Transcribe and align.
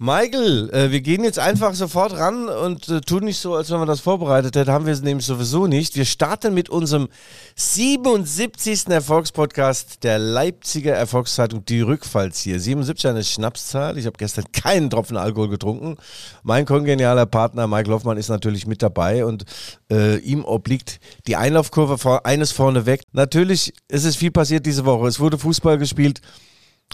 Michael, 0.00 0.70
äh, 0.70 0.92
wir 0.92 1.00
gehen 1.00 1.24
jetzt 1.24 1.40
einfach 1.40 1.74
sofort 1.74 2.12
ran 2.12 2.48
und 2.48 2.88
äh, 2.88 3.00
tun 3.00 3.24
nicht 3.24 3.40
so, 3.40 3.56
als 3.56 3.68
wenn 3.72 3.80
wir 3.80 3.86
das 3.86 3.98
vorbereitet 3.98 4.54
hätten. 4.54 4.70
Haben 4.70 4.86
wir 4.86 4.92
es 4.92 5.02
nämlich 5.02 5.26
sowieso 5.26 5.66
nicht. 5.66 5.96
Wir 5.96 6.04
starten 6.04 6.54
mit 6.54 6.70
unserem 6.70 7.08
77. 7.56 8.86
Erfolgspodcast 8.90 10.04
der 10.04 10.20
Leipziger 10.20 10.94
Erfolgszeitung 10.94 11.64
Die 11.64 11.80
Rückfalls 11.80 12.40
hier. 12.40 12.60
77 12.60 13.10
eine 13.10 13.24
Schnapszahl. 13.24 13.98
Ich 13.98 14.06
habe 14.06 14.16
gestern 14.16 14.44
keinen 14.52 14.88
Tropfen 14.88 15.16
Alkohol 15.16 15.48
getrunken. 15.48 15.96
Mein 16.44 16.64
kongenialer 16.64 17.26
Partner 17.26 17.66
Michael 17.66 17.94
Hoffmann 17.94 18.18
ist 18.18 18.28
natürlich 18.28 18.68
mit 18.68 18.84
dabei 18.84 19.24
und 19.24 19.46
äh, 19.90 20.18
ihm 20.18 20.44
obliegt 20.44 21.00
die 21.26 21.34
Einlaufkurve 21.34 21.98
vor, 21.98 22.24
eines 22.24 22.52
vorneweg. 22.52 23.02
Natürlich 23.10 23.72
ist 23.88 24.04
es 24.04 24.14
viel 24.14 24.30
passiert 24.30 24.64
diese 24.64 24.84
Woche. 24.84 25.08
Es 25.08 25.18
wurde 25.18 25.38
Fußball 25.38 25.76
gespielt. 25.76 26.20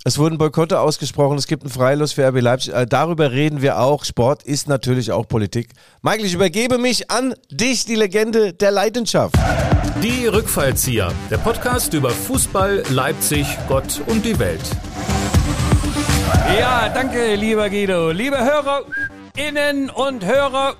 Es 0.02 0.18
wurden 0.18 0.36
Boykotte 0.36 0.80
ausgesprochen, 0.80 1.38
es 1.38 1.46
gibt 1.46 1.62
einen 1.62 1.70
Freilos 1.72 2.12
für 2.12 2.26
RB 2.28 2.40
Leipzig. 2.40 2.74
Äh, 2.74 2.86
darüber 2.86 3.30
reden 3.30 3.62
wir 3.62 3.78
auch. 3.78 4.04
Sport 4.04 4.42
ist 4.42 4.68
natürlich 4.68 5.12
auch 5.12 5.26
Politik. 5.26 5.70
Michael, 6.02 6.26
ich 6.26 6.34
übergebe 6.34 6.76
mich 6.76 7.10
an 7.10 7.34
dich, 7.50 7.86
die 7.86 7.94
Legende 7.94 8.52
der 8.52 8.70
Leidenschaft. 8.70 9.34
Die 10.02 10.26
Rückfallzieher, 10.26 11.10
der 11.30 11.38
Podcast 11.38 11.94
über 11.94 12.10
Fußball, 12.10 12.82
Leipzig, 12.90 13.46
Gott 13.68 14.02
und 14.06 14.24
die 14.26 14.38
Welt. 14.38 14.60
Ja, 16.58 16.90
danke, 16.90 17.36
lieber 17.36 17.70
Guido. 17.70 18.10
Liebe 18.10 18.36
Hörerinnen 18.36 19.88
und 19.88 20.26
Hörer 20.26 20.74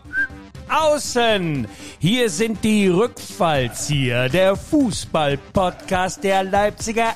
außen. 0.69 1.67
Hier 1.99 2.29
sind 2.29 2.63
die 2.63 2.89
Rückfallzieher, 2.89 4.29
der 4.29 4.57
Fußball-Podcast 4.57 6.23
der 6.25 6.45
Leipziger 6.45 7.15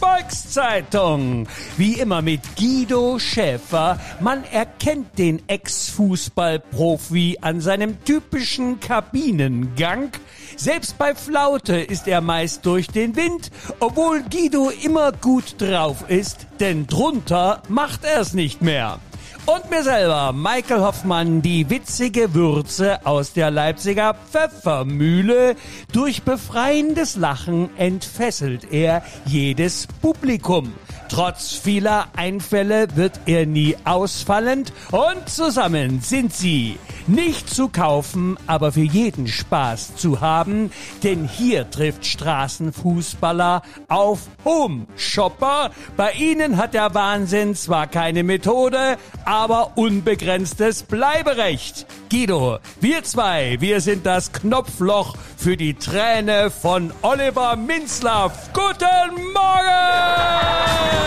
Volkszeitung. 0.00 1.46
Wie 1.76 1.94
immer 1.94 2.22
mit 2.22 2.40
Guido 2.56 3.18
Schäfer. 3.18 3.98
Man 4.20 4.44
erkennt 4.44 5.18
den 5.18 5.42
Ex-Fußballprofi 5.48 7.38
an 7.40 7.60
seinem 7.60 8.04
typischen 8.04 8.80
Kabinengang. 8.80 10.10
Selbst 10.56 10.98
bei 10.98 11.14
Flaute 11.14 11.76
ist 11.76 12.06
er 12.06 12.20
meist 12.20 12.64
durch 12.66 12.86
den 12.86 13.16
Wind, 13.16 13.50
obwohl 13.80 14.22
Guido 14.22 14.70
immer 14.82 15.12
gut 15.12 15.60
drauf 15.60 16.04
ist, 16.08 16.46
denn 16.60 16.86
drunter 16.86 17.62
macht 17.68 18.04
er 18.04 18.20
es 18.20 18.34
nicht 18.34 18.62
mehr. 18.62 19.00
Und 19.46 19.68
mir 19.68 19.82
selber, 19.82 20.32
Michael 20.32 20.80
Hoffmann, 20.80 21.42
die 21.42 21.68
witzige 21.68 22.32
Würze 22.32 23.04
aus 23.04 23.34
der 23.34 23.50
Leipziger 23.50 24.14
Pfeffermühle. 24.14 25.56
Durch 25.92 26.22
befreiendes 26.22 27.16
Lachen 27.16 27.68
entfesselt 27.76 28.72
er 28.72 29.02
jedes 29.26 29.86
Publikum. 30.00 30.72
Trotz 31.14 31.52
vieler 31.52 32.08
Einfälle 32.16 32.88
wird 32.96 33.20
er 33.26 33.46
nie 33.46 33.76
ausfallend 33.84 34.72
und 34.90 35.28
zusammen 35.28 36.00
sind 36.00 36.34
sie 36.34 36.76
nicht 37.06 37.48
zu 37.48 37.68
kaufen, 37.68 38.36
aber 38.48 38.72
für 38.72 38.80
jeden 38.80 39.28
Spaß 39.28 39.94
zu 39.94 40.20
haben, 40.20 40.72
denn 41.04 41.28
hier 41.28 41.70
trifft 41.70 42.04
Straßenfußballer 42.04 43.62
auf 43.86 44.22
Home 44.44 44.88
Shopper. 44.96 45.70
Bei 45.96 46.14
ihnen 46.14 46.56
hat 46.56 46.74
der 46.74 46.94
Wahnsinn 46.94 47.54
zwar 47.54 47.86
keine 47.86 48.24
Methode, 48.24 48.96
aber 49.24 49.76
unbegrenztes 49.76 50.82
Bleiberecht. 50.82 51.86
Guido, 52.10 52.58
wir 52.80 53.04
zwei, 53.04 53.60
wir 53.60 53.80
sind 53.80 54.04
das 54.04 54.32
Knopfloch 54.32 55.14
für 55.36 55.56
die 55.56 55.74
Träne 55.74 56.50
von 56.50 56.92
Oliver 57.02 57.54
Minzlaff. 57.54 58.52
Guten 58.52 59.32
Morgen! 59.32 61.03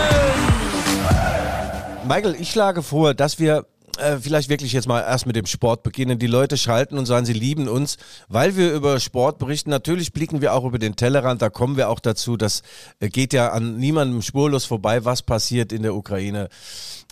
Michael, 2.08 2.36
ich 2.40 2.50
schlage 2.50 2.82
vor, 2.82 3.12
dass 3.12 3.38
wir 3.38 3.66
äh, 3.98 4.18
vielleicht 4.18 4.48
wirklich 4.48 4.72
jetzt 4.72 4.88
mal 4.88 5.00
erst 5.00 5.26
mit 5.26 5.36
dem 5.36 5.46
Sport 5.46 5.82
beginnen. 5.82 6.18
Die 6.18 6.26
Leute 6.26 6.56
schalten 6.56 6.98
und 6.98 7.06
sagen, 7.06 7.26
sie 7.26 7.32
lieben 7.32 7.68
uns, 7.68 7.96
weil 8.28 8.56
wir 8.56 8.72
über 8.72 9.00
Sport 9.00 9.38
berichten. 9.38 9.70
Natürlich 9.70 10.12
blicken 10.12 10.40
wir 10.40 10.54
auch 10.54 10.64
über 10.64 10.78
den 10.78 10.96
Tellerrand, 10.96 11.42
da 11.42 11.50
kommen 11.50 11.76
wir 11.76 11.88
auch 11.88 12.00
dazu. 12.00 12.36
Das 12.36 12.62
äh, 13.00 13.08
geht 13.08 13.32
ja 13.32 13.50
an 13.50 13.76
niemandem 13.76 14.22
spurlos 14.22 14.64
vorbei, 14.64 15.04
was 15.04 15.22
passiert 15.22 15.72
in 15.72 15.82
der 15.82 15.94
Ukraine. 15.94 16.48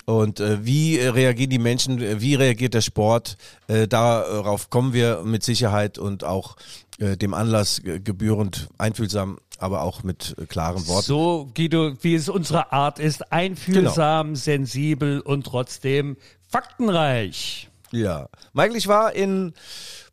Und 0.07 0.39
äh, 0.39 0.65
wie 0.65 0.99
reagieren 0.99 1.51
die 1.51 1.59
Menschen, 1.59 2.21
wie 2.21 2.37
reagiert 2.37 2.75
der 2.75 2.81
Sport? 2.81 3.37
Äh, 3.67 3.89
darauf 3.89 4.71
kommen 4.71 4.93
wir 4.93 5.23
mit 5.25 5.43
Sicherheit 5.43 5.99
und 5.99 6.23
auch 6.23 6.57
dem 6.99 7.35
Anlass 7.35 7.83
gebührend 7.83 8.69
einfühlsam 8.79 9.39
aber 9.59 9.83
auch 9.83 10.03
mit 10.03 10.37
äh, 10.39 10.47
klaren 10.47 10.87
Worten. 10.87 11.07
So, 11.07 11.51
Guido, 11.55 11.93
wie 12.03 12.15
es 12.15 12.29
unsere 12.29 12.73
Art 12.73 12.99
ist, 12.99 13.33
einfühlsam, 13.33 14.29
genau. 14.29 14.39
sensibel 14.39 15.21
und 15.21 15.45
trotzdem 15.45 16.17
faktenreich. 16.49 17.69
Ja. 17.93 18.29
Michael, 18.53 18.77
ich 18.77 18.89
war 18.89 19.13
in 19.13 19.55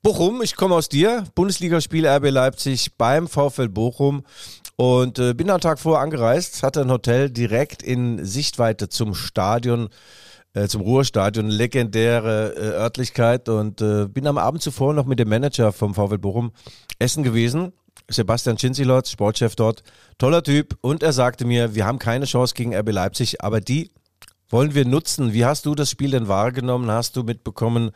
Bochum, 0.01 0.41
ich 0.41 0.55
komme 0.55 0.75
aus 0.75 0.89
dir, 0.89 1.25
Bundesligaspiel 1.35 2.05
RB 2.05 2.29
Leipzig 2.29 2.97
beim 2.97 3.27
VfL 3.27 3.69
Bochum 3.69 4.23
und 4.75 5.19
äh, 5.19 5.33
bin 5.33 5.49
am 5.49 5.61
Tag 5.61 5.79
vor 5.79 5.99
angereist, 5.99 6.63
hatte 6.63 6.81
ein 6.81 6.91
Hotel 6.91 7.29
direkt 7.29 7.83
in 7.83 8.23
Sichtweite 8.25 8.89
zum 8.89 9.15
Stadion, 9.15 9.89
äh, 10.53 10.67
zum 10.67 10.81
Ruhrstadion, 10.81 11.49
legendäre 11.49 12.53
äh, 12.55 12.59
Örtlichkeit 12.81 13.49
und 13.49 13.81
äh, 13.81 14.07
bin 14.07 14.27
am 14.27 14.37
Abend 14.37 14.61
zuvor 14.61 14.93
noch 14.93 15.05
mit 15.05 15.19
dem 15.19 15.29
Manager 15.29 15.71
vom 15.71 15.93
VfL 15.93 16.17
Bochum 16.17 16.51
essen 16.99 17.23
gewesen 17.23 17.73
Sebastian 18.09 18.57
Schinzilotz, 18.57 19.11
Sportchef 19.11 19.55
dort, 19.55 19.83
toller 20.17 20.43
Typ. 20.43 20.77
Und 20.81 21.03
er 21.03 21.13
sagte 21.13 21.45
mir, 21.45 21.75
wir 21.75 21.85
haben 21.85 21.99
keine 21.99 22.25
Chance 22.25 22.53
gegen 22.53 22.75
RB 22.75 22.91
Leipzig, 22.91 23.41
aber 23.41 23.61
die 23.61 23.91
wollen 24.49 24.75
wir 24.75 24.85
nutzen. 24.85 25.33
Wie 25.33 25.45
hast 25.45 25.65
du 25.65 25.75
das 25.75 25.89
Spiel 25.89 26.11
denn 26.11 26.27
wahrgenommen? 26.27 26.91
Hast 26.91 27.15
du 27.15 27.23
mitbekommen, 27.23 27.91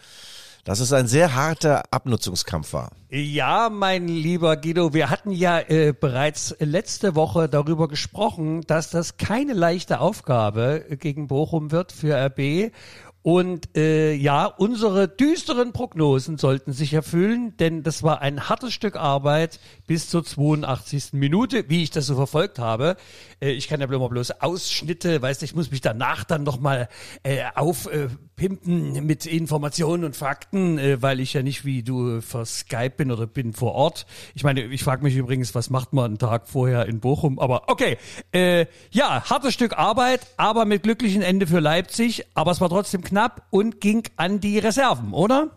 dass 0.68 0.82
es 0.82 0.92
ein 0.92 1.08
sehr 1.08 1.34
harter 1.34 1.86
Abnutzungskampf 1.92 2.74
war? 2.74 2.92
Ja, 3.10 3.70
mein 3.70 4.10
lieber 4.10 4.58
Guido, 4.58 4.94
wir 4.94 5.10
hatten 5.10 5.32
ja 5.32 5.60
äh, 5.62 5.94
bereits 5.98 6.58
letzte 6.60 7.16
Woche 7.16 7.48
darüber 7.48 7.88
gesprochen, 7.88 8.64
dass 8.68 8.90
das 8.90 9.16
keine 9.16 9.54
leichte 9.54 10.02
Aufgabe 10.02 10.84
gegen 11.00 11.28
Bochum 11.28 11.72
wird 11.72 11.94
für 11.94 12.18
RB. 12.18 12.74
Und 13.22 13.76
äh, 13.78 14.14
ja, 14.14 14.46
unsere 14.46 15.08
düsteren 15.08 15.72
Prognosen 15.72 16.38
sollten 16.38 16.74
sich 16.74 16.94
erfüllen, 16.94 17.56
denn 17.58 17.84
das 17.84 18.04
war 18.04 18.22
ein 18.22 18.48
hartes 18.48 18.74
Stück 18.74 18.98
Arbeit 18.98 19.60
bis 19.86 20.10
zur 20.10 20.24
82. 20.24 21.14
Minute, 21.14 21.70
wie 21.70 21.84
ich 21.84 21.92
das 21.92 22.08
so 22.08 22.16
verfolgt 22.16 22.60
habe. 22.60 22.98
Äh, 23.42 23.52
ich 23.52 23.68
kann 23.70 23.80
ja 23.80 23.88
immer 23.88 24.10
bloß 24.10 24.42
Ausschnitte, 24.42 25.22
weißt 25.22 25.42
du, 25.42 25.46
ich 25.46 25.56
muss 25.56 25.72
mich 25.72 25.82
danach 25.82 26.26
dann 26.26 26.44
nochmal 26.44 26.90
äh, 27.24 27.44
aufpimpen 27.56 28.16
äh, 28.16 28.27
mit 28.40 29.26
Informationen 29.26 30.04
und 30.04 30.16
Fakten, 30.16 30.78
äh, 30.78 31.02
weil 31.02 31.20
ich 31.20 31.34
ja 31.34 31.42
nicht 31.42 31.66
wie 31.66 31.82
du 31.82 32.22
vor 32.22 32.46
Skype 32.46 32.92
bin 32.92 33.12
oder 33.12 33.26
bin 33.26 33.54
vor 33.54 33.74
Ort. 33.74 34.06
Ich 34.36 34.44
meine, 34.44 34.62
ich 34.62 34.84
frage 34.84 35.04
mich 35.04 35.16
übrigens, 35.16 35.56
was 35.56 35.70
macht 35.70 35.94
man 35.94 36.06
einen 36.06 36.18
Tag 36.20 36.48
vorher 36.48 36.86
in 36.86 37.00
Bochum? 37.00 37.40
Aber 37.40 37.64
okay, 37.68 37.98
äh, 38.32 38.68
ja, 38.92 39.28
hartes 39.30 39.54
Stück 39.54 39.78
Arbeit, 39.78 40.28
aber 40.38 40.66
mit 40.66 40.84
glücklichem 40.84 41.22
Ende 41.22 41.48
für 41.48 41.60
Leipzig. 41.60 42.26
Aber 42.36 42.52
es 42.52 42.62
war 42.62 42.70
trotzdem 42.70 43.02
knapp 43.04 43.48
und 43.50 43.82
ging 43.82 44.04
an 44.18 44.40
die 44.40 44.60
Reserven, 44.60 45.14
oder? 45.14 45.52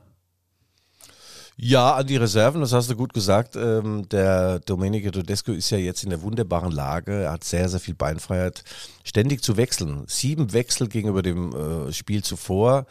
Ja, 1.63 1.97
an 1.97 2.07
die 2.07 2.17
Reserven, 2.17 2.63
das 2.63 2.73
hast 2.73 2.89
du 2.89 2.97
gut 2.97 3.13
gesagt. 3.13 3.55
Ähm, 3.55 4.09
der 4.09 4.61
Domenico 4.61 5.11
Tedesco 5.11 5.53
ist 5.53 5.69
ja 5.69 5.77
jetzt 5.77 6.03
in 6.03 6.09
der 6.09 6.23
wunderbaren 6.23 6.73
Lage. 6.73 7.25
Er 7.25 7.33
hat 7.33 7.45
sehr, 7.45 7.69
sehr 7.69 7.81
viel 7.81 7.95
Beinfreiheit, 7.95 8.65
ständig 9.05 9.43
zu 9.43 9.59
wechseln. 9.59 10.05
Sieben 10.07 10.55
Wechsel 10.55 10.89
gegenüber 10.89 11.21
dem 11.21 11.55
äh, 11.55 11.93
Spiel 11.93 12.25
zuvor. 12.25 12.87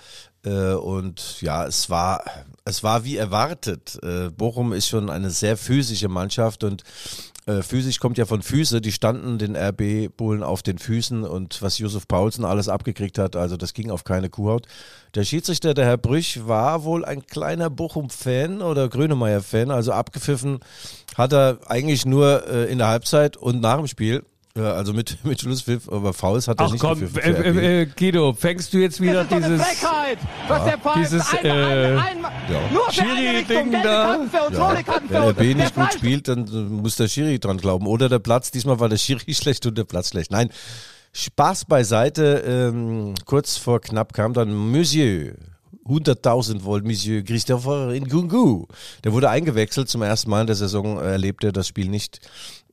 Äh, 0.45 0.73
und 0.73 1.41
ja, 1.41 1.65
es 1.65 1.89
war, 1.89 2.23
es 2.63 2.83
war 2.83 3.05
wie 3.05 3.17
erwartet. 3.17 3.97
Äh, 4.03 4.29
Bochum 4.29 4.71
ist 4.71 4.87
schon 4.87 5.09
eine 5.09 5.31
sehr 5.31 5.57
physische 5.57 6.07
Mannschaft 6.07 6.63
und 6.63 6.83
äh, 7.49 7.63
physisch 7.63 7.99
kommt 7.99 8.17
ja 8.19 8.25
von 8.25 8.43
Füße, 8.43 8.79
die 8.79 8.91
standen 8.91 9.39
den 9.39 9.55
RB-Bullen 9.55 10.43
auf 10.43 10.61
den 10.61 10.77
Füßen 10.77 11.23
und 11.23 11.61
was 11.61 11.79
Josef 11.79 12.07
Paulsen 12.07 12.45
alles 12.45 12.69
abgekriegt 12.69 13.17
hat, 13.17 13.35
also 13.35 13.57
das 13.57 13.73
ging 13.73 13.89
auf 13.89 14.03
keine 14.03 14.29
Kuhhaut. 14.29 14.67
Der 15.15 15.23
Schiedsrichter, 15.23 15.73
der 15.73 15.85
Herr 15.85 15.97
Brüch, 15.97 16.41
war 16.45 16.83
wohl 16.83 17.03
ein 17.03 17.25
kleiner 17.25 17.71
Bochum-Fan 17.71 18.61
oder 18.61 18.87
Grönemeyer-Fan, 18.87 19.71
also 19.71 19.91
abgepfiffen 19.91 20.59
hat 21.15 21.33
er 21.33 21.59
eigentlich 21.65 22.05
nur 22.05 22.47
äh, 22.47 22.71
in 22.71 22.77
der 22.77 22.87
Halbzeit 22.87 23.35
und 23.35 23.61
nach 23.61 23.77
dem 23.77 23.87
Spiel. 23.87 24.23
Ja, 24.57 24.73
also 24.73 24.93
mit, 24.93 25.17
mit 25.23 25.39
Schlusspfiff, 25.39 25.87
aber 25.89 26.13
Fouls 26.13 26.47
hat 26.47 26.59
er 26.59 26.65
Ach 26.65 26.71
nicht 26.71 26.81
komm, 26.81 27.01
äh, 27.17 27.81
äh, 27.81 27.85
Guido, 27.85 28.33
fängst 28.33 28.73
du 28.73 28.79
jetzt 28.79 28.99
wieder 28.99 29.23
dieses, 29.23 29.61
Frechheit, 29.61 30.17
was 30.47 30.65
ja, 30.65 30.77
der 30.77 30.93
dieses 30.95 31.33
äh, 31.33 31.49
ein, 31.49 32.23
ja. 32.23 32.71
nur 32.73 32.91
Schiri-Ding 32.91 33.71
da. 33.71 34.15
Ja. 34.15 34.99
Wenn 35.07 35.21
der 35.21 35.33
B 35.33 35.53
nicht 35.53 35.75
gut 35.75 35.93
spielt, 35.93 36.27
dann 36.27 36.45
muss 36.81 36.95
der 36.95 37.07
Schiri 37.07 37.39
dran 37.39 37.57
glauben. 37.57 37.85
Oder 37.85 38.09
der 38.09 38.19
Platz, 38.19 38.51
diesmal 38.51 38.79
war 38.79 38.89
der 38.89 38.97
Schiri 38.97 39.33
schlecht 39.35 39.65
und 39.65 39.77
der 39.77 39.83
Platz 39.83 40.09
schlecht. 40.09 40.31
Nein, 40.31 40.49
Spaß 41.13 41.65
beiseite. 41.65 42.43
Ähm, 42.45 43.13
kurz 43.25 43.57
vor 43.57 43.79
knapp 43.81 44.13
kam 44.13 44.33
dann 44.33 44.53
Monsieur 44.53 45.33
100.000 45.89 46.63
Volt 46.63 46.85
Monsieur 46.85 47.23
Christopher 47.23 47.91
Nkungu. 47.93 48.67
Der 49.03 49.11
wurde 49.11 49.29
eingewechselt 49.29 49.89
zum 49.89 50.03
ersten 50.03 50.29
Mal 50.29 50.41
in 50.41 50.47
der 50.47 50.55
Saison, 50.55 50.99
erlebte 50.99 51.47
er 51.47 51.53
das 51.53 51.67
Spiel 51.67 51.89
nicht 51.89 52.21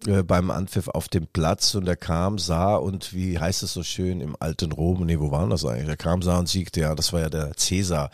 äh, 0.06 0.22
beim 0.22 0.50
Anpfiff 0.50 0.88
auf 0.88 1.08
dem 1.08 1.26
Platz 1.26 1.74
und 1.74 1.88
er 1.88 1.96
kam, 1.96 2.38
sah 2.38 2.76
und 2.76 3.14
wie 3.14 3.38
heißt 3.38 3.62
es 3.62 3.72
so 3.72 3.82
schön 3.82 4.20
im 4.20 4.36
alten 4.38 4.72
Rom, 4.72 5.06
nee, 5.06 5.18
wo 5.18 5.30
waren 5.30 5.48
das 5.48 5.64
eigentlich? 5.64 5.88
Er 5.88 5.96
kam, 5.96 6.20
sah 6.20 6.38
und 6.38 6.48
siegte, 6.48 6.80
ja, 6.80 6.94
das 6.94 7.14
war 7.14 7.20
ja 7.20 7.30
der 7.30 7.56
Cäsar. 7.56 8.10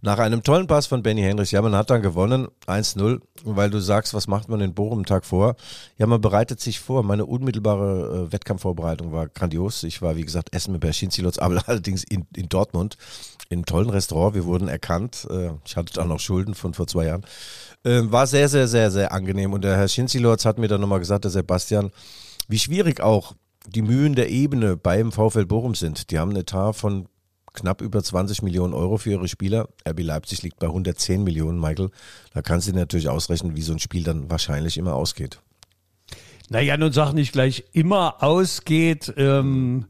Nach 0.00 0.18
einem 0.18 0.42
tollen 0.42 0.66
Pass 0.66 0.86
von 0.86 1.02
Benny 1.02 1.20
Henrichs, 1.20 1.50
ja, 1.50 1.60
man 1.60 1.74
hat 1.74 1.90
dann 1.90 2.00
gewonnen, 2.00 2.48
1-0, 2.66 3.20
weil 3.44 3.68
du 3.68 3.78
sagst, 3.78 4.14
was 4.14 4.26
macht 4.26 4.48
man 4.48 4.62
in 4.62 4.72
Bochum 4.72 5.04
Tag 5.04 5.26
vor? 5.26 5.56
Ja, 5.98 6.06
man 6.06 6.20
bereitet 6.20 6.60
sich 6.60 6.80
vor. 6.80 7.02
Meine 7.02 7.26
unmittelbare 7.26 8.26
äh, 8.28 8.32
Wettkampfvorbereitung 8.32 9.12
war 9.12 9.28
grandios. 9.28 9.82
Ich 9.82 10.00
war, 10.00 10.16
wie 10.16 10.24
gesagt, 10.24 10.54
Essen 10.54 10.72
mit 10.72 10.80
Berschinzilotz, 10.80 11.38
aber 11.38 11.62
allerdings 11.66 12.04
in, 12.04 12.26
in 12.34 12.48
Dortmund, 12.48 12.96
in 13.48 13.58
einem 13.58 13.66
tollen 13.66 13.90
Restaurant. 13.90 14.34
Wir 14.34 14.44
wurden 14.44 14.68
erkannt. 14.68 15.26
Äh, 15.30 15.50
ich 15.64 15.76
hatte 15.76 15.94
da 15.94 16.04
noch 16.04 16.20
Schulden 16.20 16.54
von 16.54 16.74
vor 16.74 16.86
zwei 16.86 17.06
Jahren. 17.06 17.24
Ähm, 17.84 18.12
war 18.12 18.26
sehr, 18.26 18.48
sehr, 18.48 18.68
sehr, 18.68 18.90
sehr 18.90 19.12
angenehm. 19.12 19.52
Und 19.52 19.62
der 19.62 19.76
Herr 19.76 19.88
Schinzilotz 19.88 20.44
hat 20.44 20.58
mir 20.58 20.68
dann 20.68 20.80
nochmal 20.80 20.98
gesagt, 20.98 21.24
der 21.24 21.30
Sebastian, 21.30 21.90
wie 22.48 22.58
schwierig 22.58 23.00
auch 23.00 23.34
die 23.66 23.82
Mühen 23.82 24.14
der 24.14 24.30
Ebene 24.30 24.76
beim 24.76 25.12
VfL 25.12 25.46
Bochum 25.46 25.74
sind. 25.74 26.10
Die 26.10 26.18
haben 26.18 26.30
einen 26.30 26.40
Etat 26.40 26.74
von 26.74 27.08
knapp 27.54 27.80
über 27.80 28.02
20 28.02 28.42
Millionen 28.42 28.74
Euro 28.74 28.98
für 28.98 29.10
ihre 29.10 29.28
Spieler. 29.28 29.68
RB 29.86 30.00
Leipzig 30.00 30.42
liegt 30.42 30.58
bei 30.58 30.66
110 30.66 31.24
Millionen, 31.24 31.60
Michael. 31.60 31.90
Da 32.34 32.42
kannst 32.42 32.68
du 32.68 32.72
natürlich 32.72 33.08
ausrechnen, 33.08 33.56
wie 33.56 33.62
so 33.62 33.72
ein 33.72 33.78
Spiel 33.78 34.04
dann 34.04 34.30
wahrscheinlich 34.30 34.78
immer 34.78 34.94
ausgeht. 34.94 35.40
Naja, 36.50 36.76
nun 36.76 36.92
sag 36.92 37.12
nicht 37.12 37.32
gleich 37.32 37.64
immer 37.72 38.22
ausgeht. 38.22 39.12
Ähm, 39.16 39.86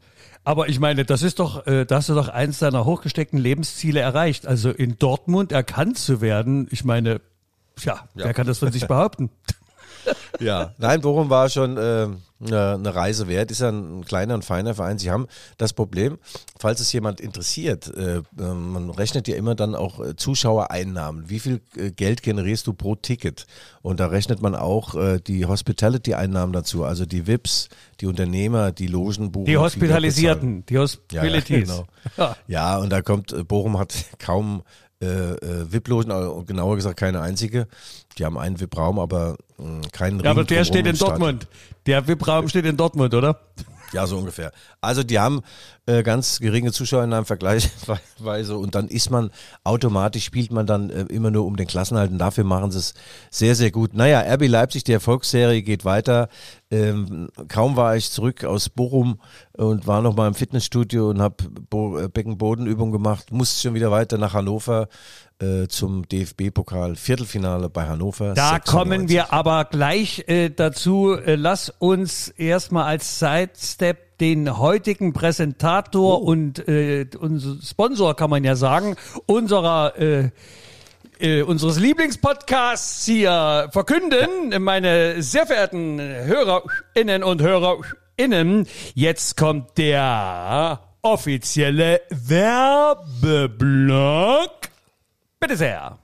aber 0.49 0.71
ich 0.71 0.81
meine, 0.81 1.05
das 1.05 1.21
ist 1.21 1.41
doch, 1.41 1.67
äh, 1.67 1.85
da 1.85 1.97
hast 1.97 2.09
du 2.09 2.15
doch 2.15 2.31
eins 2.31 2.61
deiner 2.61 2.87
hochgesteckten 2.87 3.39
Lebensziele 3.39 4.01
erreicht. 4.01 4.47
Also 4.47 4.71
in 4.71 4.99
Dortmund 4.99 5.53
erkannt 5.53 5.99
zu 5.99 6.23
werden. 6.23 6.69
Ich 6.71 6.87
meine, 6.87 7.21
ja, 7.81 7.97
ja. 8.15 8.25
wer 8.25 8.33
kann 8.33 8.47
das 8.47 8.61
von 8.61 8.73
sich 8.73 8.87
behaupten? 8.87 9.29
ja, 10.41 10.73
nein, 10.79 11.03
Bochum 11.03 11.29
war 11.29 11.51
schon 11.51 11.77
äh, 11.77 12.09
eine, 12.41 12.95
Reise 12.95 13.29
wert. 13.29 13.51
Ist 13.51 13.61
ja 13.61 13.71
ein, 13.71 14.05
kleiner 14.05 14.35
und 14.35 14.45
feiner 14.45 14.75
Verein. 14.75 14.99
Sie 14.99 15.11
haben 15.11 15.27
das 15.57 15.73
Problem, 15.73 16.19
falls 16.59 16.81
es 16.81 16.93
jemand 16.93 17.21
interessiert, 17.21 17.89
äh, 17.97 18.23
ähm, 18.39 18.73
man 18.73 18.91
rechnet 18.91 19.29
ja 19.29 19.37
immer 19.37 19.55
dann 19.55 19.75
auch 19.75 20.01
äh, 20.01 20.17
Zuschauereinnahmen. 20.17 21.29
Wie 21.29 21.41
viel 21.41 21.61
äh, 21.77 21.91
Geld 21.91 22.23
generierst 22.23 22.67
du 22.67 22.73
pro 22.73 22.95
Ticket? 22.95 23.47
Und 23.83 24.01
da 24.01 24.07
rechnet 24.07 24.43
man 24.43 24.55
auch 24.55 24.97
die 25.27 25.47
Hospitality-Einnahmen 25.47 26.53
dazu, 26.53 26.85
also 26.85 27.07
die 27.07 27.27
VIPs, 27.27 27.69
die 28.01 28.07
Unternehmer, 28.07 28.71
die 28.71 28.87
Logenbucher. 28.87 29.47
Die 29.47 29.57
Hospitalisierten, 29.57 30.67
die 30.67 30.77
Hospitalities. 30.77 31.69
Ja, 31.69 31.75
ja, 31.75 31.87
genau. 32.17 32.35
ja, 32.49 32.77
und 32.79 32.91
da 32.91 33.01
kommt, 33.01 33.49
Bochum 33.49 33.79
hat 33.79 33.95
kaum 34.19 34.63
äh, 35.01 35.07
äh, 35.07 35.73
VIP-Logen, 35.73 36.47
genauer 36.47 36.77
gesagt 36.77 36.99
keine 36.99 37.21
einzige. 37.21 37.69
Die 38.19 38.25
haben 38.25 38.37
einen 38.37 38.59
VIP-Raum, 38.61 38.99
aber 38.99 39.37
äh, 39.59 39.89
keinen 39.93 40.21
Ja, 40.21 40.33
aber 40.33 40.45
der 40.45 40.65
steht 40.65 40.87
in 40.87 40.97
Dortmund. 40.97 41.47
Der 41.87 42.07
VIP-Raum 42.07 42.49
steht 42.49 42.65
in 42.67 42.77
Dortmund, 42.77 43.15
oder? 43.15 43.41
Ja, 43.93 44.07
so 44.07 44.19
ungefähr. 44.19 44.53
Also 44.81 45.03
die 45.03 45.19
haben 45.19 45.41
äh, 45.87 46.03
ganz 46.03 46.41
geringe 46.41 46.73
Zuschauer 46.73 47.05
in 47.05 47.13
einem 47.13 47.25
Vergleichsweise 47.25 48.57
und 48.59 48.75
dann 48.75 48.89
ist 48.89 49.11
man 49.11 49.31
automatisch, 49.65 50.25
spielt 50.25 50.53
man 50.53 50.67
dann 50.67 50.91
äh, 50.91 51.03
immer 51.05 51.31
nur 51.31 51.47
um 51.47 51.57
den 51.57 51.67
Klassenhalt 51.67 52.11
und 52.11 52.19
dafür 52.19 52.45
machen 52.45 52.71
sie 52.71 52.79
es 52.79 52.95
sehr, 53.31 53.55
sehr 53.55 53.71
gut. 53.71 53.95
Naja, 53.95 54.21
RB 54.21 54.47
Leipzig, 54.47 54.85
die 54.85 54.93
Erfolgsserie 54.93 55.63
geht 55.63 55.87
weiter. 55.87 56.29
Ähm, 56.71 57.31
kaum 57.49 57.77
war 57.77 57.97
ich 57.97 58.11
zurück 58.11 58.45
aus 58.45 58.69
Bochum 58.69 59.21
und 59.55 59.87
war 59.87 60.03
noch 60.03 60.15
mal 60.15 60.29
im 60.29 60.35
Fitnessstudio 60.35 61.09
und 61.09 61.23
habe 61.23 61.37
äh, 62.05 62.09
Beckenbodenübung 62.09 62.93
gemacht, 62.93 63.33
musste 63.33 63.63
schon 63.63 63.75
wieder 63.75 63.91
weiter 63.91 64.19
nach 64.19 64.35
Hannover 64.35 64.89
äh, 65.41 65.69
zum 65.69 66.09
DFB-Pokal 66.09 66.97
Viertelfinale 66.97 67.69
bei 67.69 67.87
Hannover. 67.87 68.35
Da 68.35 68.51
96. 68.51 68.65
kommen 68.73 69.09
wir 69.09 69.33
aber 69.33 69.65
gleich 69.65 70.25
äh, 70.29 70.51
dazu. 70.51 71.13
Äh, 71.15 71.37
lass 71.37 71.73
uns 71.79 72.29
erstmal 72.29 72.85
als 72.85 73.19
Sidestep 73.19 74.19
den 74.19 74.59
heutigen 74.59 75.13
Präsentator 75.13 76.21
oh. 76.23 76.25
und 76.25 76.67
äh, 76.69 77.07
unser 77.19 77.57
Sponsor, 77.63 78.17
kann 78.17 78.31
man 78.31 78.43
ja 78.45 78.57
sagen, 78.57 78.97
unserer 79.27 79.97
äh, 79.99 80.31
äh, 81.21 81.43
unseres 81.43 81.79
Lieblingspodcasts 81.79 83.05
hier 83.05 83.69
verkünden, 83.73 84.63
meine 84.63 85.23
sehr 85.23 85.47
verehrten 85.47 86.01
Hörerinnen 86.01 87.23
und 87.25 87.43
Hörerinnen. 87.43 88.67
Jetzt 88.95 89.37
kommt 89.37 89.79
der 89.79 90.81
offizielle 91.03 92.01
Werbeblock. 92.11 93.09
Bitte 95.41 95.57
sehr. 95.57 95.99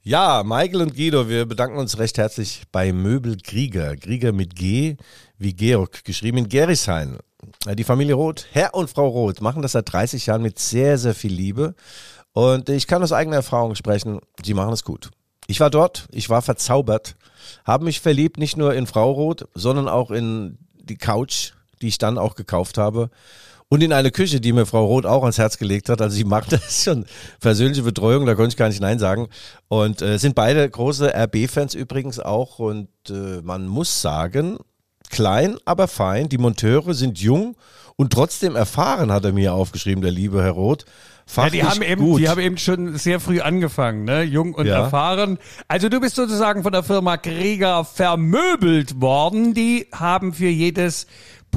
Ja, 0.00 0.42
Michael 0.42 0.80
und 0.80 0.94
Guido, 0.94 1.28
wir 1.28 1.44
bedanken 1.44 1.76
uns 1.76 1.98
recht 1.98 2.16
herzlich 2.16 2.62
bei 2.72 2.94
Möbel 2.94 3.36
Krieger. 3.36 3.94
Krieger 3.94 4.32
mit 4.32 4.56
G 4.56 4.96
wie 5.36 5.52
Georg, 5.52 6.02
geschrieben 6.02 6.38
in 6.38 6.48
Gerisheim. 6.48 7.18
Die 7.74 7.84
Familie 7.84 8.14
Roth, 8.14 8.46
Herr 8.52 8.72
und 8.72 8.88
Frau 8.88 9.06
Roth, 9.06 9.42
machen 9.42 9.60
das 9.60 9.72
seit 9.72 9.92
30 9.92 10.24
Jahren 10.24 10.40
mit 10.40 10.58
sehr, 10.58 10.96
sehr 10.96 11.14
viel 11.14 11.32
Liebe. 11.32 11.74
Und 12.32 12.70
ich 12.70 12.86
kann 12.86 13.02
aus 13.02 13.12
eigener 13.12 13.36
Erfahrung 13.36 13.74
sprechen, 13.74 14.20
sie 14.42 14.54
machen 14.54 14.72
es 14.72 14.82
gut. 14.82 15.10
Ich 15.46 15.60
war 15.60 15.68
dort, 15.68 16.08
ich 16.10 16.30
war 16.30 16.40
verzaubert, 16.40 17.16
habe 17.66 17.84
mich 17.84 18.00
verliebt, 18.00 18.38
nicht 18.38 18.56
nur 18.56 18.72
in 18.72 18.86
Frau 18.86 19.12
Roth, 19.12 19.46
sondern 19.52 19.88
auch 19.88 20.10
in 20.10 20.56
die 20.74 20.96
Couch, 20.96 21.52
die 21.82 21.88
ich 21.88 21.98
dann 21.98 22.16
auch 22.16 22.34
gekauft 22.34 22.78
habe 22.78 23.10
und 23.68 23.82
in 23.82 23.92
eine 23.92 24.10
Küche, 24.10 24.40
die 24.40 24.52
mir 24.52 24.66
Frau 24.66 24.86
Roth 24.86 25.06
auch 25.06 25.22
ans 25.22 25.38
Herz 25.38 25.58
gelegt 25.58 25.88
hat. 25.88 26.00
Also 26.00 26.16
sie 26.16 26.24
macht 26.24 26.52
das 26.52 26.84
schon 26.84 27.04
persönliche 27.40 27.82
Betreuung, 27.82 28.26
da 28.26 28.34
konnte 28.34 28.50
ich 28.50 28.56
gar 28.56 28.68
nicht 28.68 28.80
Nein 28.80 28.98
sagen. 28.98 29.28
Und 29.68 30.02
äh, 30.02 30.18
sind 30.18 30.34
beide 30.34 30.68
große 30.68 31.12
RB-Fans 31.14 31.74
übrigens 31.74 32.18
auch. 32.18 32.58
Und 32.58 32.88
äh, 33.10 33.42
man 33.42 33.66
muss 33.66 34.00
sagen, 34.00 34.58
klein, 35.10 35.56
aber 35.64 35.88
fein. 35.88 36.28
Die 36.28 36.38
Monteure 36.38 36.94
sind 36.94 37.18
jung 37.18 37.56
und 37.96 38.12
trotzdem 38.12 38.56
erfahren, 38.56 39.12
hat 39.12 39.24
er 39.24 39.32
mir 39.32 39.54
aufgeschrieben, 39.54 40.02
der 40.02 40.12
liebe 40.12 40.42
Herr 40.42 40.52
Roth. 40.52 40.84
Ja, 41.36 41.50
die 41.50 41.62
haben 41.62 41.82
eben, 41.82 42.02
gut. 42.02 42.20
die 42.20 42.28
haben 42.28 42.40
eben 42.40 42.56
schon 42.56 42.96
sehr 42.96 43.20
früh 43.20 43.40
angefangen, 43.40 44.04
ne? 44.04 44.22
Jung 44.22 44.54
und 44.54 44.66
ja. 44.66 44.84
erfahren. 44.84 45.38
Also 45.66 45.90
du 45.90 46.00
bist 46.00 46.16
sozusagen 46.16 46.62
von 46.62 46.72
der 46.72 46.82
Firma 46.82 47.18
Krieger 47.18 47.84
vermöbelt 47.84 49.00
worden. 49.02 49.52
Die 49.52 49.88
haben 49.92 50.32
für 50.32 50.48
jedes 50.48 51.06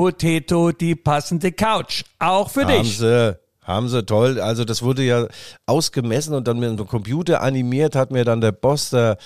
Potato 0.01 0.71
die 0.71 0.95
passende 0.95 1.51
Couch. 1.51 2.03
Auch 2.18 2.50
für 2.50 2.65
haben 2.65 2.81
dich. 2.81 2.98
Sie, 2.98 3.38
haben 3.62 3.88
sie, 3.88 4.03
toll. 4.03 4.42
Also 4.42 4.65
das 4.65 4.81
wurde 4.81 5.03
ja 5.03 5.27
ausgemessen 5.68 6.33
und 6.33 6.48
dann 6.48 6.59
mit 6.59 6.69
einem 6.69 6.88
Computer 6.88 7.44
animiert, 7.44 7.95
hat 7.95 8.09
mir 8.09 8.25
dann 8.25 8.42
der 8.42 8.51
Boss, 8.51 8.89
der, 8.89 9.19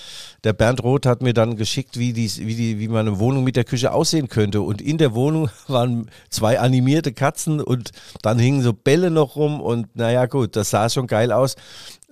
der 0.44 0.52
Bernd 0.52 0.82
Roth, 0.82 1.06
hat 1.06 1.22
mir 1.22 1.32
dann 1.32 1.56
geschickt, 1.56 1.98
wie, 1.98 2.12
die, 2.12 2.30
wie, 2.46 2.54
die, 2.54 2.78
wie 2.78 2.88
meine 2.88 3.18
Wohnung 3.18 3.42
mit 3.42 3.56
der 3.56 3.64
Küche 3.64 3.90
aussehen 3.90 4.28
könnte. 4.28 4.60
Und 4.60 4.82
in 4.82 4.98
der 4.98 5.14
Wohnung 5.14 5.48
waren 5.66 6.10
zwei 6.28 6.60
animierte 6.60 7.14
Katzen 7.14 7.62
und 7.62 7.92
dann 8.20 8.38
hingen 8.38 8.60
so 8.60 8.74
Bälle 8.74 9.10
noch 9.10 9.36
rum 9.36 9.62
und 9.62 9.96
naja 9.96 10.26
gut, 10.26 10.56
das 10.56 10.68
sah 10.68 10.90
schon 10.90 11.06
geil 11.06 11.32
aus. 11.32 11.56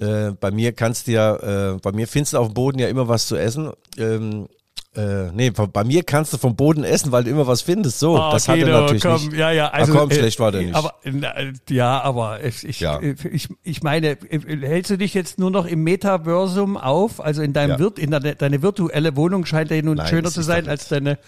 Äh, 0.01 0.31
bei 0.41 0.51
mir 0.51 0.73
kannst 0.73 1.07
du 1.07 1.13
ja, 1.13 1.75
äh, 1.75 1.77
bei 1.83 1.93
mir 1.93 2.09
findest 2.09 2.33
du 2.33 2.39
auf 2.39 2.49
dem 2.49 2.55
Boden 2.55 2.79
ja 2.79 2.89
immer 2.89 3.09
was 3.09 3.27
zu 3.27 3.37
essen. 3.37 3.73
Ähm, 3.99 4.49
äh, 4.97 5.33
nee, 5.33 5.51
bei 5.51 5.85
mir 5.85 6.03
kannst 6.05 6.33
du 6.33 6.39
vom 6.39 6.55
Boden 6.55 6.85
essen, 6.85 7.11
weil 7.11 7.25
du 7.25 7.31
immer 7.31 7.47
was 7.47 7.63
findest. 7.63 7.99
So, 7.99 8.17
oh, 8.17 8.31
das 8.33 8.49
okay, 8.49 8.63
hat 8.63 8.69
er 8.69 8.81
natürlich 8.81 9.03
komm, 9.03 9.25
nicht. 9.25 9.33
Ja, 9.33 9.51
ja, 9.51 9.69
also, 9.69 9.93
Ach 9.93 9.99
komm, 9.99 10.11
äh, 10.11 10.15
schlecht 10.15 10.39
war 10.39 10.53
der 10.53 10.63
nicht. 10.63 10.75
Aber, 10.75 10.95
ja, 11.69 12.01
aber 12.01 12.45
ich, 12.45 12.81
ja. 12.81 13.01
ich, 13.01 13.49
ich 13.63 13.83
meine, 13.83 14.17
hältst 14.31 14.91
du 14.91 14.99
dich 14.99 15.15
jetzt 15.15 15.39
nur 15.39 15.51
noch 15.51 15.67
im 15.67 15.83
Metaversum 15.83 16.77
auf? 16.77 17.21
Also 17.21 17.43
in 17.43 17.53
deinem 17.53 17.71
ja. 17.71 17.79
Wirt, 17.81 17.99
in 17.99 18.11
deine, 18.11 18.37
deine 18.37 18.63
virtuelle 18.63 19.17
Wohnung 19.17 19.47
scheint 19.47 19.71
ja 19.71 19.83
nun 19.83 19.97
Nein, 19.97 20.07
schöner 20.07 20.31
zu 20.31 20.43
sein 20.43 20.69
als 20.69 20.89
deine, 20.89 21.19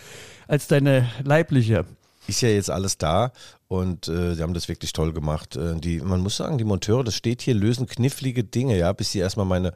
als 0.46 0.68
deine 0.68 1.08
leibliche. 1.24 1.84
Ist 2.28 2.40
ja 2.42 2.48
jetzt 2.48 2.70
alles 2.70 2.98
da 2.98 3.32
und 3.68 4.06
äh, 4.06 4.34
sie 4.34 4.42
haben 4.42 4.54
das 4.54 4.68
wirklich 4.68 4.92
toll 4.92 5.12
gemacht. 5.12 5.56
Äh, 5.56 5.74
die, 5.80 6.00
man 6.00 6.20
muss 6.20 6.36
sagen, 6.36 6.56
die 6.56 6.64
Monteure, 6.64 7.02
das 7.02 7.14
steht 7.14 7.42
hier, 7.42 7.54
lösen 7.54 7.86
knifflige 7.86 8.44
Dinge, 8.44 8.78
ja, 8.78 8.92
bis 8.92 9.10
sie 9.10 9.18
erstmal 9.18 9.46
meine 9.46 9.72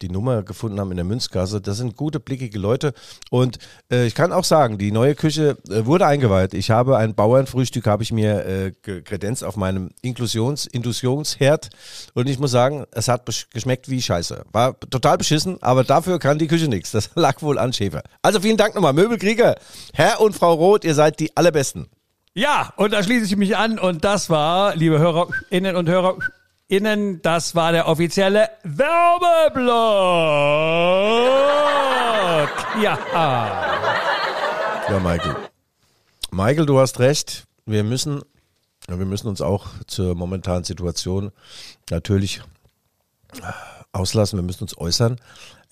die 0.00 0.08
Nummer 0.08 0.42
gefunden 0.42 0.80
haben 0.80 0.90
in 0.90 0.96
der 0.96 1.04
Münzkasse. 1.04 1.60
Das 1.60 1.76
sind 1.76 1.96
gute, 1.96 2.20
blickige 2.20 2.58
Leute. 2.58 2.94
Und 3.30 3.58
äh, 3.92 4.06
ich 4.06 4.14
kann 4.14 4.32
auch 4.32 4.44
sagen, 4.44 4.78
die 4.78 4.92
neue 4.92 5.14
Küche 5.14 5.58
äh, 5.68 5.84
wurde 5.84 6.06
eingeweiht. 6.06 6.54
Ich 6.54 6.70
habe 6.70 6.96
ein 6.96 7.14
Bauernfrühstück, 7.14 7.86
habe 7.86 8.02
ich 8.02 8.12
mir 8.12 8.46
äh, 8.46 8.72
kredenzt 9.02 9.44
auf 9.44 9.56
meinem 9.56 9.90
Inklusions 10.00 10.66
Industrionsherd. 10.66 11.68
Und 12.14 12.30
ich 12.30 12.38
muss 12.38 12.50
sagen, 12.50 12.86
es 12.92 13.08
hat 13.08 13.26
geschmeckt 13.52 13.90
wie 13.90 14.00
Scheiße. 14.00 14.44
War 14.52 14.78
total 14.80 15.18
beschissen, 15.18 15.62
aber 15.62 15.84
dafür 15.84 16.18
kann 16.18 16.38
die 16.38 16.46
Küche 16.46 16.68
nichts. 16.68 16.92
Das 16.92 17.10
lag 17.14 17.42
wohl 17.42 17.58
an 17.58 17.74
Schäfer. 17.74 18.02
Also 18.22 18.40
vielen 18.40 18.56
Dank 18.56 18.74
nochmal, 18.74 18.94
Möbelkrieger. 18.94 19.56
Herr 19.92 20.22
und 20.22 20.34
Frau 20.34 20.54
Roth, 20.54 20.84
ihr 20.84 20.94
seid 20.94 21.20
die 21.20 21.36
allerbesten. 21.36 21.88
Ja, 22.36 22.72
und 22.74 22.92
da 22.92 23.00
schließe 23.00 23.26
ich 23.26 23.36
mich 23.36 23.56
an 23.56 23.78
und 23.78 24.04
das 24.04 24.28
war, 24.28 24.74
liebe 24.74 24.98
Hörerinnen 24.98 25.76
und 25.76 25.88
Hörerinnen, 25.88 27.22
das 27.22 27.54
war 27.54 27.70
der 27.70 27.86
offizielle 27.86 28.50
Werbeblock. 28.64 29.70
Ja. 32.82 32.98
Ja, 34.90 34.98
Michael. 34.98 35.36
Michael, 36.32 36.66
du 36.66 36.80
hast 36.80 36.98
recht. 36.98 37.44
Wir 37.66 37.84
müssen, 37.84 38.22
wir 38.88 39.06
müssen 39.06 39.28
uns 39.28 39.40
auch 39.40 39.66
zur 39.86 40.16
momentanen 40.16 40.64
Situation 40.64 41.30
natürlich 41.88 42.42
auslassen, 43.92 44.40
wir 44.40 44.42
müssen 44.42 44.64
uns 44.64 44.76
äußern. 44.76 45.20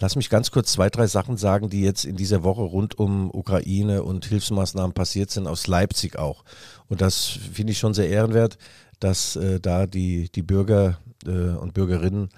Lass 0.02 0.16
mich 0.16 0.30
ganz 0.30 0.50
kurz 0.50 0.72
zwei, 0.72 0.90
drei 0.90 1.06
Sachen 1.06 1.36
sagen, 1.36 1.70
die 1.70 1.80
jetzt 1.80 2.04
in 2.04 2.16
dieser 2.16 2.42
Woche 2.42 2.62
rund 2.62 2.98
um 2.98 3.30
Ukraine 3.32 4.02
und 4.02 4.24
Hilfsmaßnahmen 4.24 4.94
passiert 4.94 5.30
sind, 5.30 5.46
aus 5.46 5.68
Leipzig 5.68 6.18
auch. 6.18 6.42
Und 6.88 7.00
das 7.00 7.38
finde 7.52 7.70
ich 7.70 7.78
schon 7.78 7.94
sehr 7.94 8.08
ehrenwert, 8.08 8.58
dass 8.98 9.36
äh, 9.36 9.60
da 9.60 9.86
die, 9.86 10.28
die 10.28 10.42
Bürger 10.42 10.98
äh, 11.24 11.30
und 11.30 11.74
Bürgerinnen 11.74 12.30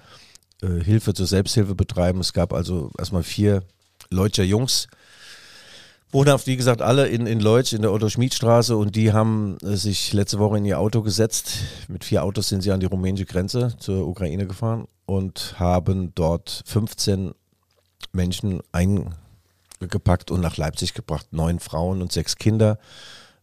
äh, 0.61 0.83
Hilfe 0.83 1.15
zur 1.15 1.25
Selbsthilfe 1.25 1.73
betreiben. 1.73 2.19
Es 2.19 2.33
gab 2.33 2.53
also 2.53 2.91
erstmal 2.99 3.23
vier 3.23 3.63
Leutscher 4.11 4.43
Jungs, 4.43 4.87
wohnhaft, 6.11 6.45
wie 6.45 6.57
gesagt, 6.57 6.83
alle 6.83 7.07
in, 7.07 7.25
in 7.25 7.39
Leutsch 7.39 7.73
in 7.73 7.81
der 7.81 7.91
Otto-Schmied-Straße 7.91 8.77
und 8.77 8.95
die 8.95 9.11
haben 9.11 9.57
äh, 9.63 9.75
sich 9.75 10.13
letzte 10.13 10.37
Woche 10.37 10.59
in 10.59 10.65
ihr 10.65 10.79
Auto 10.79 11.01
gesetzt. 11.01 11.57
Mit 11.87 12.03
vier 12.03 12.23
Autos 12.23 12.47
sind 12.47 12.61
sie 12.61 12.71
an 12.71 12.79
die 12.79 12.85
rumänische 12.85 13.25
Grenze 13.25 13.75
zur 13.79 14.07
Ukraine 14.07 14.45
gefahren 14.45 14.87
und 15.07 15.55
haben 15.57 16.11
dort 16.13 16.61
15 16.67 17.33
Menschen 18.11 18.61
eingepackt 18.71 20.31
und 20.31 20.41
nach 20.41 20.57
Leipzig 20.57 20.93
gebracht. 20.93 21.27
Neun 21.31 21.59
Frauen 21.59 22.01
und 22.01 22.11
sechs 22.11 22.35
Kinder. 22.37 22.79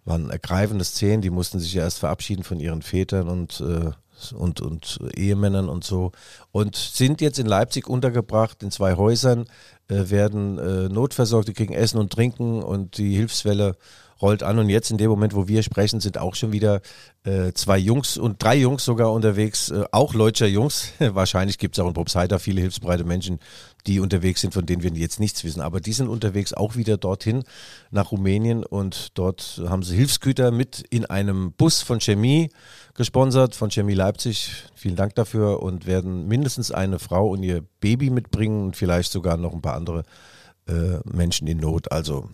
Waren 0.04 0.30
ergreifende 0.30 0.84
Szenen, 0.84 1.22
die 1.22 1.30
mussten 1.30 1.60
sich 1.60 1.74
ja 1.74 1.84
erst 1.84 2.00
verabschieden 2.00 2.42
von 2.42 2.58
ihren 2.58 2.82
Vätern 2.82 3.28
und 3.28 3.60
äh, 3.60 3.92
und, 4.30 4.60
und 4.60 5.00
Ehemännern 5.16 5.68
und 5.68 5.82
so 5.82 6.12
und 6.52 6.76
sind 6.76 7.20
jetzt 7.20 7.38
in 7.38 7.46
Leipzig 7.46 7.88
untergebracht 7.88 8.62
in 8.62 8.70
zwei 8.70 8.94
Häusern, 8.94 9.46
äh, 9.88 10.10
werden 10.10 10.58
äh, 10.58 10.88
notversorgt, 10.88 11.48
die 11.48 11.54
kriegen 11.54 11.74
Essen 11.74 11.98
und 11.98 12.12
Trinken 12.12 12.62
und 12.62 12.98
die 12.98 13.16
Hilfswelle 13.16 13.76
rollt 14.22 14.42
an 14.42 14.58
und 14.58 14.68
jetzt 14.70 14.90
in 14.90 14.98
dem 14.98 15.10
Moment, 15.10 15.34
wo 15.34 15.48
wir 15.48 15.62
sprechen, 15.62 16.00
sind 16.00 16.16
auch 16.16 16.34
schon 16.34 16.52
wieder 16.52 16.80
äh, 17.24 17.52
zwei 17.52 17.76
Jungs 17.76 18.16
und 18.16 18.42
drei 18.42 18.56
Jungs 18.56 18.84
sogar 18.84 19.12
unterwegs, 19.12 19.70
äh, 19.70 19.84
auch 19.90 20.14
Leutscher 20.14 20.46
Jungs. 20.46 20.92
Wahrscheinlich 20.98 21.58
gibt 21.58 21.76
es 21.76 21.84
auch 21.84 21.88
in 21.88 21.94
Probstheida 21.94 22.38
viele 22.38 22.60
hilfsbereite 22.60 23.04
Menschen, 23.04 23.40
die 23.86 24.00
unterwegs 24.00 24.40
sind, 24.40 24.54
von 24.54 24.64
denen 24.64 24.82
wir 24.82 24.90
jetzt 24.92 25.20
nichts 25.20 25.42
wissen. 25.44 25.60
Aber 25.60 25.80
die 25.80 25.92
sind 25.92 26.08
unterwegs 26.08 26.52
auch 26.54 26.76
wieder 26.76 26.96
dorthin 26.96 27.42
nach 27.90 28.12
Rumänien 28.12 28.64
und 28.64 29.18
dort 29.18 29.60
haben 29.66 29.82
sie 29.82 29.96
Hilfsgüter 29.96 30.52
mit 30.52 30.84
in 30.90 31.04
einem 31.04 31.52
Bus 31.52 31.82
von 31.82 32.00
Chemie 32.00 32.50
gesponsert, 32.94 33.56
von 33.56 33.70
Chemie 33.70 33.94
Leipzig. 33.94 34.52
Vielen 34.74 34.96
Dank 34.96 35.16
dafür 35.16 35.62
und 35.62 35.86
werden 35.86 36.28
mindestens 36.28 36.70
eine 36.70 36.98
Frau 36.98 37.28
und 37.28 37.42
ihr 37.42 37.62
Baby 37.80 38.10
mitbringen 38.10 38.66
und 38.66 38.76
vielleicht 38.76 39.10
sogar 39.10 39.36
noch 39.36 39.52
ein 39.52 39.62
paar 39.62 39.74
andere 39.74 40.04
äh, 40.68 40.98
Menschen 41.04 41.48
in 41.48 41.58
Not. 41.58 41.90
Also 41.90 42.28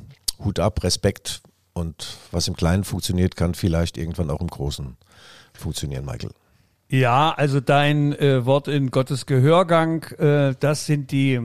Hut 0.45 0.61
ab, 0.61 0.83
Respekt 0.83 1.43
und 1.79 2.19
was 2.31 2.49
im 2.49 2.57
Kleinen 2.57 2.85
funktioniert, 2.85 3.37
kann 3.37 3.55
vielleicht 3.55 3.97
irgendwann 3.97 4.31
auch 4.31 4.41
im 4.41 4.49
Großen 4.49 4.97
funktionieren, 5.53 6.05
Michael. 6.05 6.33
Ja, 6.91 7.33
also 7.37 7.61
dein 7.61 8.15
äh, 8.15 8.47
Wort 8.47 8.69
in 8.69 8.91
Gottes 8.91 9.27
Gehörgang, 9.27 10.05
äh, 10.19 10.55
das 10.59 10.87
sind 10.87 11.13
die 11.13 11.41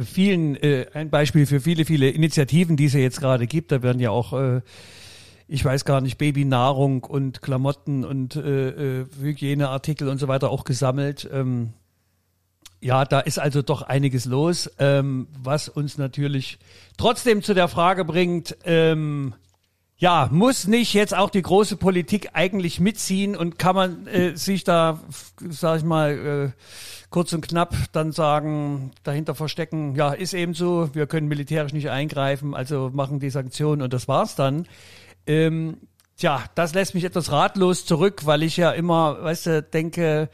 vielen, 0.00 0.56
äh, 0.56 0.86
ein 0.94 1.10
Beispiel 1.10 1.46
für 1.46 1.60
viele, 1.60 1.84
viele 1.84 2.08
Initiativen, 2.08 2.76
die 2.76 2.86
es 2.86 2.92
ja 2.92 3.00
jetzt 3.00 3.20
gerade 3.20 3.46
gibt. 3.46 3.72
Da 3.72 3.82
werden 3.82 4.00
ja 4.00 4.10
auch, 4.10 4.32
äh, 4.32 4.60
ich 5.48 5.64
weiß 5.64 5.84
gar 5.84 6.00
nicht, 6.00 6.18
Babynahrung 6.18 7.04
und 7.04 7.42
Klamotten 7.42 8.04
und 8.04 8.36
äh, 8.36 9.00
äh, 9.00 9.06
Hygieneartikel 9.20 10.08
und 10.08 10.18
so 10.18 10.28
weiter 10.28 10.50
auch 10.50 10.64
gesammelt. 10.64 11.28
Ähm, 11.32 11.70
ja, 12.82 13.04
da 13.04 13.20
ist 13.20 13.38
also 13.38 13.62
doch 13.62 13.82
einiges 13.82 14.24
los, 14.24 14.70
ähm, 14.78 15.28
was 15.40 15.68
uns 15.68 15.98
natürlich 15.98 16.58
trotzdem 16.98 17.42
zu 17.42 17.54
der 17.54 17.68
Frage 17.68 18.04
bringt, 18.04 18.56
ähm, 18.64 19.34
ja, 19.98 20.28
muss 20.32 20.66
nicht 20.66 20.94
jetzt 20.94 21.16
auch 21.16 21.30
die 21.30 21.42
große 21.42 21.76
Politik 21.76 22.30
eigentlich 22.32 22.80
mitziehen 22.80 23.36
und 23.36 23.56
kann 23.56 23.76
man 23.76 24.06
äh, 24.08 24.36
sich 24.36 24.64
da, 24.64 24.98
sag 25.48 25.78
ich 25.78 25.84
mal, 25.84 26.52
äh, 26.56 26.60
kurz 27.10 27.32
und 27.32 27.46
knapp 27.46 27.76
dann 27.92 28.10
sagen, 28.10 28.90
dahinter 29.04 29.36
verstecken, 29.36 29.94
ja, 29.94 30.12
ist 30.12 30.34
eben 30.34 30.54
so, 30.54 30.90
wir 30.92 31.06
können 31.06 31.28
militärisch 31.28 31.72
nicht 31.72 31.88
eingreifen, 31.88 32.52
also 32.52 32.90
machen 32.92 33.20
die 33.20 33.30
Sanktionen 33.30 33.80
und 33.80 33.92
das 33.92 34.08
war's 34.08 34.34
dann. 34.34 34.66
Ähm, 35.28 35.76
tja, 36.16 36.42
das 36.56 36.74
lässt 36.74 36.94
mich 36.96 37.04
etwas 37.04 37.30
ratlos 37.30 37.86
zurück, 37.86 38.26
weil 38.26 38.42
ich 38.42 38.56
ja 38.56 38.72
immer, 38.72 39.22
weißt 39.22 39.46
du, 39.46 39.62
denke, 39.62 40.30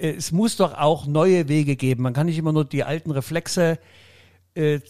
es 0.00 0.32
muss 0.32 0.56
doch 0.56 0.74
auch 0.74 1.06
neue 1.06 1.48
Wege 1.48 1.76
geben. 1.76 2.02
Man 2.02 2.14
kann 2.14 2.26
nicht 2.26 2.38
immer 2.38 2.52
nur 2.52 2.64
die 2.64 2.84
alten 2.84 3.10
Reflexe 3.10 3.78
äh, 4.54 4.80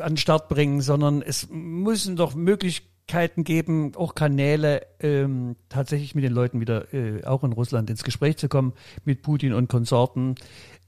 an 0.00 0.12
den 0.12 0.16
Start 0.16 0.48
bringen, 0.48 0.80
sondern 0.80 1.22
es 1.22 1.48
müssen 1.50 2.16
doch 2.16 2.34
Möglichkeiten 2.34 3.44
geben, 3.44 3.92
auch 3.94 4.14
Kanäle 4.14 4.86
ähm, 5.00 5.56
tatsächlich 5.68 6.14
mit 6.14 6.24
den 6.24 6.32
Leuten 6.32 6.60
wieder 6.60 6.92
äh, 6.92 7.24
auch 7.24 7.44
in 7.44 7.52
Russland 7.52 7.90
ins 7.90 8.04
Gespräch 8.04 8.36
zu 8.36 8.48
kommen, 8.48 8.72
mit 9.04 9.22
Putin 9.22 9.52
und 9.52 9.68
Konsorten. 9.68 10.34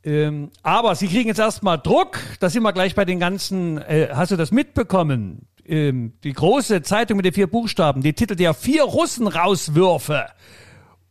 Ähm, 0.05 0.51
aber 0.63 0.95
sie 0.95 1.09
kriegen 1.09 1.29
jetzt 1.29 1.39
erstmal 1.41 1.79
Druck. 1.79 2.19
Da 2.41 2.51
sind 2.51 2.63
wir 2.63 2.73
gleich 2.73 2.95
bei 2.95 3.05
den 3.05 3.21
ganzen. 3.21 3.79
Äh, 3.79 4.09
hast 4.13 4.33
du 4.33 4.37
das 4.37 4.53
mitbekommen? 4.53 5.49
Ähm, 5.65 6.15
die 6.25 6.33
große 6.33 6.83
Zeitung 6.83 7.19
mit 7.19 7.27
den 7.27 7.35
vier 7.35 7.47
Buchstaben, 7.47 8.01
die 8.01 8.15
titelt 8.15 8.41
ja 8.41 8.55
vier 8.55 8.85
Russen 8.85 9.27
rauswürfe. 9.27 10.27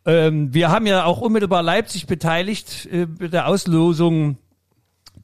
Ähm, 0.08 0.54
wir 0.54 0.72
haben 0.72 0.88
ja 0.88 1.04
auch 1.04 1.20
unmittelbar 1.20 1.62
Leipzig 1.62 2.08
beteiligt 2.08 2.88
äh, 2.92 3.06
mit 3.20 3.34
der 3.34 3.48
Auslosung 3.48 4.38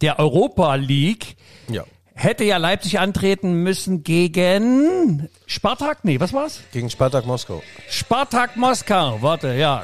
der 0.01 0.19
Europa 0.19 0.75
League. 0.75 1.37
Ja. 1.69 1.85
Hätte 2.15 2.43
ja 2.43 2.57
Leipzig 2.57 2.99
antreten 2.99 3.63
müssen 3.63 4.03
gegen 4.03 5.29
Spartak? 5.47 6.03
Nee, 6.03 6.19
was 6.19 6.33
war's? 6.33 6.59
Gegen 6.73 6.89
Spartak 6.89 7.25
Moskau. 7.25 7.63
Spartak 7.89 8.57
Moskau, 8.57 9.21
warte, 9.21 9.53
ja. 9.55 9.83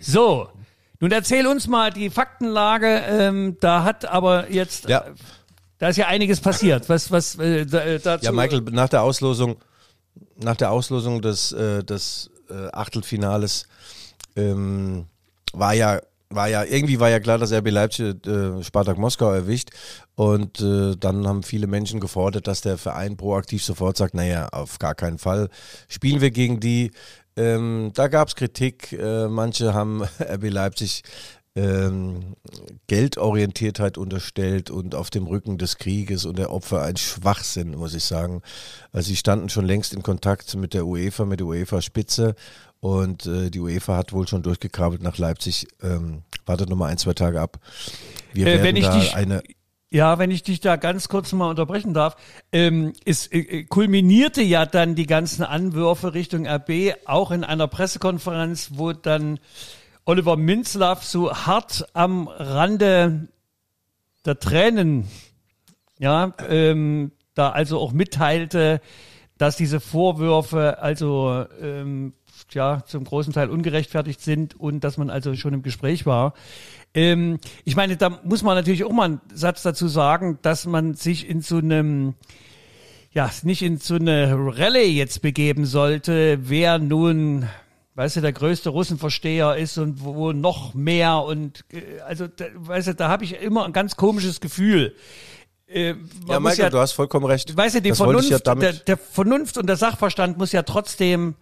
So, 0.00 0.48
nun 1.00 1.10
erzähl 1.10 1.46
uns 1.46 1.66
mal 1.66 1.90
die 1.90 2.10
Faktenlage. 2.10 3.02
Ähm, 3.08 3.56
da 3.60 3.84
hat 3.84 4.04
aber 4.04 4.50
jetzt, 4.50 4.88
Ja. 4.88 5.06
da 5.78 5.88
ist 5.88 5.96
ja 5.96 6.06
einiges 6.06 6.40
passiert. 6.40 6.88
Was, 6.90 7.10
was 7.10 7.38
äh, 7.38 7.62
äh, 7.62 7.98
dazu? 7.98 8.26
Ja, 8.26 8.32
Michael, 8.32 8.60
nach 8.70 8.90
der 8.90 9.02
Auslosung, 9.02 9.56
nach 10.36 10.56
der 10.56 10.70
Auslosung 10.70 11.22
des, 11.22 11.52
äh, 11.52 11.82
des 11.82 12.30
äh, 12.50 12.68
Achtelfinales 12.72 13.66
ähm, 14.36 15.06
war 15.52 15.74
ja 15.74 16.00
war 16.32 16.48
ja 16.48 16.62
irgendwie 16.62 17.00
war 17.00 17.10
ja 17.10 17.18
klar, 17.18 17.38
dass 17.38 17.52
RB 17.52 17.70
Leipzig 17.70 18.24
äh, 18.26 18.62
Spartak 18.62 18.98
Moskau 18.98 19.32
erwischt 19.32 19.70
und 20.14 20.60
äh, 20.60 20.94
dann 20.96 21.26
haben 21.26 21.42
viele 21.42 21.66
Menschen 21.66 21.98
gefordert, 21.98 22.46
dass 22.46 22.60
der 22.60 22.78
Verein 22.78 23.16
proaktiv 23.16 23.64
sofort 23.64 23.96
sagt, 23.96 24.14
naja, 24.14 24.48
auf 24.52 24.78
gar 24.78 24.94
keinen 24.94 25.18
Fall 25.18 25.48
spielen 25.88 26.20
wir 26.20 26.30
gegen 26.30 26.60
die. 26.60 26.92
Ähm, 27.36 27.90
da 27.94 28.08
gab 28.08 28.28
es 28.28 28.36
Kritik, 28.36 28.92
äh, 28.92 29.26
manche 29.26 29.74
haben 29.74 30.02
RB 30.20 30.50
Leipzig 30.50 31.02
ähm, 31.56 32.36
Geldorientiertheit 32.86 33.98
unterstellt 33.98 34.70
und 34.70 34.94
auf 34.94 35.10
dem 35.10 35.26
Rücken 35.26 35.58
des 35.58 35.78
Krieges 35.78 36.24
und 36.24 36.38
der 36.38 36.52
Opfer 36.52 36.82
ein 36.82 36.96
Schwachsinn, 36.96 37.76
muss 37.76 37.94
ich 37.94 38.04
sagen. 38.04 38.42
Also 38.92 39.08
sie 39.08 39.16
standen 39.16 39.48
schon 39.48 39.64
längst 39.64 39.92
in 39.94 40.02
Kontakt 40.02 40.54
mit 40.54 40.74
der 40.74 40.86
UEFA, 40.86 41.24
mit 41.24 41.40
der 41.40 41.46
UEFA-Spitze 41.46 42.34
und 42.80 43.26
äh, 43.26 43.50
die 43.50 43.60
UEFA 43.60 43.96
hat 43.96 44.12
wohl 44.12 44.26
schon 44.28 44.42
durchgekrabbelt 44.42 45.02
nach 45.02 45.18
Leipzig. 45.18 45.66
Ähm, 45.82 46.22
wartet 46.46 46.68
noch 46.70 46.76
mal 46.76 46.86
ein, 46.86 46.98
zwei 46.98 47.14
Tage 47.14 47.40
ab. 47.40 47.58
Wir 48.32 48.46
Äh, 48.46 48.62
werden 48.62 48.80
da 48.82 48.98
dich- 48.98 49.14
eine 49.14 49.42
Ja, 49.92 50.18
wenn 50.20 50.30
ich 50.30 50.44
dich 50.44 50.60
da 50.60 50.76
ganz 50.76 51.08
kurz 51.08 51.32
mal 51.32 51.50
unterbrechen 51.50 51.94
darf. 51.94 52.14
Ähm, 52.52 52.92
es 53.04 53.26
äh, 53.26 53.38
äh, 53.40 53.64
kulminierte 53.64 54.40
ja 54.40 54.64
dann 54.64 54.94
die 54.94 55.06
ganzen 55.06 55.42
Anwürfe 55.42 56.14
Richtung 56.14 56.46
RB 56.46 56.94
auch 57.06 57.32
in 57.32 57.42
einer 57.42 57.66
Pressekonferenz, 57.66 58.70
wo 58.74 58.92
dann 58.92 59.40
Oliver 60.04 60.36
Minzlaff 60.36 61.04
so 61.04 61.32
hart 61.32 61.86
am 61.92 62.28
Rande 62.28 63.28
der 64.24 64.38
Tränen, 64.38 65.08
ja, 65.98 66.34
ähm, 66.48 67.12
da 67.34 67.50
also 67.50 67.78
auch 67.78 67.92
mitteilte, 67.92 68.80
dass 69.38 69.56
diese 69.56 69.80
Vorwürfe 69.80 70.78
also 70.80 71.46
ähm, 71.60 72.12
ja 72.52 72.82
zum 72.84 73.04
großen 73.04 73.32
Teil 73.32 73.48
ungerechtfertigt 73.48 74.20
sind 74.20 74.58
und 74.58 74.84
dass 74.84 74.98
man 74.98 75.10
also 75.10 75.34
schon 75.34 75.54
im 75.54 75.62
Gespräch 75.62 76.06
war. 76.06 76.34
Ähm, 76.92 77.38
ich 77.64 77.76
meine, 77.76 77.96
da 77.96 78.20
muss 78.24 78.42
man 78.42 78.56
natürlich 78.56 78.84
auch 78.84 78.92
mal 78.92 79.04
einen 79.04 79.20
Satz 79.32 79.62
dazu 79.62 79.88
sagen, 79.88 80.38
dass 80.42 80.66
man 80.66 80.94
sich 80.94 81.28
in 81.28 81.40
so 81.40 81.58
einem 81.58 82.14
ja, 83.12 83.28
nicht 83.42 83.62
in 83.62 83.78
so 83.78 83.96
eine 83.96 84.36
Rallye 84.36 84.86
jetzt 84.86 85.20
begeben 85.20 85.66
sollte, 85.66 86.38
wer 86.42 86.78
nun, 86.78 87.48
weißt 87.94 88.16
du, 88.16 88.20
der 88.20 88.32
größte 88.32 88.70
Russenversteher 88.70 89.56
ist 89.56 89.78
und 89.78 90.04
wo, 90.04 90.14
wo 90.14 90.32
noch 90.32 90.74
mehr 90.74 91.22
und 91.22 91.64
äh, 91.72 92.00
also, 92.00 92.26
da, 92.26 92.46
weißt 92.54 92.88
du, 92.88 92.94
da 92.94 93.08
habe 93.08 93.24
ich 93.24 93.40
immer 93.40 93.64
ein 93.64 93.72
ganz 93.72 93.96
komisches 93.96 94.40
Gefühl. 94.40 94.94
Äh, 95.66 95.94
Ja, 96.28 96.40
Michael, 96.40 96.70
du 96.70 96.78
hast 96.78 96.92
vollkommen 96.92 97.26
recht. 97.26 97.56
Weißt 97.56 97.76
du, 97.76 97.82
die 97.82 97.90
das 97.90 97.98
Vernunft, 97.98 98.30
ja 98.30 98.38
der, 98.38 98.72
der 98.72 98.96
Vernunft 98.96 99.56
und 99.58 99.66
der 99.66 99.76
Sachverstand 99.76 100.38
muss 100.38 100.52
ja 100.52 100.62
trotzdem, 100.62 101.34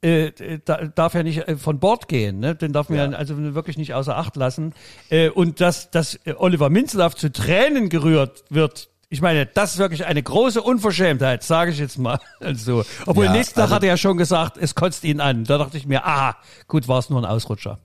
äh, 0.00 0.32
da, 0.64 0.84
darf 0.86 1.14
ja 1.14 1.22
nicht 1.22 1.48
äh, 1.48 1.56
von 1.56 1.80
Bord 1.80 2.08
gehen, 2.08 2.38
ne? 2.38 2.54
Den 2.54 2.72
darf 2.72 2.88
man 2.88 2.98
ja. 2.98 3.10
Ja. 3.10 3.16
also 3.16 3.36
wirklich 3.54 3.76
nicht 3.76 3.94
außer 3.94 4.16
Acht 4.16 4.36
lassen. 4.36 4.74
Äh, 5.10 5.30
und 5.30 5.60
dass, 5.60 5.90
dass 5.90 6.18
äh, 6.24 6.34
Oliver 6.36 6.70
Minzlaff 6.70 7.14
zu 7.14 7.32
Tränen 7.32 7.88
gerührt 7.88 8.44
wird, 8.50 8.88
ich 9.14 9.20
meine, 9.20 9.46
das 9.46 9.74
ist 9.74 9.78
wirklich 9.78 10.04
eine 10.06 10.20
große 10.22 10.60
Unverschämtheit, 10.60 11.44
sage 11.44 11.70
ich 11.70 11.78
jetzt 11.78 11.98
mal. 11.98 12.18
Also, 12.40 12.84
obwohl 13.06 13.26
Ja, 13.26 13.32
nächsten 13.32 13.54
Tag 13.54 13.64
also- 13.64 13.74
hat 13.76 13.82
er 13.84 13.90
ja 13.90 13.96
schon 13.96 14.16
gesagt, 14.16 14.56
es 14.56 14.74
kotzt 14.74 15.04
ihn 15.04 15.20
an. 15.20 15.44
Da 15.44 15.56
dachte 15.56 15.76
ich 15.78 15.86
mir, 15.86 16.04
ah, 16.04 16.36
gut, 16.66 16.88
war 16.88 16.98
es 16.98 17.10
nur 17.10 17.20
ein 17.20 17.24
Ausrutscher. 17.24 17.78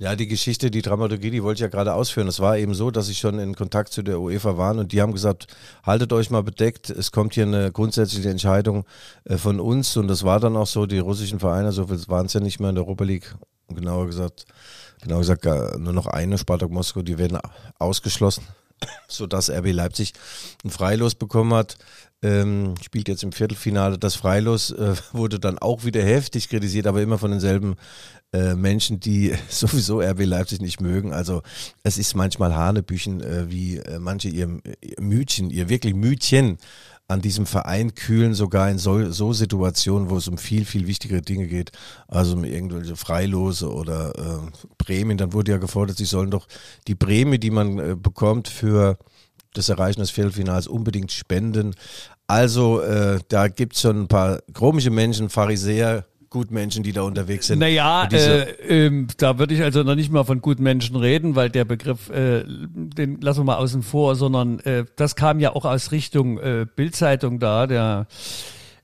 Ja, 0.00 0.16
die 0.16 0.26
Geschichte, 0.26 0.72
die 0.72 0.82
Dramaturgie, 0.82 1.30
die 1.30 1.44
wollte 1.44 1.58
ich 1.58 1.60
ja 1.60 1.68
gerade 1.68 1.94
ausführen. 1.94 2.26
Es 2.26 2.40
war 2.40 2.58
eben 2.58 2.74
so, 2.74 2.90
dass 2.90 3.08
ich 3.08 3.18
schon 3.18 3.38
in 3.38 3.54
Kontakt 3.54 3.92
zu 3.92 4.02
der 4.02 4.18
UEFA 4.18 4.58
war 4.58 4.74
und 4.76 4.90
die 4.90 5.00
haben 5.00 5.12
gesagt, 5.12 5.46
haltet 5.84 6.12
euch 6.12 6.30
mal 6.30 6.42
bedeckt, 6.42 6.90
es 6.90 7.12
kommt 7.12 7.34
hier 7.34 7.44
eine 7.46 7.70
grundsätzliche 7.70 8.28
Entscheidung 8.28 8.86
äh, 9.22 9.36
von 9.36 9.60
uns 9.60 9.96
und 9.96 10.08
das 10.08 10.24
war 10.24 10.40
dann 10.40 10.56
auch 10.56 10.66
so, 10.66 10.86
die 10.86 10.98
russischen 10.98 11.38
Vereine, 11.38 11.70
so 11.70 11.86
viel 11.86 12.00
waren 12.08 12.26
es 12.26 12.32
ja 12.32 12.40
nicht 12.40 12.58
mehr 12.58 12.70
in 12.70 12.74
der 12.74 12.84
Europa 12.84 13.04
League, 13.04 13.36
genauer 13.68 14.06
gesagt, 14.06 14.46
genau 15.00 15.18
gesagt, 15.18 15.44
nur 15.78 15.92
noch 15.92 16.08
eine, 16.08 16.38
Spartak 16.38 16.70
Moskau, 16.72 17.02
die 17.02 17.16
werden 17.16 17.38
ausgeschlossen, 17.78 18.42
sodass 19.08 19.50
RB 19.50 19.72
Leipzig 19.72 20.12
ein 20.64 20.70
Freilos 20.70 21.14
bekommen 21.14 21.54
hat 21.54 21.76
ähm, 22.24 22.74
spielt 22.82 23.08
jetzt 23.08 23.22
im 23.22 23.32
Viertelfinale. 23.32 23.98
Das 23.98 24.14
Freilos 24.14 24.70
äh, 24.70 24.94
wurde 25.12 25.38
dann 25.38 25.58
auch 25.58 25.84
wieder 25.84 26.02
heftig 26.02 26.48
kritisiert, 26.48 26.86
aber 26.86 27.02
immer 27.02 27.18
von 27.18 27.30
denselben 27.30 27.76
äh, 28.32 28.54
Menschen, 28.54 28.98
die 28.98 29.34
sowieso 29.48 30.00
RB 30.00 30.24
Leipzig 30.24 30.60
nicht 30.60 30.80
mögen. 30.80 31.12
Also 31.12 31.42
es 31.82 31.98
ist 31.98 32.16
manchmal 32.16 32.56
Hanebüchen, 32.56 33.20
äh, 33.20 33.50
wie 33.50 33.76
äh, 33.76 33.98
manche 33.98 34.28
ihr, 34.28 34.58
ihr 34.80 35.00
Mütchen, 35.00 35.50
ihr 35.50 35.68
wirklich 35.68 35.94
Mütchen 35.94 36.58
an 37.06 37.20
diesem 37.20 37.44
Verein 37.44 37.94
kühlen, 37.94 38.34
sogar 38.34 38.70
in 38.70 38.78
so, 38.78 39.10
so 39.10 39.32
Situationen, 39.32 40.08
wo 40.08 40.16
es 40.16 40.28
um 40.28 40.38
viel, 40.38 40.64
viel 40.64 40.86
wichtigere 40.86 41.20
Dinge 41.20 41.46
geht, 41.46 41.70
also 42.08 42.34
um 42.34 42.44
irgendwelche 42.44 42.96
Freilose 42.96 43.70
oder 43.70 44.12
äh, 44.16 44.66
Prämien. 44.78 45.18
Dann 45.18 45.32
wurde 45.34 45.52
ja 45.52 45.58
gefordert, 45.58 45.98
sie 45.98 46.06
sollen 46.06 46.30
doch 46.30 46.46
die 46.88 46.94
Prämie, 46.94 47.38
die 47.38 47.50
man 47.50 47.78
äh, 47.78 47.96
bekommt 47.96 48.48
für 48.48 48.98
das 49.52 49.68
Erreichen 49.68 50.00
des 50.00 50.10
Viertelfinals 50.10 50.66
unbedingt 50.66 51.12
spenden. 51.12 51.74
Also 52.26 52.80
äh, 52.80 53.20
da 53.28 53.48
gibt 53.48 53.74
es 53.74 53.82
schon 53.82 54.02
ein 54.02 54.08
paar 54.08 54.40
komische 54.54 54.90
Menschen, 54.90 55.28
Pharisäer, 55.28 56.06
Gutmenschen, 56.34 56.82
die 56.82 56.92
da 56.92 57.02
unterwegs 57.02 57.46
sind. 57.46 57.60
Naja, 57.60 58.08
äh, 58.12 58.86
äh, 58.86 59.06
da 59.18 59.38
würde 59.38 59.54
ich 59.54 59.62
also 59.62 59.84
noch 59.84 59.94
nicht 59.94 60.10
mal 60.10 60.24
von 60.24 60.40
Gutmenschen 60.40 60.96
reden, 60.96 61.36
weil 61.36 61.48
der 61.48 61.64
Begriff, 61.64 62.10
äh, 62.10 62.42
den 62.44 63.20
lassen 63.20 63.40
wir 63.40 63.44
mal 63.44 63.56
außen 63.58 63.84
vor, 63.84 64.16
sondern 64.16 64.58
äh, 64.60 64.84
das 64.96 65.14
kam 65.14 65.38
ja 65.38 65.54
auch 65.54 65.64
aus 65.64 65.92
Richtung 65.92 66.38
äh, 66.38 66.66
Bildzeitung 66.74 67.38
da, 67.38 67.68
der 67.68 68.08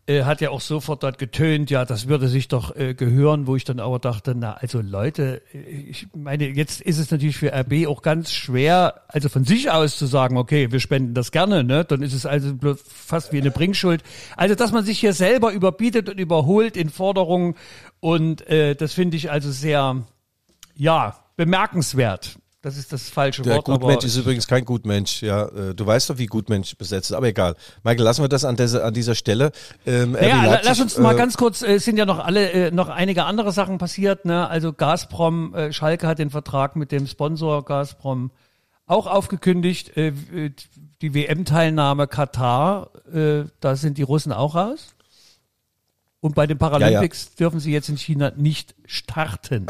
äh, 0.07 0.25
hat 0.25 0.41
ja 0.41 0.51
auch 0.51 0.61
sofort 0.61 1.03
dort 1.03 1.19
getönt, 1.19 1.71
ja, 1.71 1.85
das 1.85 2.09
würde 2.09 2.29
sich 2.29 2.49
doch 2.49 2.75
äh, 2.75 2.95
gehören, 2.95 3.47
wo 3.47 3.55
ich 3.55 3.65
dann 3.65 3.79
aber 3.79 3.99
dachte, 3.99 4.35
na, 4.35 4.55
also 4.55 4.81
Leute, 4.81 5.43
äh, 5.53 5.59
ich 5.59 6.09
meine, 6.17 6.49
jetzt 6.49 6.81
ist 6.81 6.99
es 6.99 7.11
natürlich 7.11 7.37
für 7.37 7.53
RB 7.53 7.87
auch 7.87 8.03
ganz 8.03 8.33
schwer, 8.33 9.03
also 9.09 9.29
von 9.29 9.45
sich 9.45 9.71
aus 9.71 9.97
zu 9.97 10.07
sagen, 10.07 10.37
okay, 10.37 10.73
wir 10.73 10.81
spenden 10.81 11.15
das 11.15 11.31
gerne, 11.31 11.63
ne? 11.63 11.85
Dann 11.85 12.03
ist 12.03 12.15
es 12.15 12.27
also 12.27 12.57
fast 12.85 13.33
wie 13.33 13.41
eine 13.41 13.51
Bringschuld. 13.51 14.03
Also, 14.37 14.55
dass 14.55 14.73
man 14.73 14.85
sich 14.85 14.99
hier 14.99 15.13
selber 15.13 15.53
überbietet 15.53 16.09
und 16.09 16.19
überholt 16.19 16.77
in 16.77 16.91
Forderungen 16.91 17.55
und 18.01 18.47
äh, 18.49 18.75
das 18.75 18.95
finde 18.95 19.17
ich 19.17 19.31
also 19.31 19.53
sehr, 19.53 20.03
ja, 20.75 21.25
bemerkenswert. 21.37 22.40
Das 22.63 22.77
ist 22.77 22.93
das 22.93 23.09
falsche 23.09 23.41
der 23.41 23.57
Wort. 23.57 23.69
Der 23.69 23.75
Gutmensch 23.79 24.05
ist 24.05 24.17
übrigens 24.17 24.47
kein 24.47 24.67
Gutmensch. 24.67 25.23
Ja, 25.23 25.47
äh, 25.47 25.75
du 25.75 25.87
weißt 25.87 26.11
doch, 26.11 26.19
wie 26.19 26.27
Gutmensch 26.27 26.77
besetzt 26.77 27.11
ist. 27.11 27.17
Aber 27.17 27.27
egal. 27.27 27.55
Michael, 27.85 28.05
lassen 28.05 28.23
wir 28.23 28.29
das 28.29 28.45
an, 28.45 28.57
dieser, 28.57 28.85
an 28.85 28.93
dieser 28.93 29.15
Stelle. 29.15 29.53
Ähm, 29.87 30.15
ja, 30.21 30.45
Leipzig, 30.45 30.69
lass 30.69 30.81
uns 30.81 30.99
mal 30.99 31.15
äh, 31.15 31.19
ganz 31.19 31.39
kurz. 31.39 31.63
Es 31.63 31.87
sind 31.87 31.97
ja 31.97 32.05
noch 32.05 32.19
alle 32.19 32.51
äh, 32.51 32.71
noch 32.71 32.91
einige 32.91 33.25
andere 33.25 33.53
Sachen 33.53 33.79
passiert. 33.79 34.27
Ne? 34.27 34.47
Also 34.47 34.75
Gazprom, 34.75 35.55
äh, 35.55 35.73
Schalke 35.73 36.07
hat 36.07 36.19
den 36.19 36.29
Vertrag 36.29 36.77
mit 36.77 36.93
dem 36.93 37.07
Sponsor 37.07 37.65
Gazprom 37.65 38.31
auch 38.85 39.07
aufgekündigt. 39.07 39.97
Äh, 39.97 40.13
die 41.01 41.15
WM-Teilnahme 41.15 42.09
Katar, 42.09 42.91
äh, 43.11 43.45
da 43.61 43.77
sind 43.77 43.97
die 43.97 44.03
Russen 44.03 44.33
auch 44.33 44.55
raus. 44.55 44.95
Und 46.21 46.35
bei 46.35 46.47
den 46.47 46.59
Paralympics 46.59 47.25
ja, 47.25 47.31
ja. 47.31 47.37
dürfen 47.39 47.61
sie 47.61 47.73
jetzt 47.73 47.89
in 47.89 47.97
China 47.97 48.33
nicht 48.37 48.75
starten. 48.85 49.67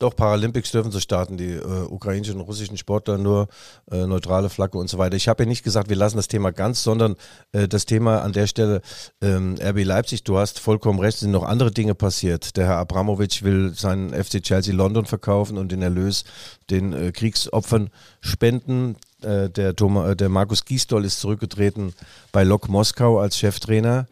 Doch, 0.00 0.16
Paralympics 0.16 0.70
dürfen 0.72 0.90
sie 0.90 1.00
starten, 1.02 1.36
die 1.36 1.52
äh, 1.52 1.82
ukrainischen 1.90 2.36
und 2.36 2.40
russischen 2.40 2.78
Sportler 2.78 3.18
nur 3.18 3.48
äh, 3.90 4.06
neutrale 4.06 4.48
Flagge 4.48 4.78
und 4.78 4.88
so 4.88 4.96
weiter. 4.96 5.14
Ich 5.14 5.28
habe 5.28 5.42
ja 5.42 5.46
nicht 5.46 5.62
gesagt, 5.62 5.90
wir 5.90 5.96
lassen 5.96 6.16
das 6.16 6.26
Thema 6.26 6.52
ganz, 6.52 6.82
sondern 6.82 7.16
äh, 7.52 7.68
das 7.68 7.84
Thema 7.84 8.22
an 8.22 8.32
der 8.32 8.46
Stelle 8.46 8.80
ähm, 9.20 9.56
RB 9.60 9.84
Leipzig, 9.84 10.24
du 10.24 10.38
hast 10.38 10.58
vollkommen 10.58 11.00
recht, 11.00 11.18
sind 11.18 11.32
noch 11.32 11.44
andere 11.44 11.70
Dinge 11.70 11.94
passiert. 11.94 12.56
Der 12.56 12.66
Herr 12.66 12.76
Abramowitsch 12.78 13.42
will 13.42 13.74
seinen 13.74 14.14
FC 14.14 14.42
Chelsea 14.42 14.74
London 14.74 15.04
verkaufen 15.04 15.58
und 15.58 15.70
den 15.70 15.82
Erlös 15.82 16.24
den 16.70 16.94
äh, 16.94 17.12
Kriegsopfern 17.12 17.90
spenden. 18.22 18.96
Äh, 19.20 19.50
der, 19.50 19.76
Thomas, 19.76 20.12
äh, 20.12 20.16
der 20.16 20.30
Markus 20.30 20.64
Gisdol 20.64 21.04
ist 21.04 21.20
zurückgetreten 21.20 21.92
bei 22.32 22.42
Lok 22.42 22.70
Moskau 22.70 23.18
als 23.18 23.36
Cheftrainer. 23.36 24.06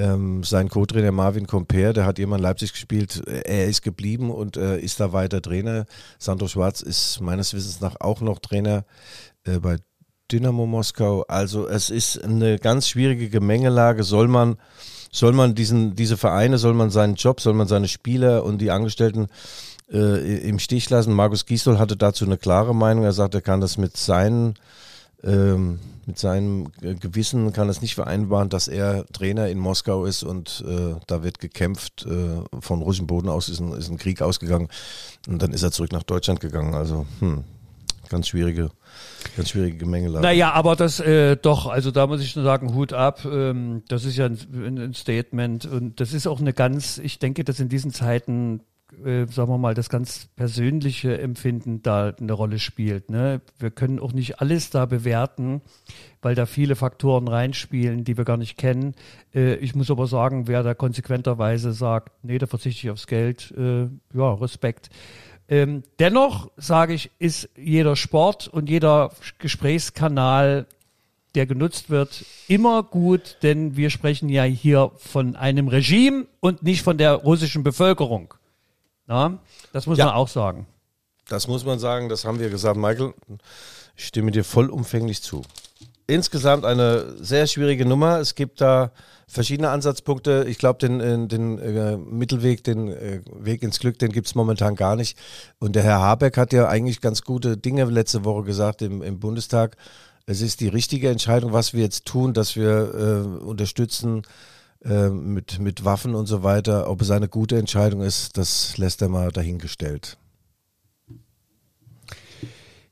Ähm, 0.00 0.42
sein 0.44 0.70
Co-Trainer 0.70 1.12
Marvin 1.12 1.46
Comper, 1.46 1.92
der 1.92 2.06
hat 2.06 2.18
jemand 2.18 2.40
Leipzig 2.40 2.72
gespielt, 2.72 3.22
er 3.26 3.66
ist 3.66 3.82
geblieben 3.82 4.30
und 4.30 4.56
äh, 4.56 4.78
ist 4.78 4.98
da 4.98 5.12
weiter 5.12 5.42
Trainer. 5.42 5.84
Sandro 6.18 6.48
Schwarz 6.48 6.80
ist 6.80 7.20
meines 7.20 7.52
Wissens 7.52 7.82
nach 7.82 7.96
auch 8.00 8.22
noch 8.22 8.38
Trainer 8.38 8.84
äh, 9.44 9.58
bei 9.58 9.76
Dynamo 10.32 10.64
Moskau. 10.64 11.24
Also 11.28 11.68
es 11.68 11.90
ist 11.90 12.24
eine 12.24 12.58
ganz 12.58 12.88
schwierige 12.88 13.28
Gemengelage. 13.28 14.02
Soll 14.02 14.28
man, 14.28 14.56
soll 15.12 15.32
man 15.32 15.54
diesen, 15.54 15.96
diese 15.96 16.16
Vereine, 16.16 16.56
soll 16.56 16.72
man 16.72 16.88
seinen 16.88 17.16
Job, 17.16 17.40
soll 17.40 17.54
man 17.54 17.68
seine 17.68 17.88
Spieler 17.88 18.44
und 18.44 18.58
die 18.58 18.70
Angestellten 18.70 19.26
äh, 19.92 20.38
im 20.48 20.58
Stich 20.58 20.88
lassen? 20.88 21.12
Markus 21.12 21.44
Gisdol 21.44 21.78
hatte 21.78 21.98
dazu 21.98 22.24
eine 22.24 22.38
klare 22.38 22.74
Meinung. 22.74 23.04
Er 23.04 23.12
sagt, 23.12 23.34
er 23.34 23.42
kann 23.42 23.60
das 23.60 23.76
mit 23.76 23.98
seinen 23.98 24.54
ähm, 25.22 25.78
mit 26.06 26.18
seinem 26.18 26.72
Gewissen 26.80 27.52
kann 27.52 27.68
es 27.68 27.82
nicht 27.82 27.94
vereinbaren, 27.94 28.48
dass 28.48 28.68
er 28.68 29.06
Trainer 29.12 29.48
in 29.48 29.58
Moskau 29.58 30.04
ist 30.06 30.22
und 30.22 30.64
äh, 30.66 30.96
da 31.06 31.22
wird 31.22 31.38
gekämpft. 31.38 32.04
Äh, 32.04 32.42
von 32.60 32.82
russischem 32.82 33.06
Boden 33.06 33.28
aus 33.28 33.48
ist 33.48 33.60
ein, 33.60 33.72
ist 33.72 33.90
ein 33.90 33.98
Krieg 33.98 34.22
ausgegangen 34.22 34.68
und 35.28 35.40
dann 35.40 35.52
ist 35.52 35.62
er 35.62 35.70
zurück 35.70 35.92
nach 35.92 36.02
Deutschland 36.02 36.40
gegangen. 36.40 36.74
Also 36.74 37.06
hm, 37.20 37.44
ganz 38.08 38.28
schwierige, 38.28 38.70
ganz 39.36 39.50
schwierige 39.50 39.76
Gemengelage. 39.76 40.22
Naja, 40.22 40.52
aber 40.52 40.74
das 40.74 41.00
äh, 41.00 41.36
doch, 41.36 41.66
also 41.66 41.90
da 41.90 42.06
muss 42.06 42.22
ich 42.22 42.34
nur 42.34 42.44
sagen, 42.44 42.74
Hut 42.74 42.92
ab. 42.92 43.24
Ähm, 43.24 43.84
das 43.88 44.04
ist 44.04 44.16
ja 44.16 44.26
ein, 44.26 44.38
ein 44.78 44.94
Statement 44.94 45.66
und 45.66 46.00
das 46.00 46.12
ist 46.12 46.26
auch 46.26 46.40
eine 46.40 46.52
ganz, 46.52 46.98
ich 46.98 47.18
denke, 47.18 47.44
dass 47.44 47.60
in 47.60 47.68
diesen 47.68 47.92
Zeiten 47.92 48.62
äh, 49.04 49.26
sagen 49.26 49.50
wir 49.50 49.58
mal, 49.58 49.74
das 49.74 49.88
ganz 49.88 50.28
persönliche 50.36 51.18
Empfinden 51.18 51.82
da 51.82 52.12
eine 52.20 52.32
Rolle 52.32 52.58
spielt. 52.58 53.10
Ne? 53.10 53.40
Wir 53.58 53.70
können 53.70 53.98
auch 53.98 54.12
nicht 54.12 54.40
alles 54.40 54.70
da 54.70 54.86
bewerten, 54.86 55.60
weil 56.22 56.34
da 56.34 56.46
viele 56.46 56.76
Faktoren 56.76 57.28
reinspielen, 57.28 58.04
die 58.04 58.16
wir 58.16 58.24
gar 58.24 58.36
nicht 58.36 58.56
kennen. 58.56 58.94
Äh, 59.34 59.54
ich 59.56 59.74
muss 59.74 59.90
aber 59.90 60.06
sagen, 60.06 60.48
wer 60.48 60.62
da 60.62 60.74
konsequenterweise 60.74 61.72
sagt, 61.72 62.12
nee, 62.22 62.38
da 62.38 62.46
verzichte 62.46 62.86
ich 62.86 62.90
aufs 62.90 63.06
Geld, 63.06 63.52
äh, 63.56 63.88
ja, 64.14 64.34
Respekt. 64.34 64.90
Ähm, 65.48 65.82
dennoch 65.98 66.50
sage 66.56 66.94
ich, 66.94 67.10
ist 67.18 67.48
jeder 67.56 67.96
Sport 67.96 68.48
und 68.48 68.68
jeder 68.68 69.10
Gesprächskanal 69.38 70.66
der 71.34 71.46
genutzt 71.46 71.90
wird, 71.90 72.24
immer 72.48 72.82
gut, 72.82 73.38
denn 73.42 73.76
wir 73.76 73.90
sprechen 73.90 74.28
ja 74.28 74.42
hier 74.42 74.90
von 74.96 75.36
einem 75.36 75.68
Regime 75.68 76.26
und 76.40 76.62
nicht 76.62 76.82
von 76.82 76.98
der 76.98 77.14
russischen 77.14 77.62
Bevölkerung. 77.62 78.34
Na, 79.10 79.40
das 79.72 79.88
muss 79.88 79.98
ja. 79.98 80.06
man 80.06 80.14
auch 80.14 80.28
sagen. 80.28 80.68
Das 81.28 81.48
muss 81.48 81.64
man 81.64 81.80
sagen, 81.80 82.08
das 82.08 82.24
haben 82.24 82.38
wir 82.38 82.48
gesagt. 82.48 82.76
Michael, 82.76 83.12
ich 83.96 84.06
stimme 84.06 84.30
dir 84.30 84.44
vollumfänglich 84.44 85.20
zu. 85.20 85.42
Insgesamt 86.06 86.64
eine 86.64 87.16
sehr 87.16 87.48
schwierige 87.48 87.84
Nummer. 87.86 88.20
Es 88.20 88.36
gibt 88.36 88.60
da 88.60 88.92
verschiedene 89.26 89.70
Ansatzpunkte. 89.70 90.44
Ich 90.48 90.58
glaube, 90.58 90.78
den, 90.78 91.00
äh, 91.00 91.26
den 91.26 91.58
äh, 91.58 91.96
Mittelweg, 91.96 92.62
den 92.62 92.86
äh, 92.86 93.20
Weg 93.32 93.64
ins 93.64 93.80
Glück, 93.80 93.98
den 93.98 94.12
gibt 94.12 94.28
es 94.28 94.36
momentan 94.36 94.76
gar 94.76 94.94
nicht. 94.94 95.18
Und 95.58 95.74
der 95.74 95.82
Herr 95.82 96.00
Habeck 96.00 96.36
hat 96.36 96.52
ja 96.52 96.68
eigentlich 96.68 97.00
ganz 97.00 97.22
gute 97.22 97.56
Dinge 97.56 97.86
letzte 97.86 98.24
Woche 98.24 98.44
gesagt 98.44 98.80
im, 98.80 99.02
im 99.02 99.18
Bundestag. 99.18 99.76
Es 100.26 100.40
ist 100.40 100.60
die 100.60 100.68
richtige 100.68 101.10
Entscheidung, 101.10 101.52
was 101.52 101.74
wir 101.74 101.82
jetzt 101.82 102.04
tun, 102.04 102.32
dass 102.32 102.54
wir 102.54 102.94
äh, 102.94 103.44
unterstützen 103.44 104.22
äh, 104.84 105.08
mit, 105.08 105.58
mit 105.58 105.84
Waffen 105.84 106.14
und 106.14 106.26
so 106.26 106.42
weiter. 106.42 106.88
Ob 106.88 107.02
es 107.02 107.10
eine 107.10 107.28
gute 107.28 107.58
Entscheidung 107.58 108.02
ist, 108.02 108.36
das 108.36 108.78
lässt 108.78 109.02
er 109.02 109.08
mal 109.08 109.30
dahingestellt. 109.30 110.16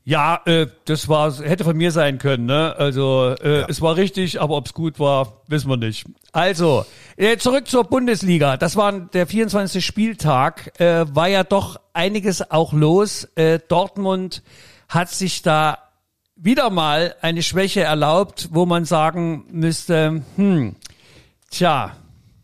Ja, 0.08 0.40
äh, 0.46 0.68
das 0.86 1.10
war 1.10 1.30
hätte 1.34 1.64
von 1.64 1.76
mir 1.76 1.92
sein 1.92 2.16
können. 2.16 2.46
Ne? 2.46 2.74
Also 2.78 3.34
äh, 3.42 3.60
ja. 3.60 3.66
es 3.68 3.82
war 3.82 3.96
richtig, 3.96 4.40
aber 4.40 4.56
ob 4.56 4.64
es 4.64 4.72
gut 4.72 4.98
war, 4.98 5.42
wissen 5.48 5.68
wir 5.68 5.76
nicht. 5.76 6.06
Also 6.32 6.86
äh, 7.18 7.36
zurück 7.36 7.68
zur 7.68 7.84
Bundesliga. 7.84 8.56
Das 8.56 8.76
war 8.76 8.90
der 8.90 9.26
24. 9.26 9.84
Spieltag. 9.84 10.80
Äh, 10.80 11.04
war 11.14 11.28
ja 11.28 11.44
doch 11.44 11.78
einiges 11.92 12.50
auch 12.50 12.72
los. 12.72 13.28
Äh, 13.34 13.58
Dortmund 13.68 14.42
hat 14.88 15.10
sich 15.10 15.42
da 15.42 15.76
wieder 16.36 16.70
mal 16.70 17.14
eine 17.20 17.42
Schwäche 17.42 17.82
erlaubt, 17.82 18.48
wo 18.52 18.64
man 18.64 18.86
sagen 18.86 19.44
müsste, 19.50 20.22
hm, 20.36 20.76
Tja, 21.50 21.96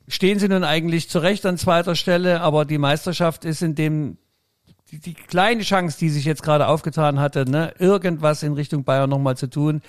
stehen 0.08 0.38
sie 0.38 0.48
nun 0.48 0.64
eigentlich 0.64 1.08
zurecht 1.08 1.44
an 1.46 1.58
zweiter 1.58 1.94
Stelle, 1.94 2.40
aber 2.40 2.64
die 2.64 2.78
Meisterschaft 2.78 3.44
ist 3.44 3.62
in 3.62 3.74
dem 3.74 4.18
die, 4.90 4.98
die 4.98 5.14
kleine 5.14 5.62
Chance, 5.62 5.98
die 5.98 6.10
sich 6.10 6.24
jetzt 6.24 6.42
gerade 6.42 6.68
aufgetan 6.68 7.18
hatte, 7.18 7.48
ne, 7.50 7.74
irgendwas 7.78 8.42
in 8.42 8.52
Richtung 8.52 8.84
Bayern 8.84 9.10
nochmal 9.10 9.36
zu 9.36 9.48
tun. 9.48 9.82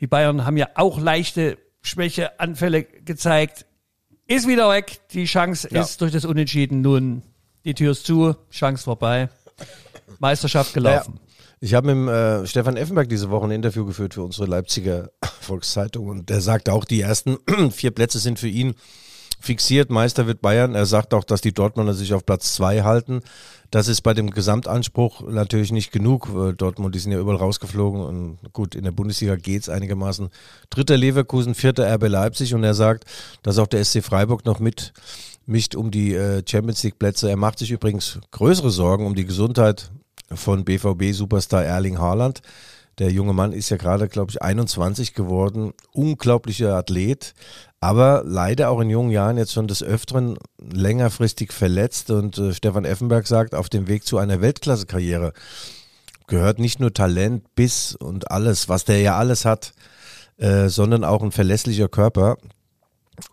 Die 0.00 0.06
Bayern 0.06 0.44
haben 0.44 0.56
ja 0.56 0.68
auch 0.74 1.00
leichte 1.00 1.58
Schwächeanfälle 1.82 2.84
gezeigt. 2.84 3.66
Ist 4.26 4.46
wieder 4.46 4.70
weg. 4.70 5.00
Die 5.10 5.24
Chance 5.24 5.68
ja. 5.70 5.80
ist 5.80 6.00
durch 6.00 6.12
das 6.12 6.24
Unentschieden 6.24 6.80
nun, 6.80 7.22
die 7.64 7.74
Tür 7.74 7.92
ist 7.92 8.06
zu, 8.06 8.36
Chance 8.50 8.84
vorbei. 8.84 9.28
Meisterschaft 10.18 10.74
gelaufen. 10.74 11.14
Naja, 11.14 11.31
ich 11.62 11.74
habe 11.74 11.94
mit 11.94 12.12
äh, 12.12 12.44
Stefan 12.44 12.76
Effenberg 12.76 13.08
diese 13.08 13.30
Woche 13.30 13.44
ein 13.44 13.52
Interview 13.52 13.86
geführt 13.86 14.14
für 14.14 14.24
unsere 14.24 14.48
Leipziger 14.48 15.10
Volkszeitung 15.40 16.08
und 16.08 16.28
der 16.28 16.40
sagt 16.40 16.68
auch, 16.68 16.84
die 16.84 17.00
ersten 17.00 17.38
vier 17.70 17.92
Plätze 17.92 18.18
sind 18.18 18.40
für 18.40 18.48
ihn 18.48 18.74
fixiert. 19.38 19.88
Meister 19.88 20.26
wird 20.26 20.42
Bayern. 20.42 20.74
Er 20.74 20.86
sagt 20.86 21.14
auch, 21.14 21.22
dass 21.22 21.40
die 21.40 21.54
Dortmunder 21.54 21.94
sich 21.94 22.14
auf 22.14 22.26
Platz 22.26 22.52
zwei 22.54 22.82
halten. 22.82 23.20
Das 23.70 23.86
ist 23.86 24.00
bei 24.00 24.12
dem 24.12 24.30
Gesamtanspruch 24.30 25.22
natürlich 25.28 25.70
nicht 25.70 25.92
genug. 25.92 26.30
Äh, 26.34 26.52
Dortmund, 26.52 26.96
die 26.96 26.98
sind 26.98 27.12
ja 27.12 27.20
überall 27.20 27.38
rausgeflogen 27.38 28.00
und 28.00 28.38
gut, 28.52 28.74
in 28.74 28.82
der 28.82 28.90
Bundesliga 28.90 29.36
geht's 29.36 29.68
einigermaßen. 29.68 30.30
Dritter 30.68 30.96
Leverkusen, 30.96 31.54
vierter 31.54 31.86
RB 31.94 32.08
Leipzig 32.08 32.54
und 32.54 32.64
er 32.64 32.74
sagt, 32.74 33.04
dass 33.44 33.58
auch 33.58 33.68
der 33.68 33.84
SC 33.84 34.02
Freiburg 34.02 34.44
noch 34.46 34.58
mit 34.58 34.92
mischt 35.46 35.76
um 35.76 35.92
die 35.92 36.12
äh, 36.14 36.42
Champions 36.44 36.82
League 36.82 36.98
Plätze. 36.98 37.30
Er 37.30 37.36
macht 37.36 37.60
sich 37.60 37.70
übrigens 37.70 38.18
größere 38.32 38.70
Sorgen 38.70 39.06
um 39.06 39.14
die 39.14 39.26
Gesundheit 39.26 39.92
von 40.34 40.64
BVB 40.64 41.12
Superstar 41.12 41.64
Erling 41.64 41.98
Haaland. 41.98 42.42
Der 42.98 43.10
junge 43.10 43.32
Mann 43.32 43.52
ist 43.52 43.70
ja 43.70 43.78
gerade, 43.78 44.08
glaube 44.08 44.30
ich, 44.30 44.42
21 44.42 45.14
geworden. 45.14 45.72
Unglaublicher 45.92 46.74
Athlet, 46.74 47.34
aber 47.80 48.22
leider 48.24 48.70
auch 48.70 48.80
in 48.80 48.90
jungen 48.90 49.10
Jahren 49.10 49.38
jetzt 49.38 49.52
schon 49.52 49.66
des 49.66 49.82
Öfteren 49.82 50.38
längerfristig 50.58 51.52
verletzt. 51.52 52.10
Und 52.10 52.38
äh, 52.38 52.52
Stefan 52.52 52.84
Effenberg 52.84 53.26
sagt, 53.26 53.54
auf 53.54 53.68
dem 53.68 53.88
Weg 53.88 54.04
zu 54.04 54.18
einer 54.18 54.40
Weltklasse-Karriere 54.40 55.32
gehört 56.26 56.58
nicht 56.58 56.80
nur 56.80 56.92
Talent, 56.92 57.54
Biss 57.54 57.96
und 57.96 58.30
alles, 58.30 58.68
was 58.68 58.84
der 58.84 59.00
ja 59.00 59.16
alles 59.16 59.44
hat, 59.44 59.72
äh, 60.36 60.68
sondern 60.68 61.04
auch 61.04 61.22
ein 61.22 61.32
verlässlicher 61.32 61.88
Körper. 61.88 62.36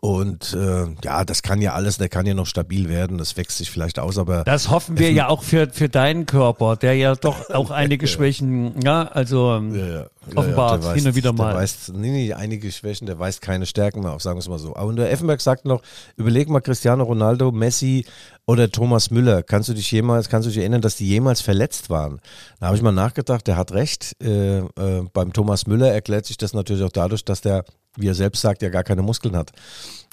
Und 0.01 0.53
äh, 0.53 0.85
ja, 1.03 1.25
das 1.25 1.41
kann 1.41 1.61
ja 1.61 1.73
alles, 1.73 1.97
der 1.97 2.07
kann 2.07 2.25
ja 2.25 2.33
noch 2.33 2.45
stabil 2.45 2.87
werden, 2.87 3.17
das 3.17 3.35
wächst 3.35 3.57
sich 3.57 3.69
vielleicht 3.69 3.99
aus, 3.99 4.17
aber. 4.17 4.43
Das 4.45 4.69
hoffen 4.69 4.97
wir 4.97 5.11
ja 5.11 5.27
auch 5.27 5.43
für, 5.43 5.69
für 5.71 5.89
deinen 5.89 6.25
Körper, 6.25 6.77
der 6.77 6.95
ja 6.95 7.15
doch 7.15 7.49
auch 7.49 7.69
einige 7.79 8.07
Schwächen, 8.07 8.79
ja, 8.81 9.03
also 9.03 9.55
ähm, 9.55 9.75
ja, 9.75 9.87
ja. 9.87 10.07
offenbart 10.35 10.83
ja, 10.83 10.93
hin 10.93 11.05
und 11.05 11.15
wieder 11.15 11.33
mal. 11.33 11.51
Der 11.51 11.61
weist, 11.61 11.91
nee, 11.93 12.11
nee, 12.11 12.33
einige 12.33 12.71
Schwächen, 12.71 13.07
der 13.07 13.19
weist 13.19 13.41
keine 13.41 13.65
Stärken 13.65 13.99
mehr 14.01 14.13
auf, 14.13 14.21
sagen 14.21 14.37
wir 14.37 14.41
es 14.41 14.47
mal 14.47 14.59
so. 14.59 14.73
Aber 14.75 14.93
der 14.93 15.11
Effenberg 15.11 15.41
sagt 15.41 15.65
noch, 15.65 15.81
überleg 16.15 16.47
mal 16.47 16.61
Cristiano 16.61 17.03
Ronaldo, 17.03 17.51
Messi 17.51 18.05
oder 18.45 18.71
Thomas 18.71 19.11
Müller, 19.11 19.43
kannst 19.43 19.67
du 19.67 19.73
dich 19.73 19.91
jemals, 19.91 20.29
kannst 20.29 20.47
du 20.47 20.49
dich 20.49 20.59
erinnern, 20.59 20.81
dass 20.81 20.95
die 20.95 21.07
jemals 21.07 21.41
verletzt 21.41 21.89
waren? 21.89 22.21
Da 22.61 22.67
habe 22.67 22.77
ich 22.77 22.81
mal 22.81 22.91
nachgedacht, 22.91 23.45
der 23.47 23.57
hat 23.57 23.73
recht. 23.73 24.15
Äh, 24.23 24.59
äh, 24.59 25.03
beim 25.11 25.33
Thomas 25.33 25.67
Müller 25.67 25.91
erklärt 25.91 26.25
sich 26.25 26.37
das 26.37 26.53
natürlich 26.53 26.83
auch 26.83 26.91
dadurch, 26.91 27.25
dass 27.25 27.41
der 27.41 27.65
wie 27.99 28.07
er 28.07 28.15
selbst 28.15 28.41
sagt, 28.41 28.61
ja 28.61 28.69
gar 28.69 28.83
keine 28.83 29.01
Muskeln 29.01 29.35
hat. 29.35 29.51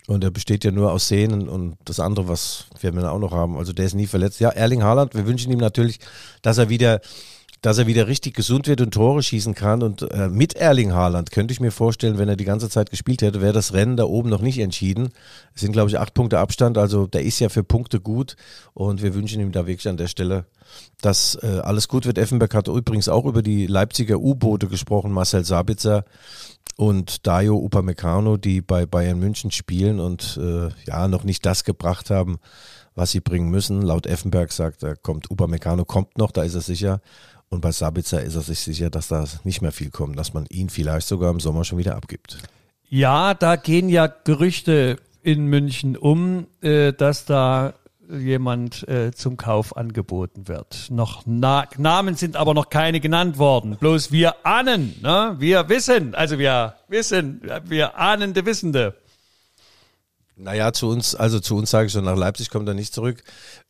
Und 0.07 0.23
er 0.23 0.31
besteht 0.31 0.65
ja 0.65 0.71
nur 0.71 0.93
aus 0.93 1.09
Sehnen 1.09 1.49
und 1.49 1.77
das 1.85 1.99
andere, 1.99 2.29
was 2.29 2.67
wir 2.81 3.13
auch 3.13 3.19
noch 3.19 3.33
haben. 3.33 3.57
Also 3.57 3.73
der 3.73 3.87
ist 3.87 3.95
nie 3.95 4.07
verletzt. 4.07 4.39
Ja, 4.41 4.51
Erling 4.51 4.83
Haaland, 4.83 5.15
wir 5.15 5.27
wünschen 5.27 5.51
ihm 5.51 5.59
natürlich, 5.59 5.99
dass 6.43 6.59
er 6.59 6.69
wieder, 6.69 7.01
dass 7.61 7.79
er 7.79 7.89
wieder 7.89 8.07
richtig 8.07 8.35
gesund 8.35 8.69
wird 8.69 8.81
und 8.81 8.95
Tore 8.95 9.21
schießen 9.21 9.55
kann. 9.57 9.83
Und 9.83 10.03
äh, 10.13 10.29
mit 10.29 10.55
Erling 10.55 10.93
Haaland 10.93 11.33
könnte 11.33 11.51
ich 11.51 11.59
mir 11.59 11.73
vorstellen, 11.73 12.19
wenn 12.19 12.29
er 12.29 12.37
die 12.37 12.45
ganze 12.45 12.71
Zeit 12.71 12.91
gespielt 12.91 13.21
hätte, 13.21 13.41
wäre 13.41 13.53
das 13.53 13.73
Rennen 13.73 13.97
da 13.97 14.05
oben 14.05 14.29
noch 14.29 14.43
nicht 14.43 14.61
entschieden. 14.61 15.09
Es 15.57 15.63
sind, 15.63 15.73
glaube 15.73 15.91
ich, 15.91 15.99
acht 15.99 16.15
Punkte 16.15 16.39
Abstand. 16.39 16.79
Also 16.79 17.09
der 17.09 17.23
ist 17.23 17.41
ja 17.41 17.49
für 17.49 17.65
Punkte 17.65 17.99
gut. 17.99 18.37
Und 18.75 19.03
wir 19.03 19.13
wünschen 19.13 19.41
ihm 19.41 19.51
da 19.51 19.67
wirklich 19.67 19.89
an 19.89 19.97
der 19.97 20.07
Stelle, 20.07 20.45
dass 21.03 21.37
äh, 21.43 21.61
alles 21.65 21.89
gut 21.89 22.07
wird. 22.07 22.19
Effenberg 22.19 22.55
hat 22.55 22.69
übrigens 22.69 23.09
auch 23.09 23.25
über 23.25 23.43
die 23.43 23.67
Leipziger 23.67 24.21
U-Boote 24.21 24.69
gesprochen, 24.69 25.11
Marcel 25.11 25.45
Sabitzer 25.45 26.05
und 26.77 27.27
Dayo 27.27 27.57
Upamecano, 27.57 28.37
die 28.37 28.61
bei 28.61 28.87
Bayern 28.87 29.19
München 29.19 29.51
spielen 29.51 29.99
und 29.99 30.39
äh, 30.41 30.69
ja 30.87 31.09
noch 31.09 31.25
nicht 31.25 31.45
das 31.47 31.65
gebracht 31.65 32.11
haben, 32.11 32.39
was 32.95 33.11
sie 33.11 33.21
bringen 33.21 33.51
müssen. 33.51 33.83
Laut 33.83 34.07
Effenberg 34.07 34.53
sagt 34.53 34.83
er, 34.83 34.97
kommt 34.97 35.31
Upamecano 35.31 35.85
kommt 35.85 36.19
noch, 36.19 36.31
da 36.31 36.43
ist 36.43 36.55
er 36.55 36.61
sicher. 36.61 37.01
Und 37.49 37.61
bei 37.61 37.73
Sabitzer 37.73 38.23
ist 38.23 38.35
er 38.35 38.43
sich 38.43 38.61
sicher, 38.61 38.91
dass 38.91 39.09
da 39.09 39.25
nicht 39.45 39.63
mehr 39.63 39.73
viel 39.73 39.91
kommt, 39.91 40.19
dass 40.19 40.35
man 40.35 40.47
ihn 40.51 40.69
vielleicht 40.69 41.07
sogar 41.07 41.31
im 41.31 41.41
Sommer 41.41 41.65
schon 41.65 41.79
wieder 41.79 41.97
abgibt. 41.97 42.39
Ja, 42.89 43.35
da 43.35 43.57
gehen 43.57 43.89
ja 43.89 44.07
Gerüchte 44.07 44.99
in 45.23 45.47
München 45.47 45.97
um, 45.97 46.47
äh, 46.61 46.93
dass 46.93 47.25
da 47.25 47.75
jemand 48.11 48.87
äh, 48.89 49.13
zum 49.13 49.37
Kauf 49.37 49.77
angeboten 49.77 50.49
wird. 50.49 50.89
Noch 50.91 51.23
Na 51.27 51.67
Namen 51.77 52.15
sind 52.15 52.37
aber 52.37 52.55
noch 52.55 52.71
keine 52.71 53.01
genannt 53.01 53.39
worden. 53.39 53.77
Bloß 53.79 54.13
wir 54.13 54.47
ahnen, 54.47 54.95
ne? 55.03 55.37
wir 55.39 55.69
wissen, 55.69 56.15
also 56.15 56.39
wir 56.39 56.75
wissen, 56.89 57.43
wir 57.65 57.99
ahnende 57.99 58.45
Wissende. 58.47 58.95
Naja, 60.37 60.73
zu 60.73 60.89
uns, 60.89 61.15
also 61.15 61.41
zu 61.41 61.57
uns 61.57 61.71
sage 61.71 61.87
ich 61.87 61.93
schon, 61.93 62.05
nach 62.05 62.17
Leipzig 62.17 62.51
kommt 62.51 62.69
er 62.69 62.75
nicht 62.75 62.93
zurück. 62.93 63.23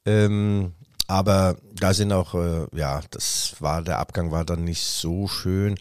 Ähm, 0.05 0.73
aber 1.07 1.57
da 1.75 1.95
sind 1.95 2.13
auch, 2.13 2.35
äh, 2.35 2.67
ja, 2.75 3.01
das 3.11 3.55
war, 3.61 3.83
der 3.83 3.99
Abgang 3.99 4.33
war 4.33 4.45
dann 4.45 4.65
nicht 4.65 4.83
so 4.83 5.29
schön. 5.29 5.77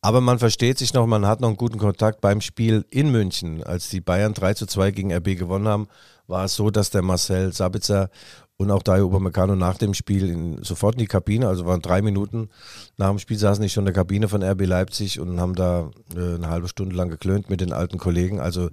Aber 0.00 0.20
man 0.20 0.38
versteht 0.38 0.78
sich 0.78 0.94
noch, 0.94 1.06
man 1.06 1.26
hat 1.26 1.40
noch 1.40 1.48
einen 1.48 1.56
guten 1.56 1.78
Kontakt 1.78 2.20
beim 2.22 2.40
Spiel 2.40 2.84
in 2.90 3.12
München, 3.12 3.62
als 3.62 3.88
die 3.90 4.00
Bayern 4.00 4.34
3 4.34 4.54
zu 4.54 4.66
2 4.66 4.90
gegen 4.90 5.12
RB 5.12 5.36
gewonnen 5.36 5.68
haben 5.68 5.88
war 6.26 6.44
es 6.44 6.54
so, 6.54 6.70
dass 6.70 6.90
der 6.90 7.02
Marcel 7.02 7.52
Sabitzer 7.52 8.10
und 8.56 8.70
auch 8.70 8.82
Dario 8.82 9.06
Upamecano 9.06 9.56
nach 9.56 9.76
dem 9.76 9.92
Spiel 9.94 10.28
in, 10.28 10.62
sofort 10.62 10.94
in 10.94 11.00
die 11.00 11.06
Kabine, 11.06 11.48
also 11.48 11.66
waren 11.66 11.82
drei 11.82 12.00
Minuten 12.00 12.48
nach 12.96 13.08
dem 13.08 13.18
Spiel 13.18 13.38
saßen 13.38 13.64
ich 13.64 13.72
schon 13.72 13.82
in 13.82 13.86
der 13.86 13.94
Kabine 13.94 14.28
von 14.28 14.42
RB 14.42 14.66
Leipzig 14.66 15.18
und 15.18 15.40
haben 15.40 15.54
da 15.54 15.90
äh, 16.14 16.36
eine 16.36 16.48
halbe 16.48 16.68
Stunde 16.68 16.94
lang 16.94 17.08
geklönt 17.08 17.50
mit 17.50 17.60
den 17.60 17.72
alten 17.72 17.98
Kollegen. 17.98 18.40
Also 18.40 18.70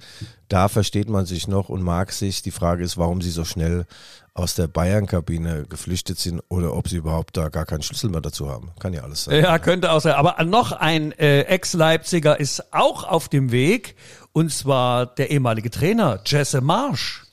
da 0.47 0.67
versteht 0.67 1.09
man 1.09 1.25
sich 1.25 1.47
noch 1.47 1.69
und 1.69 1.81
mag 1.81 2.11
sich. 2.11 2.41
Die 2.41 2.51
Frage 2.51 2.83
ist, 2.83 2.97
warum 2.97 3.21
sie 3.21 3.31
so 3.31 3.45
schnell 3.45 3.85
aus 4.33 4.55
der 4.55 4.67
Bayern-Kabine 4.67 5.65
geflüchtet 5.67 6.19
sind 6.19 6.41
oder 6.49 6.75
ob 6.75 6.87
sie 6.87 6.97
überhaupt 6.97 7.35
da 7.35 7.49
gar 7.49 7.65
keinen 7.65 7.81
Schlüssel 7.81 8.09
mehr 8.09 8.21
dazu 8.21 8.49
haben. 8.49 8.71
Kann 8.79 8.93
ja 8.93 9.01
alles 9.03 9.23
sein. 9.25 9.41
Ja, 9.41 9.57
könnte 9.59 9.91
auch 9.91 10.01
sein. 10.01 10.13
Aber 10.13 10.41
noch 10.43 10.71
ein 10.71 11.11
äh, 11.13 11.41
Ex-Leipziger 11.41 12.39
ist 12.39 12.73
auch 12.73 13.03
auf 13.03 13.29
dem 13.29 13.51
Weg 13.51 13.95
und 14.31 14.51
zwar 14.51 15.07
der 15.07 15.31
ehemalige 15.31 15.71
Trainer 15.71 16.21
Jesse 16.25 16.61
Marsch 16.61 17.25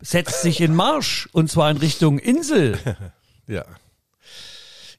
setzt 0.00 0.42
sich 0.42 0.60
in 0.60 0.74
Marsch 0.74 1.28
und 1.32 1.50
zwar 1.50 1.70
in 1.70 1.76
Richtung 1.76 2.18
Insel. 2.18 2.78
ja. 3.46 3.64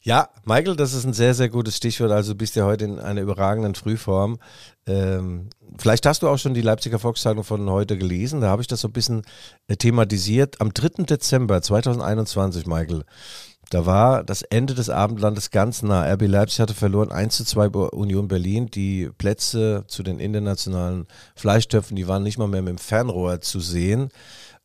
Ja, 0.03 0.29
Michael, 0.45 0.75
das 0.75 0.93
ist 0.93 1.05
ein 1.05 1.13
sehr, 1.13 1.35
sehr 1.35 1.49
gutes 1.49 1.77
Stichwort. 1.77 2.11
Also 2.11 2.33
bist 2.33 2.55
ja 2.55 2.65
heute 2.65 2.85
in 2.85 2.99
einer 2.99 3.21
überragenden 3.21 3.75
Frühform. 3.75 4.39
Ähm, 4.87 5.49
vielleicht 5.77 6.07
hast 6.07 6.23
du 6.23 6.27
auch 6.27 6.39
schon 6.39 6.55
die 6.55 6.61
Leipziger 6.61 6.97
Volkszeitung 6.97 7.43
von 7.43 7.69
heute 7.69 7.99
gelesen. 7.99 8.41
Da 8.41 8.47
habe 8.47 8.63
ich 8.63 8.67
das 8.67 8.81
so 8.81 8.87
ein 8.87 8.93
bisschen 8.93 9.21
äh, 9.67 9.75
thematisiert. 9.75 10.59
Am 10.59 10.73
3. 10.73 11.03
Dezember 11.03 11.61
2021, 11.61 12.65
Michael, 12.65 13.03
da 13.69 13.85
war 13.85 14.23
das 14.23 14.41
Ende 14.41 14.73
des 14.73 14.89
Abendlandes 14.89 15.51
ganz 15.51 15.83
nah. 15.83 16.03
RB 16.11 16.23
Leipzig 16.23 16.59
hatte 16.59 16.73
verloren 16.73 17.11
1 17.11 17.37
zu 17.37 17.45
2 17.45 17.69
bei 17.69 17.79
Union 17.79 18.27
Berlin. 18.27 18.71
Die 18.71 19.09
Plätze 19.17 19.85
zu 19.87 20.01
den 20.01 20.19
internationalen 20.19 21.05
Fleischtöpfen, 21.35 21.95
die 21.95 22.07
waren 22.07 22.23
nicht 22.23 22.39
mal 22.39 22.47
mehr 22.47 22.63
mit 22.63 22.71
dem 22.71 22.77
Fernrohr 22.79 23.39
zu 23.39 23.59
sehen. 23.59 24.09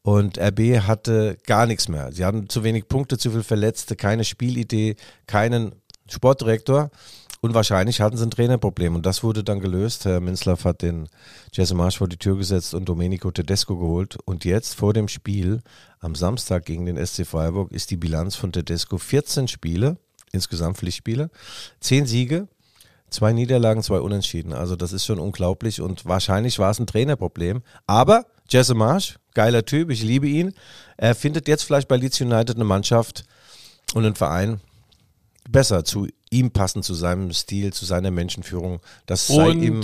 Und 0.06 0.38
RB 0.38 0.86
hatte 0.86 1.36
gar 1.46 1.66
nichts 1.66 1.88
mehr. 1.88 2.12
Sie 2.12 2.24
hatten 2.24 2.48
zu 2.48 2.62
wenig 2.62 2.86
Punkte, 2.86 3.18
zu 3.18 3.32
viel 3.32 3.42
Verletzte, 3.42 3.96
keine 3.96 4.22
Spielidee, 4.22 4.94
keinen 5.26 5.72
Sportdirektor. 6.08 6.92
Und 7.40 7.54
wahrscheinlich 7.54 8.00
hatten 8.00 8.16
sie 8.16 8.22
ein 8.22 8.30
Trainerproblem. 8.30 8.94
Und 8.94 9.04
das 9.04 9.24
wurde 9.24 9.42
dann 9.42 9.58
gelöst. 9.58 10.04
Herr 10.04 10.20
Minzlaff 10.20 10.64
hat 10.64 10.82
den 10.82 11.08
Jesse 11.52 11.74
Marsch 11.74 11.98
vor 11.98 12.06
die 12.06 12.18
Tür 12.18 12.36
gesetzt 12.36 12.72
und 12.72 12.88
Domenico 12.88 13.32
Tedesco 13.32 13.76
geholt. 13.76 14.16
Und 14.24 14.44
jetzt 14.44 14.76
vor 14.76 14.92
dem 14.92 15.08
Spiel 15.08 15.60
am 15.98 16.14
Samstag 16.14 16.66
gegen 16.66 16.86
den 16.86 17.04
SC 17.04 17.26
Freiburg 17.26 17.72
ist 17.72 17.90
die 17.90 17.96
Bilanz 17.96 18.36
von 18.36 18.52
Tedesco 18.52 18.98
14 18.98 19.48
Spiele, 19.48 19.96
insgesamt 20.30 20.76
Pflichtspiele, 20.76 21.30
10 21.80 22.06
Siege, 22.06 22.46
zwei 23.10 23.32
Niederlagen, 23.32 23.82
zwei 23.82 23.98
Unentschieden. 23.98 24.52
Also 24.52 24.76
das 24.76 24.92
ist 24.92 25.04
schon 25.04 25.18
unglaublich 25.18 25.80
und 25.80 26.06
wahrscheinlich 26.06 26.60
war 26.60 26.70
es 26.70 26.78
ein 26.78 26.86
Trainerproblem. 26.86 27.62
Aber 27.88 28.24
Jesse 28.48 28.74
Marsch, 28.74 29.18
geiler 29.34 29.64
Typ, 29.64 29.90
ich 29.90 30.02
liebe 30.02 30.28
ihn. 30.28 30.54
Er 30.96 31.14
findet 31.14 31.48
jetzt 31.48 31.64
vielleicht 31.64 31.88
bei 31.88 31.96
Leeds 31.96 32.20
United 32.20 32.56
eine 32.56 32.64
Mannschaft 32.64 33.24
und 33.94 34.04
einen 34.04 34.14
Verein 34.14 34.60
besser 35.48 35.84
zu 35.84 36.08
ihm 36.30 36.50
passen, 36.50 36.82
zu 36.82 36.94
seinem 36.94 37.32
Stil, 37.32 37.72
zu 37.72 37.84
seiner 37.84 38.10
Menschenführung. 38.10 38.80
Das 39.06 39.26
sei 39.26 39.50
und, 39.50 39.62
ihm. 39.62 39.80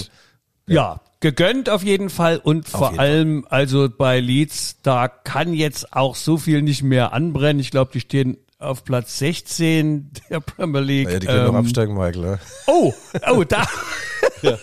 Ja. 0.66 0.75
ja. 0.75 1.01
gegönnt 1.20 1.68
auf 1.68 1.83
jeden 1.83 2.11
Fall 2.11 2.38
und 2.38 2.66
auf 2.66 2.70
vor 2.72 2.98
allem, 2.98 3.42
Fall. 3.42 3.59
also 3.59 3.88
bei 3.90 4.20
Leeds, 4.20 4.77
da 4.83 5.09
kann 5.09 5.55
jetzt 5.55 5.92
auch 5.92 6.16
so 6.16 6.37
viel 6.37 6.62
nicht 6.62 6.83
mehr 6.83 7.12
anbrennen. 7.12 7.61
Ich 7.61 7.70
glaube, 7.70 7.92
die 7.92 8.01
stehen 8.01 8.38
auf 8.62 8.85
Platz 8.85 9.18
16 9.18 10.11
der 10.31 10.40
Premier 10.40 10.81
League. 10.81 11.11
Ja, 11.11 11.18
die 11.18 11.27
können 11.27 11.40
ähm, 11.40 11.46
noch 11.46 11.55
absteigen, 11.55 11.94
Michael. 11.94 12.20
Ne? 12.20 12.38
Oh, 12.66 12.92
oh, 13.31 13.44
da. 13.44 13.64
ja, 14.42 14.59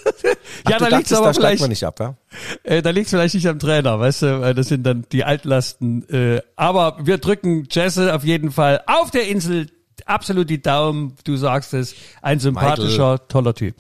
Ach, 0.64 0.70
ja 0.72 0.78
da 0.78 0.88
liegt 0.88 1.12
es 1.12 1.18
aber 1.18 1.28
da 1.28 1.34
vielleicht. 1.34 1.62
Man 1.62 1.70
nicht 1.70 1.84
ab, 1.84 2.00
ja? 2.00 2.16
Äh, 2.64 2.82
da 2.82 2.90
liegt 2.92 3.08
es 3.08 3.12
vielleicht 3.12 3.36
nicht 3.36 3.48
am 3.48 3.60
Trainer, 3.60 4.00
weißt 4.00 4.22
du, 4.24 4.42
weil 4.42 4.54
das 4.54 4.68
sind 4.68 4.84
dann 4.84 5.06
die 5.12 5.24
Altlasten. 5.24 6.08
Äh, 6.10 6.42
aber 6.56 6.98
wir 7.02 7.18
drücken 7.18 7.68
Jesse 7.70 8.14
auf 8.14 8.24
jeden 8.24 8.52
Fall 8.52 8.82
auf 8.88 9.12
der 9.12 9.28
Insel 9.28 9.68
absolut 10.06 10.50
die 10.50 10.62
Daumen. 10.62 11.16
Du 11.24 11.36
sagst 11.36 11.74
es, 11.74 11.96
ein 12.22 12.40
sympathischer, 12.40 13.14
Michael. 13.14 13.28
toller 13.28 13.54
Typ. 13.54 13.76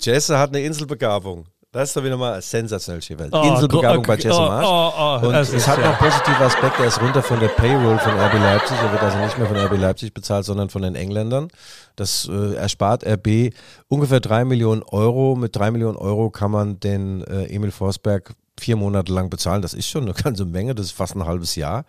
Jesse 0.00 0.38
hat 0.38 0.50
eine 0.50 0.60
Inselbegabung. 0.60 1.46
Das 1.76 1.90
ist 1.90 1.96
doch 1.98 2.02
wieder 2.02 2.16
mal 2.16 2.40
sensationell, 2.40 3.02
Schäfer. 3.02 3.28
Oh, 3.30 3.42
Inselbegabung 3.42 3.98
oh, 3.98 4.08
bei 4.08 4.16
Jesse 4.16 4.32
oh, 4.32 4.46
Marsch. 4.46 4.66
oh, 4.66 4.92
oh, 4.98 5.28
Und 5.28 5.34
es 5.34 5.52
ist 5.52 5.68
hat 5.68 5.78
ja- 5.78 5.90
noch 5.90 5.98
positive 5.98 6.38
Aspekte. 6.38 6.80
Er 6.80 6.88
ist 6.88 7.02
runter 7.02 7.22
von 7.22 7.38
der 7.38 7.48
Payroll 7.48 7.98
von 7.98 8.14
RB 8.18 8.32
Leipzig. 8.32 8.78
Er 8.78 8.92
wird 8.92 9.02
also 9.02 9.18
nicht 9.18 9.36
mehr 9.36 9.46
von 9.46 9.58
RB 9.58 9.76
Leipzig 9.78 10.14
bezahlt, 10.14 10.46
sondern 10.46 10.70
von 10.70 10.80
den 10.80 10.94
Engländern. 10.94 11.48
Das 11.94 12.30
äh, 12.32 12.54
erspart 12.54 13.06
RB 13.06 13.52
ungefähr 13.88 14.20
drei 14.20 14.46
Millionen 14.46 14.84
Euro. 14.84 15.36
Mit 15.36 15.54
drei 15.54 15.70
Millionen 15.70 15.98
Euro 15.98 16.30
kann 16.30 16.50
man 16.50 16.80
den 16.80 17.22
äh, 17.24 17.54
Emil 17.54 17.72
Forsberg 17.72 18.32
vier 18.58 18.76
Monate 18.76 19.12
lang 19.12 19.28
bezahlen. 19.28 19.60
Das 19.60 19.74
ist 19.74 19.86
schon 19.86 20.04
eine 20.04 20.14
ganze 20.22 20.46
Menge. 20.46 20.74
Das 20.74 20.86
ist 20.86 20.92
fast 20.92 21.14
ein 21.14 21.26
halbes 21.26 21.56
Jahr. 21.56 21.84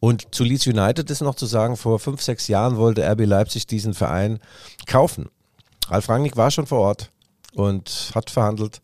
Und 0.00 0.34
zu 0.34 0.42
Leeds 0.42 0.66
United 0.66 1.08
ist 1.12 1.20
noch 1.20 1.36
zu 1.36 1.46
sagen, 1.46 1.76
vor 1.76 2.00
fünf, 2.00 2.22
sechs 2.22 2.48
Jahren 2.48 2.76
wollte 2.76 3.08
RB 3.08 3.24
Leipzig 3.24 3.68
diesen 3.68 3.94
Verein 3.94 4.40
kaufen. 4.88 5.28
Ralf 5.86 6.08
Rangnick 6.08 6.36
war 6.36 6.50
schon 6.50 6.66
vor 6.66 6.80
Ort 6.80 7.12
und 7.54 8.10
hat 8.16 8.30
verhandelt. 8.30 8.80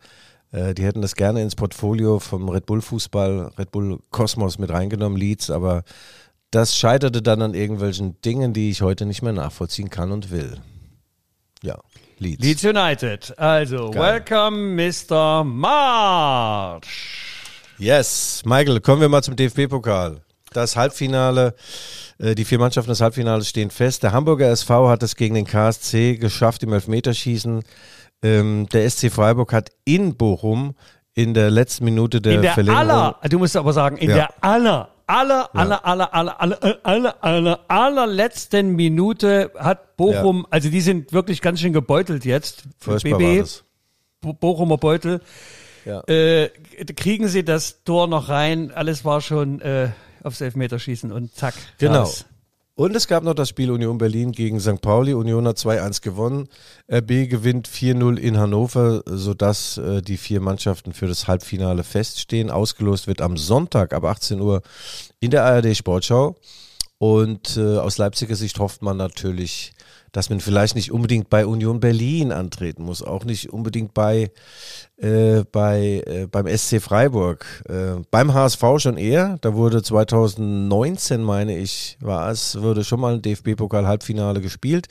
Äh, 0.54 0.74
Die 0.74 0.84
hätten 0.84 1.02
das 1.02 1.16
gerne 1.16 1.42
ins 1.42 1.56
Portfolio 1.56 2.20
vom 2.20 2.48
Red 2.48 2.66
Bull 2.66 2.80
Fußball, 2.80 3.50
Red 3.58 3.72
Bull 3.72 3.98
Kosmos 4.10 4.58
mit 4.58 4.70
reingenommen, 4.70 5.18
Leeds, 5.18 5.50
aber 5.50 5.82
das 6.50 6.76
scheiterte 6.76 7.20
dann 7.20 7.42
an 7.42 7.54
irgendwelchen 7.54 8.20
Dingen, 8.22 8.52
die 8.52 8.70
ich 8.70 8.80
heute 8.80 9.06
nicht 9.06 9.22
mehr 9.22 9.32
nachvollziehen 9.32 9.90
kann 9.90 10.12
und 10.12 10.30
will. 10.30 10.58
Ja, 11.62 11.78
Leeds. 12.18 12.42
Leeds 12.44 12.64
United. 12.64 13.38
Also, 13.38 13.90
Geil. 13.90 14.22
welcome 14.24 14.56
Mr. 15.10 15.42
March. 15.42 16.86
Yes, 17.78 18.42
Michael, 18.44 18.80
kommen 18.80 19.00
wir 19.00 19.08
mal 19.08 19.22
zum 19.22 19.34
DFB-Pokal. 19.34 20.20
Das 20.52 20.76
Halbfinale, 20.76 21.56
äh, 22.18 22.36
die 22.36 22.44
vier 22.44 22.60
Mannschaften 22.60 22.90
des 22.90 23.00
Halbfinales 23.00 23.48
stehen 23.48 23.70
fest. 23.70 24.04
Der 24.04 24.12
Hamburger 24.12 24.48
SV 24.50 24.88
hat 24.88 25.02
es 25.02 25.16
gegen 25.16 25.34
den 25.34 25.46
KSC 25.46 26.16
geschafft 26.16 26.62
im 26.62 26.72
Elfmeterschießen. 26.72 27.64
Ähm, 28.24 28.66
der 28.72 28.88
SC 28.88 29.12
Freiburg 29.12 29.52
hat 29.52 29.70
in 29.84 30.16
Bochum 30.16 30.74
in 31.12 31.34
der 31.34 31.50
letzten 31.50 31.84
Minute 31.84 32.20
der, 32.20 32.34
in 32.34 32.42
der 32.42 32.54
Verlängerung. 32.54 32.90
Aller, 32.90 33.20
du 33.28 33.38
musst 33.38 33.56
aber 33.56 33.72
sagen, 33.72 33.98
in 33.98 34.08
ja. 34.08 34.16
der 34.16 34.42
aller, 34.42 34.88
aller, 35.06 35.54
aller, 35.54 35.70
ja. 35.70 35.80
aller, 35.84 36.14
aller, 36.14 36.40
aller, 36.40 36.76
aller, 36.82 37.16
aller, 37.22 37.60
allerletzten 37.68 38.74
Minute 38.74 39.52
hat 39.58 39.96
Bochum, 39.96 40.38
ja. 40.38 40.46
also 40.50 40.70
die 40.70 40.80
sind 40.80 41.12
wirklich 41.12 41.42
ganz 41.42 41.60
schön 41.60 41.74
gebeutelt 41.74 42.24
jetzt. 42.24 42.64
BB, 42.84 43.44
Bochumer 44.40 44.78
Beutel. 44.78 45.20
Ja. 45.84 46.00
Äh, 46.08 46.48
kriegen 46.96 47.28
sie 47.28 47.44
das 47.44 47.84
Tor 47.84 48.06
noch 48.06 48.30
rein? 48.30 48.72
Alles 48.74 49.04
war 49.04 49.20
schon 49.20 49.60
äh, 49.60 49.90
aufs 50.22 50.40
Elfmeterschießen 50.40 51.12
und 51.12 51.34
zack. 51.34 51.54
Genau. 51.78 52.00
Das. 52.00 52.24
Und 52.76 52.96
es 52.96 53.06
gab 53.06 53.22
noch 53.22 53.34
das 53.34 53.48
Spiel 53.48 53.70
Union 53.70 53.98
Berlin 53.98 54.32
gegen 54.32 54.58
St. 54.58 54.80
Pauli. 54.80 55.14
Union 55.14 55.46
hat 55.46 55.58
2-1 55.58 56.02
gewonnen. 56.02 56.48
RB 56.92 57.28
gewinnt 57.28 57.68
4-0 57.68 58.16
in 58.16 58.36
Hannover, 58.36 59.02
sodass 59.06 59.78
äh, 59.78 60.02
die 60.02 60.16
vier 60.16 60.40
Mannschaften 60.40 60.92
für 60.92 61.06
das 61.06 61.28
Halbfinale 61.28 61.84
feststehen. 61.84 62.50
Ausgelost 62.50 63.06
wird 63.06 63.20
am 63.20 63.36
Sonntag 63.36 63.92
ab 63.92 64.02
18 64.02 64.40
Uhr 64.40 64.62
in 65.20 65.30
der 65.30 65.44
ARD 65.44 65.76
Sportschau. 65.76 66.34
Und 66.98 67.56
äh, 67.56 67.76
aus 67.78 67.98
Leipziger 67.98 68.34
Sicht 68.34 68.58
hofft 68.58 68.82
man 68.82 68.96
natürlich, 68.96 69.72
dass 70.14 70.30
man 70.30 70.38
vielleicht 70.38 70.76
nicht 70.76 70.92
unbedingt 70.92 71.28
bei 71.28 71.44
Union 71.44 71.80
Berlin 71.80 72.30
antreten 72.30 72.84
muss, 72.84 73.02
auch 73.02 73.24
nicht 73.24 73.52
unbedingt 73.52 73.94
bei, 73.94 74.30
äh, 74.96 75.42
bei 75.50 76.04
äh, 76.06 76.28
beim 76.30 76.46
SC 76.46 76.80
Freiburg. 76.80 77.44
Äh, 77.68 78.00
beim 78.12 78.32
HSV 78.32 78.62
schon 78.78 78.96
eher, 78.96 79.38
da 79.40 79.54
wurde 79.54 79.82
2019, 79.82 81.20
meine 81.20 81.58
ich, 81.58 81.98
war 82.00 82.30
es, 82.30 82.62
wurde 82.62 82.84
schon 82.84 83.00
mal 83.00 83.14
ein 83.14 83.22
DFB-Pokal-Halbfinale 83.22 84.40
gespielt. 84.40 84.86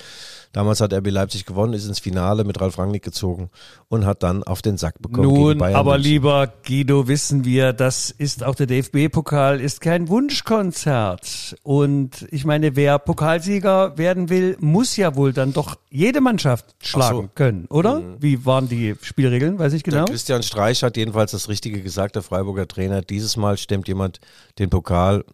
Damals 0.53 0.81
hat 0.81 0.93
RB 0.93 1.09
Leipzig 1.09 1.45
gewonnen, 1.45 1.73
ist 1.73 1.87
ins 1.87 1.97
Finale 1.97 2.43
mit 2.43 2.61
Ralf 2.61 2.77
Rangnick 2.77 3.01
gezogen 3.01 3.49
und 3.87 4.05
hat 4.05 4.21
dann 4.21 4.43
auf 4.43 4.61
den 4.61 4.77
Sack 4.77 5.01
bekommen. 5.01 5.33
gegen 5.33 5.57
Nun, 5.57 5.61
aber 5.63 5.93
München. 5.93 6.11
lieber 6.11 6.53
Guido, 6.67 7.07
wissen 7.07 7.43
wir, 7.43 7.73
das 7.73 8.11
ist 8.11 8.43
auch 8.43 8.53
der 8.53 8.67
DFB-Pokal, 8.67 9.59
ist 9.59 9.81
kein 9.81 10.09
Wunschkonzert. 10.09 11.55
Und 11.63 12.27
ich 12.29 12.45
meine, 12.45 12.75
wer 12.75 12.99
Pokalsieger 12.99 13.97
werden 13.97 14.29
will, 14.29 14.57
muss 14.59 14.95
ja 14.95 15.12
wohl 15.15 15.33
dann 15.33 15.53
doch 15.53 15.77
jede 15.89 16.21
Mannschaft 16.21 16.75
schlagen 16.81 17.15
so. 17.15 17.21
Mhm. 17.23 17.35
können, 17.35 17.65
oder? 17.67 18.01
Wie 18.19 18.45
waren 18.45 18.67
die 18.67 18.95
Spielregeln? 19.01 19.59
Weiß 19.59 19.73
ich 19.73 19.83
genau. 19.83 20.05
Der 20.05 20.13
Christian 20.13 20.43
Streich 20.43 20.83
hat 20.83 20.97
jedenfalls 20.97 21.31
das 21.31 21.49
Richtige 21.49 21.81
gesagt, 21.81 22.15
der 22.15 22.23
Freiburger 22.23 22.67
Trainer. 22.67 23.01
Dieses 23.01 23.37
Mal 23.37 23.57
stemmt 23.57 23.87
jemand 23.87 24.19
den 24.59 24.69
Pokal, 24.69 25.25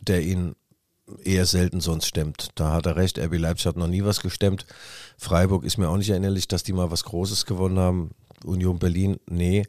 der 0.00 0.22
ihn 0.22 0.54
eher 1.24 1.46
selten 1.46 1.80
sonst 1.80 2.06
stemmt. 2.06 2.48
Da 2.54 2.72
hat 2.72 2.86
er 2.86 2.96
recht. 2.96 3.18
RB 3.18 3.38
Leipzig 3.38 3.66
hat 3.66 3.76
noch 3.76 3.86
nie 3.86 4.04
was 4.04 4.20
gestemmt. 4.20 4.66
Freiburg 5.18 5.64
ist 5.64 5.78
mir 5.78 5.88
auch 5.88 5.96
nicht 5.96 6.10
erinnerlich, 6.10 6.48
dass 6.48 6.62
die 6.62 6.72
mal 6.72 6.90
was 6.90 7.04
Großes 7.04 7.46
gewonnen 7.46 7.78
haben. 7.78 8.10
Union 8.44 8.78
Berlin, 8.78 9.18
nee. 9.28 9.66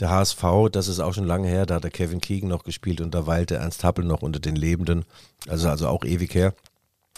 Der 0.00 0.10
HSV, 0.10 0.42
das 0.72 0.88
ist 0.88 1.00
auch 1.00 1.14
schon 1.14 1.26
lange 1.26 1.48
her, 1.48 1.64
da 1.66 1.76
hat 1.76 1.84
der 1.84 1.90
Kevin 1.90 2.20
Keegan 2.20 2.48
noch 2.48 2.64
gespielt 2.64 3.00
und 3.00 3.14
da 3.14 3.26
weilte 3.26 3.56
Ernst 3.56 3.82
Happel 3.82 4.04
noch 4.04 4.22
unter 4.22 4.40
den 4.40 4.56
Lebenden. 4.56 5.04
Also, 5.48 5.68
also 5.68 5.88
auch 5.88 6.04
ewig 6.04 6.34
her. 6.34 6.54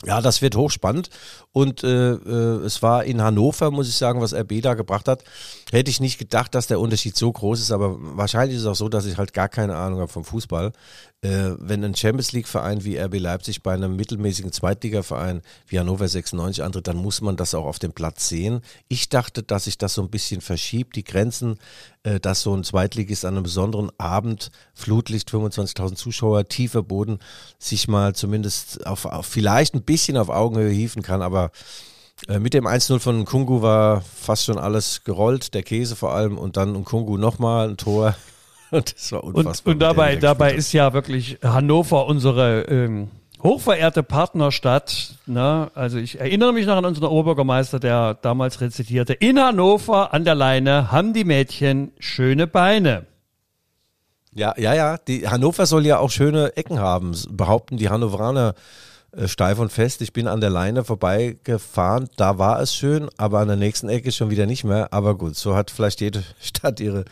Ja, 0.06 0.20
das 0.20 0.42
wird 0.42 0.54
hochspannend. 0.54 1.10
Und 1.52 1.82
äh, 1.82 2.12
äh, 2.12 2.64
es 2.64 2.82
war 2.82 3.04
in 3.04 3.20
Hannover, 3.20 3.70
muss 3.72 3.88
ich 3.88 3.96
sagen, 3.96 4.20
was 4.20 4.32
RB 4.32 4.62
da 4.62 4.74
gebracht 4.74 5.08
hat. 5.08 5.24
Hätte 5.72 5.90
ich 5.90 6.00
nicht 6.00 6.18
gedacht, 6.18 6.54
dass 6.54 6.68
der 6.68 6.78
Unterschied 6.78 7.16
so 7.16 7.32
groß 7.32 7.60
ist, 7.60 7.72
aber 7.72 7.96
wahrscheinlich 7.98 8.56
ist 8.56 8.62
es 8.62 8.68
auch 8.68 8.76
so, 8.76 8.88
dass 8.88 9.06
ich 9.06 9.18
halt 9.18 9.32
gar 9.32 9.48
keine 9.48 9.76
Ahnung 9.76 9.98
habe 9.98 10.12
vom 10.12 10.24
Fußball. 10.24 10.72
Äh, 11.20 11.50
wenn 11.58 11.82
ein 11.82 11.96
Champions 11.96 12.30
League-Verein 12.30 12.84
wie 12.84 12.96
RB 12.96 13.18
Leipzig 13.18 13.64
bei 13.64 13.74
einem 13.74 13.96
mittelmäßigen 13.96 14.52
Zweitligaverein 14.52 15.42
wie 15.66 15.80
Hannover 15.80 16.06
96 16.06 16.62
antritt, 16.62 16.86
dann 16.86 16.96
muss 16.96 17.20
man 17.20 17.36
das 17.36 17.54
auch 17.54 17.66
auf 17.66 17.80
dem 17.80 17.92
Platz 17.92 18.28
sehen. 18.28 18.60
Ich 18.86 19.08
dachte, 19.08 19.42
dass 19.42 19.64
sich 19.64 19.78
das 19.78 19.94
so 19.94 20.02
ein 20.02 20.10
bisschen 20.10 20.40
verschiebt, 20.40 20.94
die 20.94 21.02
Grenzen, 21.02 21.58
dass 22.20 22.42
so 22.42 22.54
ein 22.54 22.64
Zweitligist 22.64 23.24
an 23.24 23.34
einem 23.34 23.42
besonderen 23.42 23.90
Abend, 23.98 24.50
Flutlicht, 24.74 25.30
25.000 25.30 25.94
Zuschauer, 25.94 26.48
tiefer 26.48 26.82
Boden, 26.82 27.18
sich 27.58 27.88
mal 27.88 28.14
zumindest 28.14 28.86
auf, 28.86 29.04
auf 29.04 29.26
vielleicht 29.26 29.74
ein 29.74 29.82
bisschen 29.82 30.16
auf 30.16 30.28
Augenhöhe 30.28 30.70
hieven 30.70 31.02
kann, 31.02 31.22
aber 31.22 31.50
äh, 32.28 32.38
mit 32.38 32.54
dem 32.54 32.66
1-0 32.66 32.98
von 32.98 33.24
Kungu 33.24 33.62
war 33.62 34.00
fast 34.02 34.44
schon 34.44 34.58
alles 34.58 35.04
gerollt, 35.04 35.54
der 35.54 35.62
Käse 35.62 35.94
vor 35.96 36.12
allem 36.14 36.38
und 36.38 36.56
dann 36.56 36.84
Kungu 36.84 37.16
nochmal 37.16 37.68
ein 37.68 37.76
Tor. 37.76 38.16
Und 38.70 38.94
das 38.94 39.12
war 39.12 39.24
Und, 39.24 39.34
unfassbar. 39.34 39.72
und 39.72 39.78
der 39.78 39.88
dabei, 39.88 40.16
dabei 40.16 40.52
ist 40.52 40.72
ja 40.74 40.92
wirklich 40.92 41.38
Hannover 41.42 42.04
unsere 42.06 42.64
ähm, 42.68 43.08
hochverehrte 43.42 44.02
Partnerstadt. 44.02 45.14
Ne? 45.26 45.70
Also 45.74 45.98
ich 45.98 46.20
erinnere 46.20 46.52
mich 46.52 46.66
noch 46.66 46.76
an 46.76 46.84
unseren 46.84 47.08
Oberbürgermeister, 47.08 47.78
der 47.80 48.14
damals 48.14 48.60
rezitierte, 48.60 49.12
in 49.12 49.38
Hannover 49.38 50.12
an 50.12 50.24
der 50.24 50.34
Leine 50.34 50.90
haben 50.90 51.12
die 51.12 51.24
Mädchen 51.24 51.92
schöne 51.98 52.46
Beine. 52.46 53.06
Ja, 54.34 54.54
ja, 54.56 54.74
ja. 54.74 54.98
Die, 54.98 55.26
Hannover 55.28 55.66
soll 55.66 55.86
ja 55.86 55.98
auch 55.98 56.10
schöne 56.10 56.56
Ecken 56.56 56.78
haben, 56.78 57.16
behaupten 57.30 57.76
die 57.76 57.88
Hannoveraner 57.88 58.54
äh, 59.12 59.26
steif 59.26 59.58
und 59.58 59.72
fest. 59.72 60.02
Ich 60.02 60.12
bin 60.12 60.28
an 60.28 60.40
der 60.40 60.50
Leine 60.50 60.84
vorbeigefahren, 60.84 62.08
da 62.16 62.38
war 62.38 62.60
es 62.60 62.74
schön, 62.74 63.08
aber 63.16 63.40
an 63.40 63.48
der 63.48 63.56
nächsten 63.56 63.88
Ecke 63.88 64.12
schon 64.12 64.30
wieder 64.30 64.46
nicht 64.46 64.64
mehr. 64.64 64.92
Aber 64.92 65.16
gut, 65.16 65.36
so 65.36 65.56
hat 65.56 65.70
vielleicht 65.70 66.00
jede 66.00 66.22
Stadt 66.40 66.80
ihre 66.80 67.04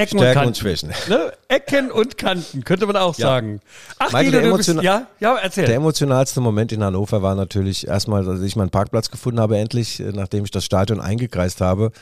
Ecken 0.00 0.18
Stärken 0.18 0.38
und 0.40 0.46
und 0.46 0.54
Kanten. 0.54 0.54
Schwächen. 0.54 0.88
Ne? 1.08 1.32
Ecken 1.48 1.90
und 1.90 2.18
Kanten, 2.18 2.64
könnte 2.64 2.86
man 2.86 2.96
auch 2.96 3.16
Ja. 3.18 3.26
sagen. 3.28 3.60
Ach, 3.98 4.12
Michael, 4.12 4.24
Guido, 4.30 4.40
der 4.50 4.56
bist, 4.56 4.82
ja, 4.82 5.06
ja, 5.20 5.36
erzähl. 5.36 5.66
Der 5.66 5.76
emotionalste 5.76 6.40
Moment 6.40 6.72
in 6.72 6.82
Hannover 6.82 7.22
war 7.22 7.34
natürlich 7.34 7.86
erstmal, 7.86 8.28
als 8.28 8.40
ich 8.42 8.56
meinen 8.56 8.70
Parkplatz 8.70 9.10
gefunden 9.10 9.40
habe, 9.40 9.58
endlich, 9.58 10.00
äh, 10.00 10.12
nachdem 10.12 10.44
ich 10.44 10.50
das 10.50 10.64
Stadion 10.64 11.00
eingekreist 11.00 11.60
habe. 11.60 11.92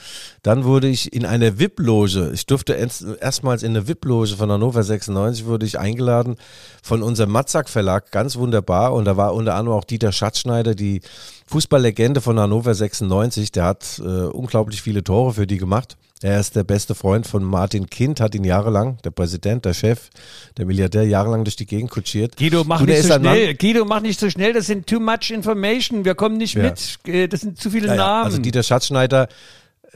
Dann 0.42 0.64
wurde 0.64 0.88
ich 0.88 1.12
in 1.12 1.26
eine 1.26 1.58
VIP-Loge, 1.58 2.30
ich 2.34 2.46
durfte 2.46 2.74
erst- 2.74 3.04
erstmals 3.20 3.62
in 3.62 3.70
eine 3.76 3.88
VIP-Loge 3.88 4.37
von 4.37 4.50
Hannover 4.50 4.82
96, 4.82 5.46
wurde 5.46 5.66
ich 5.66 5.78
eingeladen 5.78 6.37
von 6.82 7.02
unserem 7.02 7.30
Matzak 7.30 7.68
Verlag, 7.68 8.11
ganz 8.12 8.37
wunderbar. 8.37 8.92
Und 8.94 9.04
da 9.04 9.16
war 9.16 9.34
unter 9.34 9.54
anderem 9.54 9.78
auch 9.78 9.84
Dieter 9.84 10.12
Schatzschneider, 10.12 10.74
die 10.74 11.00
Fußballlegende 11.46 12.20
von 12.20 12.38
Hannover 12.38 12.74
96, 12.74 13.52
der 13.52 13.64
hat 13.64 13.98
äh, 14.00 14.02
unglaublich 14.02 14.82
viele 14.82 15.02
Tore 15.02 15.32
für 15.34 15.46
die 15.46 15.56
gemacht. 15.56 15.96
Er 16.22 16.40
ist 16.40 16.57
der 16.57 16.64
beste 16.64 16.94
Freund 16.96 17.26
von 17.28 17.44
Martin 17.44 17.88
Kind, 17.88 18.20
hat 18.20 18.35
ihn 18.35 18.42
jahrelang, 18.42 18.98
der 19.04 19.11
Präsident, 19.11 19.64
der 19.64 19.72
Chef, 19.72 20.11
der 20.57 20.66
Milliardär, 20.66 21.04
jahrelang 21.07 21.44
durch 21.44 21.54
die 21.54 21.66
Gegend 21.66 21.90
kutschiert. 21.92 22.37
Guido, 22.37 22.64
mach 22.64 22.81
nicht 22.81 23.04
so 23.04 23.12
ein 23.14 23.22
Mann- 23.22 23.35
schnell. 23.37 23.54
Guido, 23.54 23.85
mach 23.85 24.00
nicht 24.00 24.18
so 24.18 24.28
schnell. 24.28 24.52
Das 24.52 24.66
sind 24.66 24.87
too 24.88 24.98
much 24.98 25.31
information. 25.31 26.04
Wir 26.04 26.16
kommen 26.16 26.37
nicht 26.37 26.54
Ja. 26.54 26.62
mit. 26.64 26.98
Äh, 27.07 27.28
Das 27.28 27.42
sind 27.42 27.61
zu 27.61 27.70
viele 27.70 27.87
Ja, 27.87 27.94
ja. 27.94 27.98
Namen. 28.00 28.24
Also 28.24 28.38
Dieter 28.38 28.64
Schatzschneider, 28.64 29.28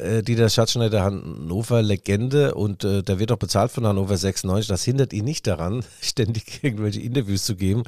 äh, 0.03 0.23
Dieter 0.23 0.49
Schatzschneider 0.49 1.03
Hannover 1.03 1.83
Legende 1.83 2.55
und 2.55 2.85
äh, 2.85 3.03
der 3.03 3.19
wird 3.19 3.33
auch 3.33 3.38
bezahlt 3.38 3.71
von 3.71 3.87
Hannover 3.87 4.17
96. 4.17 4.69
Das 4.69 4.85
hindert 4.85 5.12
ihn 5.12 5.25
nicht 5.25 5.47
daran, 5.47 5.85
ständig 6.01 6.62
irgendwelche 6.62 7.01
Interviews 7.01 7.45
zu 7.45 7.57
geben, 7.57 7.85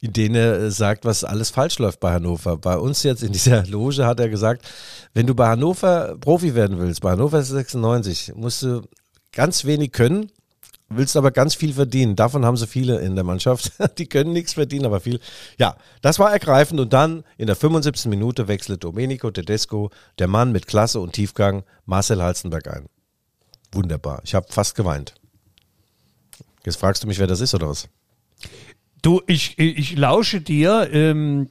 in 0.00 0.12
denen 0.12 0.34
er 0.34 0.58
äh, 0.58 0.70
sagt, 0.70 1.04
was 1.04 1.24
alles 1.24 1.50
falsch 1.50 1.78
läuft 1.78 2.00
bei 2.00 2.12
Hannover. 2.12 2.56
Bei 2.56 2.76
uns 2.76 3.02
jetzt 3.02 3.22
in 3.22 3.32
dieser 3.32 3.66
Loge 3.68 4.06
hat 4.06 4.20
er 4.20 4.28
gesagt, 4.28 4.66
wenn 5.14 5.26
du 5.26 5.34
bei 5.34 5.48
Hannover 5.48 6.16
Profi 6.20 6.54
werden 6.54 6.78
willst, 6.78 7.00
bei 7.00 7.12
Hannover 7.12 7.42
96, 7.42 8.32
musst 8.34 8.62
du 8.62 8.82
ganz 9.32 9.64
wenig 9.64 9.92
können, 9.92 10.30
willst 10.90 11.16
aber 11.16 11.30
ganz 11.30 11.54
viel 11.54 11.72
verdienen. 11.72 12.16
Davon 12.16 12.44
haben 12.44 12.56
sie 12.56 12.66
viele 12.66 13.00
in 13.00 13.14
der 13.14 13.24
Mannschaft. 13.24 13.72
Die 13.98 14.06
können 14.06 14.32
nichts 14.32 14.54
verdienen, 14.54 14.86
aber 14.86 15.00
viel. 15.00 15.20
Ja, 15.56 15.76
das 16.02 16.18
war 16.18 16.32
ergreifend. 16.32 16.80
Und 16.80 16.92
dann 16.92 17.24
in 17.38 17.46
der 17.46 17.56
75. 17.56 18.06
Minute 18.10 18.48
wechselt 18.48 18.84
Domenico 18.84 19.30
Tedesco, 19.30 19.90
der 20.18 20.26
Mann 20.26 20.52
mit 20.52 20.66
Klasse 20.66 21.00
und 21.00 21.12
Tiefgang, 21.12 21.62
Marcel 21.86 22.22
Halstenberg 22.22 22.68
ein. 22.68 22.86
wunderbar. 23.72 24.20
Ich 24.24 24.34
habe 24.34 24.46
fast 24.50 24.74
geweint. 24.74 25.14
Jetzt 26.64 26.76
fragst 26.76 27.02
du 27.02 27.06
mich, 27.06 27.18
wer 27.18 27.28
das 27.28 27.40
ist 27.40 27.54
oder 27.54 27.68
was? 27.68 27.88
Du, 29.00 29.22
ich, 29.26 29.58
ich 29.58 29.96
lausche 29.96 30.40
dir. 30.40 30.90
Ähm, 30.92 31.48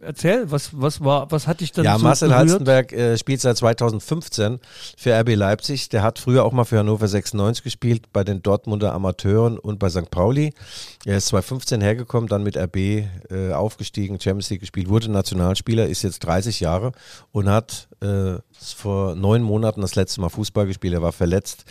erzähl, 0.00 0.50
was, 0.50 0.70
was 0.72 1.02
war, 1.02 1.30
was 1.30 1.46
hatte 1.46 1.64
ich 1.64 1.72
dann 1.72 1.84
Ja, 1.84 1.98
so 1.98 2.04
Marcel 2.04 2.28
berührt? 2.28 2.40
Halstenberg 2.40 2.92
äh, 2.92 3.18
spielt 3.18 3.40
seit 3.40 3.56
2015 3.56 4.60
für 4.96 5.18
RB 5.20 5.34
Leipzig. 5.34 5.88
Der 5.88 6.02
hat 6.02 6.18
früher 6.18 6.44
auch 6.44 6.52
mal 6.52 6.64
für 6.64 6.78
Hannover 6.78 7.08
96 7.08 7.64
gespielt, 7.64 8.12
bei 8.12 8.24
den 8.24 8.42
Dortmunder 8.42 8.92
Amateuren 8.92 9.58
und 9.58 9.78
bei 9.78 9.90
St. 9.90 10.10
Pauli. 10.10 10.52
Er 11.04 11.16
ist 11.18 11.26
2015 11.26 11.80
hergekommen, 11.80 12.28
dann 12.28 12.42
mit 12.42 12.56
RB 12.56 12.76
äh, 12.76 13.52
aufgestiegen, 13.52 14.20
Champions 14.20 14.50
League 14.50 14.60
gespielt, 14.60 14.88
wurde 14.88 15.10
Nationalspieler, 15.10 15.86
ist 15.86 16.02
jetzt 16.02 16.20
30 16.20 16.60
Jahre 16.60 16.92
und 17.32 17.48
hat 17.48 17.88
äh, 18.00 18.34
vor 18.52 19.14
neun 19.14 19.42
Monaten 19.42 19.80
das 19.80 19.94
letzte 19.94 20.20
Mal 20.20 20.28
Fußball 20.28 20.66
gespielt. 20.66 20.94
Er 20.94 21.02
war 21.02 21.12
verletzt. 21.12 21.64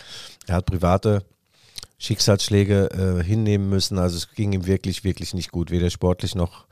Er 0.46 0.56
hat 0.56 0.66
private 0.66 1.22
Schicksalsschläge 1.98 3.20
äh, 3.20 3.24
hinnehmen 3.24 3.68
müssen. 3.68 3.98
Also 3.98 4.16
es 4.16 4.32
ging 4.34 4.52
ihm 4.52 4.66
wirklich, 4.66 5.04
wirklich 5.04 5.34
nicht 5.34 5.50
gut, 5.50 5.70
weder 5.70 5.90
sportlich 5.90 6.34
noch 6.34 6.66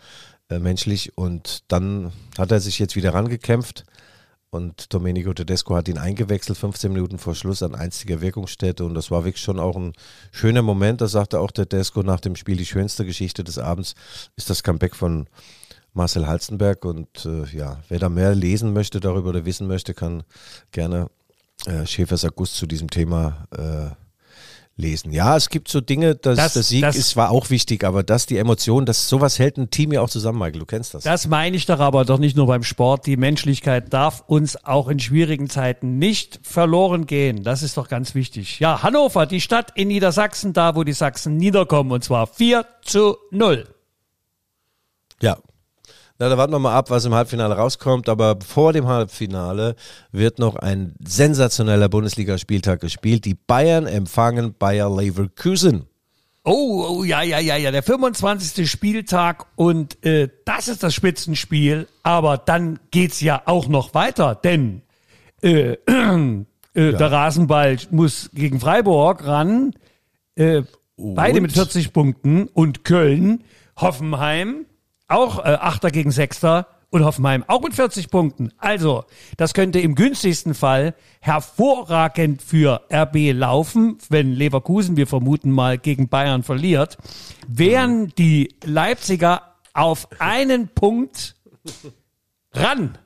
äh, 0.48 0.58
menschlich. 0.58 1.16
Und 1.16 1.64
dann 1.68 2.12
hat 2.38 2.52
er 2.52 2.60
sich 2.60 2.78
jetzt 2.78 2.96
wieder 2.96 3.14
rangekämpft 3.14 3.84
und 4.54 4.94
Domenico 4.94 5.34
Tedesco 5.34 5.74
hat 5.74 5.88
ihn 5.88 5.98
eingewechselt, 5.98 6.56
15 6.56 6.92
Minuten 6.92 7.18
vor 7.18 7.34
Schluss 7.34 7.60
an 7.64 7.74
einziger 7.74 8.20
Wirkungsstätte. 8.20 8.84
Und 8.84 8.94
das 8.94 9.10
war 9.10 9.24
wirklich 9.24 9.42
schon 9.42 9.58
auch 9.58 9.74
ein 9.74 9.94
schöner 10.30 10.62
Moment. 10.62 11.00
Da 11.00 11.08
sagte 11.08 11.40
auch 11.40 11.50
Tedesco 11.50 12.04
nach 12.04 12.20
dem 12.20 12.36
Spiel, 12.36 12.56
die 12.56 12.64
schönste 12.64 13.04
Geschichte 13.04 13.42
des 13.42 13.58
Abends 13.58 13.96
ist 14.36 14.50
das 14.50 14.62
Comeback 14.62 14.94
von 14.94 15.28
Marcel 15.92 16.28
Halstenberg. 16.28 16.84
Und 16.84 17.26
äh, 17.26 17.46
ja, 17.46 17.82
wer 17.88 17.98
da 17.98 18.08
mehr 18.08 18.32
lesen 18.36 18.72
möchte 18.72 19.00
darüber 19.00 19.30
oder 19.30 19.44
wissen 19.44 19.66
möchte, 19.66 19.92
kann 19.92 20.22
gerne 20.70 21.10
äh, 21.66 21.84
Schäfers 21.84 22.24
August 22.24 22.54
zu 22.54 22.66
diesem 22.66 22.88
Thema 22.88 23.48
äh, 23.50 24.03
lesen. 24.76 25.12
Ja, 25.12 25.36
es 25.36 25.50
gibt 25.50 25.68
so 25.68 25.80
Dinge, 25.80 26.16
dass 26.16 26.36
Das- 26.36 26.54
der 26.54 26.62
Sieg 26.64 26.82
das- 26.82 26.96
ist, 26.96 27.16
war 27.16 27.30
auch 27.30 27.50
wichtig, 27.50 27.84
aber 27.84 28.02
dass 28.02 28.26
die 28.26 28.38
Emotion, 28.38 28.86
dass 28.86 29.08
sowas 29.08 29.38
hält 29.38 29.56
ein 29.56 29.70
Team 29.70 29.92
ja 29.92 30.00
auch 30.00 30.10
zusammen, 30.10 30.38
Michael, 30.40 30.58
du 30.60 30.66
kennst 30.66 30.94
das. 30.94 31.04
Das 31.04 31.28
meine 31.28 31.56
ich 31.56 31.66
doch 31.66 31.78
aber 31.78 32.04
doch 32.04 32.18
nicht 32.18 32.36
nur 32.36 32.46
beim 32.48 32.64
Sport. 32.64 33.06
Die 33.06 33.16
Menschlichkeit 33.16 33.92
darf 33.92 34.24
uns 34.26 34.56
auch 34.64 34.88
in 34.88 34.98
schwierigen 34.98 35.48
Zeiten 35.48 35.98
nicht 35.98 36.40
verloren 36.42 37.06
gehen. 37.06 37.44
Das 37.44 37.62
ist 37.62 37.76
doch 37.76 37.88
ganz 37.88 38.14
wichtig. 38.16 38.58
Ja, 38.58 38.82
Hannover, 38.82 39.26
die 39.26 39.40
Stadt 39.40 39.70
in 39.76 39.88
Niedersachsen, 39.88 40.52
da 40.52 40.74
wo 40.74 40.82
die 40.82 40.92
Sachsen 40.92 41.36
niederkommen, 41.36 41.92
und 41.92 42.02
zwar 42.02 42.26
4 42.26 42.66
zu 42.82 43.16
0. 43.30 43.68
Ja. 45.22 45.38
Na, 46.18 46.28
da 46.28 46.38
warten 46.38 46.52
wir 46.52 46.60
mal 46.60 46.76
ab, 46.76 46.90
was 46.90 47.04
im 47.04 47.14
Halbfinale 47.14 47.56
rauskommt. 47.56 48.08
Aber 48.08 48.38
vor 48.46 48.72
dem 48.72 48.86
Halbfinale 48.86 49.74
wird 50.12 50.38
noch 50.38 50.54
ein 50.56 50.94
sensationeller 51.04 51.88
Bundesligaspieltag 51.88 52.80
gespielt. 52.80 53.24
Die 53.24 53.34
Bayern 53.34 53.86
empfangen 53.86 54.54
Bayer 54.56 54.94
Leverkusen. 54.94 55.86
Oh, 56.46 56.84
oh, 56.86 57.04
ja, 57.04 57.22
ja, 57.22 57.38
ja, 57.38 57.56
ja, 57.56 57.70
der 57.70 57.82
25. 57.82 58.70
Spieltag 58.70 59.46
und 59.56 60.04
äh, 60.04 60.28
das 60.44 60.68
ist 60.68 60.82
das 60.82 60.92
Spitzenspiel, 60.92 61.88
aber 62.02 62.36
dann 62.36 62.78
geht's 62.90 63.22
ja 63.22 63.40
auch 63.46 63.66
noch 63.66 63.94
weiter, 63.94 64.34
denn 64.34 64.82
äh, 65.40 65.72
äh, 65.86 66.44
der 66.74 67.12
Rasenball 67.12 67.78
muss 67.90 68.28
gegen 68.34 68.60
Freiburg 68.60 69.26
ran, 69.26 69.72
äh, 70.36 70.64
beide 70.98 71.40
mit 71.40 71.52
40 71.52 71.94
Punkten 71.94 72.46
und 72.48 72.84
Köln, 72.84 73.42
Hoffenheim, 73.78 74.66
auch 75.08 75.38
äh, 75.38 75.58
Achter 75.60 75.90
gegen 75.90 76.10
Sechster 76.10 76.66
und 76.90 77.04
Hoffenheim 77.04 77.44
auch 77.48 77.60
mit 77.60 77.74
40 77.74 78.08
Punkten. 78.08 78.52
Also, 78.56 79.04
das 79.36 79.52
könnte 79.52 79.80
im 79.80 79.96
günstigsten 79.96 80.54
Fall 80.54 80.94
hervorragend 81.20 82.40
für 82.40 82.82
RB 82.92 83.32
laufen, 83.32 83.98
wenn 84.10 84.32
Leverkusen, 84.32 84.96
wir 84.96 85.06
vermuten 85.06 85.50
mal, 85.50 85.76
gegen 85.76 86.08
Bayern 86.08 86.44
verliert. 86.44 86.96
Wären 87.48 88.12
die 88.16 88.54
Leipziger 88.64 89.56
auf 89.72 90.08
einen 90.20 90.68
Punkt 90.68 91.34
ran. 92.52 92.96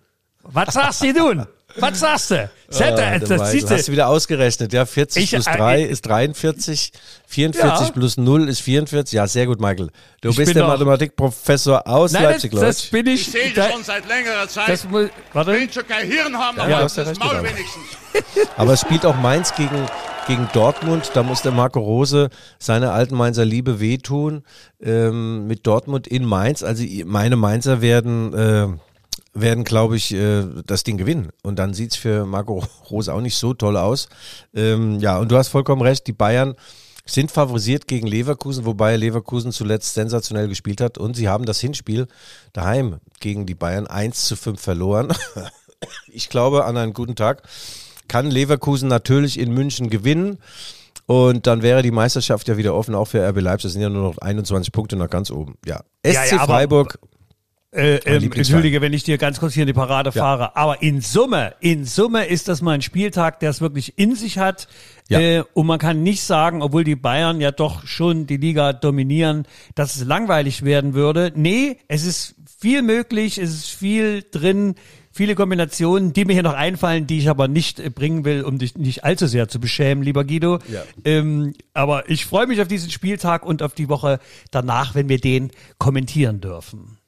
Was 0.43 0.75
sagst 0.75 1.03
du 1.03 1.13
nun? 1.13 1.47
Was 1.81 2.01
sagst 2.01 2.31
du? 2.33 2.51
Sette, 2.71 3.03
Ah, 3.05 3.19
das 3.19 3.29
du 3.29 3.45
siehst 3.47 3.71
hast 3.71 3.81
du 3.87 3.87
du. 3.87 3.93
wieder 3.93 4.09
ausgerechnet. 4.09 4.73
Ja, 4.73 4.85
40 4.85 5.25
Ich, 5.25 5.31
plus 5.31 5.47
äh, 5.47 5.57
3 5.57 5.85
ich- 5.85 5.91
ist 5.91 6.07
43, 6.07 6.93
44 7.27 7.87
Ja. 7.89 7.93
plus 7.93 8.17
0 8.17 8.49
ist 8.49 8.61
44. 8.61 9.15
Ja, 9.17 9.27
sehr 9.27 9.47
gut, 9.47 9.61
Michael. 9.61 9.89
Du 10.21 10.29
Ich 10.31 10.37
bist 10.37 10.55
der 10.55 10.67
Mathematikprofessor 10.67 11.87
aus 11.87 12.13
Nein, 12.13 12.23
das, 12.25 12.33
Leipzig, 12.33 12.51
das 12.53 12.91
Leute. 12.93 13.05
bin 13.05 13.15
ich. 13.15 13.21
Ich 13.23 13.33
sehe 13.33 13.55
schon 13.55 13.83
seit 13.85 14.07
längerer 14.09 14.49
Zeit. 14.49 14.69
das 14.69 14.85
muss, 14.85 15.09
warte. 15.33 15.53
will 15.53 15.73
schon 15.73 15.87
kein 15.87 16.07
Hirn 16.11 16.37
haben, 16.37 16.57
Ja, 16.59 16.65
aber 16.65 16.77
hast 16.85 16.97
ja 16.97 17.05
das 17.05 17.19
Maul 17.19 17.39
wenigstens. 17.43 18.49
Aber 18.57 18.73
es 18.73 18.81
spielt 18.81 19.05
auch 19.07 19.15
Mainz 19.17 19.55
gegen, 19.55 19.87
gegen 20.27 20.49
Dortmund. 20.53 21.11
Da 21.15 21.23
muss 21.23 21.43
der 21.43 21.53
Marco 21.53 21.79
Rose 21.79 22.31
seiner 22.59 22.93
alten 22.93 23.15
Mainzer 23.17 23.45
Liebe 23.45 23.81
wehtun 23.81 24.43
ähm, 24.83 25.47
mit 25.47 25.67
Dortmund 25.67 26.07
in 26.09 26.25
Mainz. 26.25 26.63
Also 26.63 26.83
meine 27.05 27.37
Mainzer 27.37 27.81
werden, 27.81 28.33
äh, 28.35 28.67
werden 29.41 29.65
glaube 29.65 29.97
ich, 29.97 30.13
äh, 30.15 30.45
das 30.67 30.83
Ding 30.85 30.97
gewinnen. 30.99 31.31
Und 31.43 31.59
dann 31.59 31.75
sieht's 31.75 31.97
für 31.97 32.27
Marco 32.27 32.65
Rose 32.91 33.13
auch 33.13 33.21
nicht 33.21 33.37
so 33.37 33.55
toll 33.55 33.77
aus. 33.77 34.09
Ähm, 34.55 34.99
ja, 35.01 35.19
und 35.19 35.31
du 35.31 35.37
hast 35.37 35.49
vollkommen 35.49 35.83
recht, 35.83 36.07
die 36.07 36.13
Bayern 36.13 36.55
sind 37.07 37.31
favorisiert 37.31 37.89
gegen 37.89 38.07
Leverkusen, 38.07 38.67
wobei 38.67 38.95
Leverkusen 38.97 39.51
zuletzt 39.51 39.95
sensationell 39.95 40.47
gespielt 40.49 40.81
hat. 40.81 40.99
Und 40.99 41.17
sie 41.17 41.29
haben 41.29 41.47
das 41.47 41.59
Hinspiel 41.61 42.07
daheim 42.53 42.99
gegen 43.21 43.47
die 43.47 43.55
Bayern 43.55 43.87
1 43.87 44.27
zu 44.27 44.37
5 44.37 44.61
verloren. 44.61 45.09
Ich 46.09 46.29
glaube 46.29 46.65
an 46.65 46.77
einen 46.77 46.93
guten 46.93 47.15
Tag 47.15 47.43
kann 48.09 48.31
Leverkusen 48.33 48.89
natürlich 48.89 49.39
in 49.39 49.53
München 49.53 49.91
gewinnen. 49.91 50.39
Und 51.07 51.47
dann 51.47 51.63
wäre 51.63 51.83
die 51.83 51.93
Meisterschaft 51.93 52.49
ja 52.49 52.57
wieder 52.57 52.75
offen, 52.75 52.97
auch 52.97 53.05
für 53.05 53.27
RB 53.27 53.41
Leipzig. 53.41 53.63
Das 53.69 53.73
sind 53.75 53.83
ja 53.83 53.89
nur 53.89 54.03
noch 54.03 54.19
21 54.19 54.73
Punkte 54.73 54.97
nach 54.97 55.09
ganz 55.09 55.31
oben. 55.31 55.55
Ja. 55.65 55.83
SC 56.05 56.15
Ja, 56.15 56.25
ja, 56.25 56.37
aber- 56.41 56.47
Freiburg. 56.47 56.99
Äh, 57.79 58.01
ähm, 58.07 58.33
entschuldige, 58.33 58.81
wenn 58.81 58.93
ich 58.93 59.05
dir 59.05 59.19
ganz 59.19 59.39
kurz 59.39 59.55
hier 59.55 59.63
in 59.63 59.69
die 59.69 59.73
Parade 59.73 60.11
fahre. 60.11 60.57
Aber 60.57 60.83
in 60.83 61.01
Summe, 61.01 61.55
in 61.61 61.85
Summe 61.85 62.27
ist 62.27 62.49
das 62.49 62.61
mal 62.61 62.73
ein 62.73 62.83
Spieltag, 62.83 63.39
der 63.39 63.51
es 63.51 63.61
wirklich 63.61 63.97
in 63.99 64.17
sich 64.17 64.37
hat. 64.39 64.67
Ja. 65.09 65.21
Äh, 65.21 65.45
und 65.55 65.67
man 65.67 65.79
kann 65.79 66.03
nicht 66.03 66.23
sagen, 66.23 66.61
obwohl 66.61 66.83
die 66.83 66.97
Bayern 66.97 67.41
ja 67.41 67.53
doch 67.53 67.87
schon 67.87 68.27
die 68.27 68.37
Liga 68.37 68.73
dominieren, 68.73 69.47
dass 69.77 69.95
es 69.95 70.05
langweilig 70.05 70.65
werden 70.65 70.95
würde. 70.95 71.33
Nee, 71.37 71.79
es 71.87 72.05
ist 72.05 72.35
viel 72.59 72.83
möglich, 72.83 73.39
es 73.39 73.51
ist 73.51 73.71
viel 73.71 74.25
drin, 74.29 74.75
viele 75.13 75.37
Kombinationen, 75.37 76.13
die 76.13 76.25
mir 76.25 76.33
hier 76.33 76.43
noch 76.43 76.55
einfallen, 76.55 77.07
die 77.07 77.19
ich 77.19 77.29
aber 77.29 77.47
nicht 77.47 77.79
äh, 77.79 77.91
bringen 77.91 78.25
will, 78.25 78.43
um 78.43 78.59
dich 78.59 78.77
nicht 78.77 79.05
allzu 79.05 79.29
sehr 79.29 79.47
zu 79.47 79.61
beschämen, 79.61 80.03
lieber 80.03 80.25
Guido. 80.25 80.59
Ja. 80.69 80.83
Ähm, 81.05 81.55
aber 81.75 82.11
ich 82.11 82.27
freue 82.27 82.49
mich 82.49 82.61
auf 82.61 82.67
diesen 82.67 82.91
Spieltag 82.91 83.47
und 83.47 83.63
auf 83.63 83.75
die 83.75 83.89
Woche 83.89 84.19
danach, 84.51 84.97
wenn 84.97 85.09
wir 85.09 85.21
den 85.21 85.53
kommentieren 85.79 86.41
dürfen. 86.41 86.99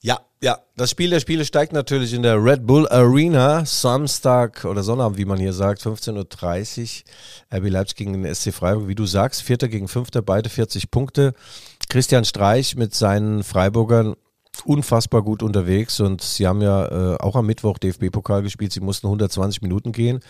Ja, 0.00 0.20
ja. 0.42 0.58
Das 0.76 0.90
Spiel 0.90 1.10
der 1.10 1.20
Spiele 1.20 1.44
steigt 1.44 1.72
natürlich 1.72 2.12
in 2.14 2.22
der 2.22 2.42
Red 2.42 2.66
Bull 2.66 2.88
Arena. 2.88 3.64
Samstag 3.64 4.64
oder 4.64 4.82
Sonnabend, 4.82 5.18
wie 5.18 5.24
man 5.24 5.38
hier 5.38 5.52
sagt, 5.52 5.82
15.30 5.82 7.02
Uhr. 7.50 7.58
RB 7.58 7.68
Leipzig 7.68 7.96
gegen 7.96 8.12
den 8.12 8.34
SC 8.34 8.52
Freiburg. 8.52 8.86
Wie 8.86 8.94
du 8.94 9.06
sagst, 9.06 9.42
Vierter 9.42 9.68
gegen 9.68 9.88
Fünfter, 9.88 10.22
beide 10.22 10.48
40 10.48 10.90
Punkte. 10.90 11.34
Christian 11.88 12.24
Streich 12.24 12.76
mit 12.76 12.94
seinen 12.94 13.42
Freiburgern 13.42 14.14
unfassbar 14.64 15.22
gut 15.22 15.42
unterwegs 15.42 16.00
und 16.00 16.20
sie 16.20 16.46
haben 16.46 16.62
ja 16.62 17.14
äh, 17.14 17.16
auch 17.18 17.36
am 17.36 17.46
Mittwoch 17.46 17.78
DFB-Pokal 17.78 18.42
gespielt. 18.42 18.72
Sie 18.72 18.80
mussten 18.80 19.06
120 19.06 19.62
Minuten 19.62 19.92
gehen. 19.92 20.20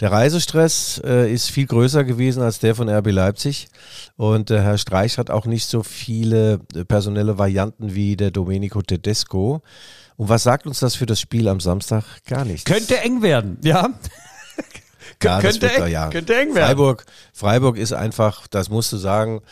Der 0.00 0.10
Reisestress 0.10 1.00
äh, 1.04 1.30
ist 1.30 1.50
viel 1.50 1.66
größer 1.66 2.04
gewesen 2.04 2.42
als 2.42 2.58
der 2.58 2.74
von 2.74 2.88
RB 2.88 3.10
Leipzig. 3.10 3.68
Und 4.16 4.48
der 4.48 4.62
Herr 4.62 4.78
Streich 4.78 5.18
hat 5.18 5.28
auch 5.30 5.44
nicht 5.44 5.66
so 5.66 5.82
viele 5.82 6.60
äh, 6.74 6.84
personelle 6.86 7.36
Varianten 7.36 7.94
wie 7.94 8.16
der 8.16 8.30
Domenico 8.30 8.80
Tedesco. 8.80 9.62
Und 10.16 10.28
was 10.30 10.42
sagt 10.42 10.66
uns 10.66 10.80
das 10.80 10.94
für 10.94 11.04
das 11.04 11.20
Spiel 11.20 11.48
am 11.48 11.60
Samstag? 11.60 12.04
Gar 12.26 12.46
nichts. 12.46 12.64
Könnte 12.64 12.98
eng 13.00 13.20
werden, 13.20 13.58
ja. 13.62 13.90
ja, 15.22 15.40
könnte, 15.40 15.62
wird, 15.62 15.78
eng, 15.78 15.88
ja. 15.88 16.08
könnte 16.08 16.34
eng 16.34 16.54
werden. 16.54 16.66
Freiburg, 16.66 17.04
Freiburg 17.34 17.76
ist 17.76 17.92
einfach, 17.92 18.46
das 18.48 18.70
musst 18.70 18.92
du 18.92 18.96
sagen, 18.96 19.42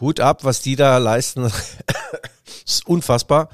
Hut 0.00 0.20
ab, 0.20 0.44
was 0.44 0.62
die 0.62 0.74
da 0.74 0.96
leisten. 0.96 1.50
ist 2.66 2.86
unfassbar. 2.86 3.50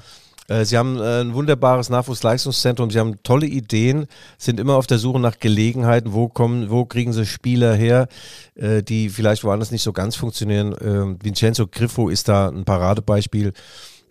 Äh, 0.49 0.65
Sie 0.65 0.77
haben 0.77 0.99
äh, 0.99 1.21
ein 1.21 1.33
wunderbares 1.33 1.89
Nachwuchsleistungszentrum, 1.89 2.91
sie 2.91 2.99
haben 2.99 3.23
tolle 3.23 3.45
Ideen, 3.45 4.07
sind 4.37 4.59
immer 4.59 4.75
auf 4.75 4.87
der 4.87 4.97
Suche 4.97 5.19
nach 5.19 5.39
Gelegenheiten, 5.39 6.13
wo 6.13 6.27
kommen, 6.27 6.69
wo 6.69 6.85
kriegen 6.85 7.13
sie 7.13 7.25
Spieler 7.25 7.73
her, 7.75 8.07
äh, 8.55 8.83
die 8.83 9.09
vielleicht 9.09 9.43
woanders 9.43 9.71
nicht 9.71 9.83
so 9.83 9.93
ganz 9.93 10.15
funktionieren. 10.15 10.75
Ähm, 10.81 11.17
Vincenzo 11.21 11.67
Griffo 11.67 12.09
ist 12.09 12.27
da 12.27 12.49
ein 12.49 12.65
Paradebeispiel. 12.65 13.53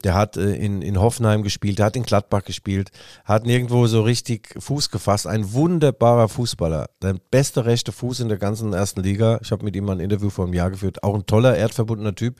Der 0.04 0.14
hat 0.14 0.36
äh, 0.36 0.54
in, 0.54 0.82
in 0.82 1.00
Hoffenheim 1.00 1.42
gespielt, 1.42 1.78
der 1.78 1.86
hat 1.86 1.96
in 1.96 2.02
Gladbach 2.02 2.44
gespielt, 2.44 2.90
hat 3.24 3.46
nirgendwo 3.46 3.86
so 3.86 4.02
richtig 4.02 4.54
Fuß 4.58 4.90
gefasst. 4.90 5.26
Ein 5.26 5.52
wunderbarer 5.52 6.28
Fußballer. 6.28 6.90
Der 7.02 7.16
beste 7.30 7.64
rechte 7.64 7.92
Fuß 7.92 8.20
in 8.20 8.28
der 8.28 8.38
ganzen 8.38 8.72
ersten 8.72 9.02
Liga. 9.02 9.38
Ich 9.42 9.50
habe 9.50 9.64
mit 9.64 9.74
ihm 9.76 9.84
mal 9.84 9.96
ein 9.96 10.00
Interview 10.00 10.30
vor 10.30 10.44
einem 10.44 10.54
Jahr 10.54 10.70
geführt. 10.70 11.02
Auch 11.02 11.14
ein 11.14 11.26
toller, 11.26 11.56
erdverbundener 11.56 12.14
Typ. 12.14 12.36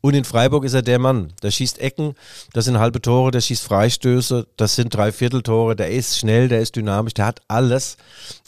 Und 0.00 0.14
in 0.14 0.24
Freiburg 0.24 0.64
ist 0.64 0.74
er 0.74 0.82
der 0.82 0.98
Mann. 0.98 1.32
Der 1.42 1.50
schießt 1.50 1.78
Ecken, 1.78 2.14
das 2.52 2.64
sind 2.64 2.78
halbe 2.78 3.00
Tore, 3.00 3.30
der 3.30 3.40
schießt 3.40 3.62
Freistöße, 3.62 4.46
das 4.56 4.76
sind 4.76 4.94
Dreivierteltore. 4.94 5.76
Der 5.76 5.90
ist 5.90 6.18
schnell, 6.18 6.48
der 6.48 6.60
ist 6.60 6.76
dynamisch, 6.76 7.14
der 7.14 7.26
hat 7.26 7.40
alles. 7.48 7.96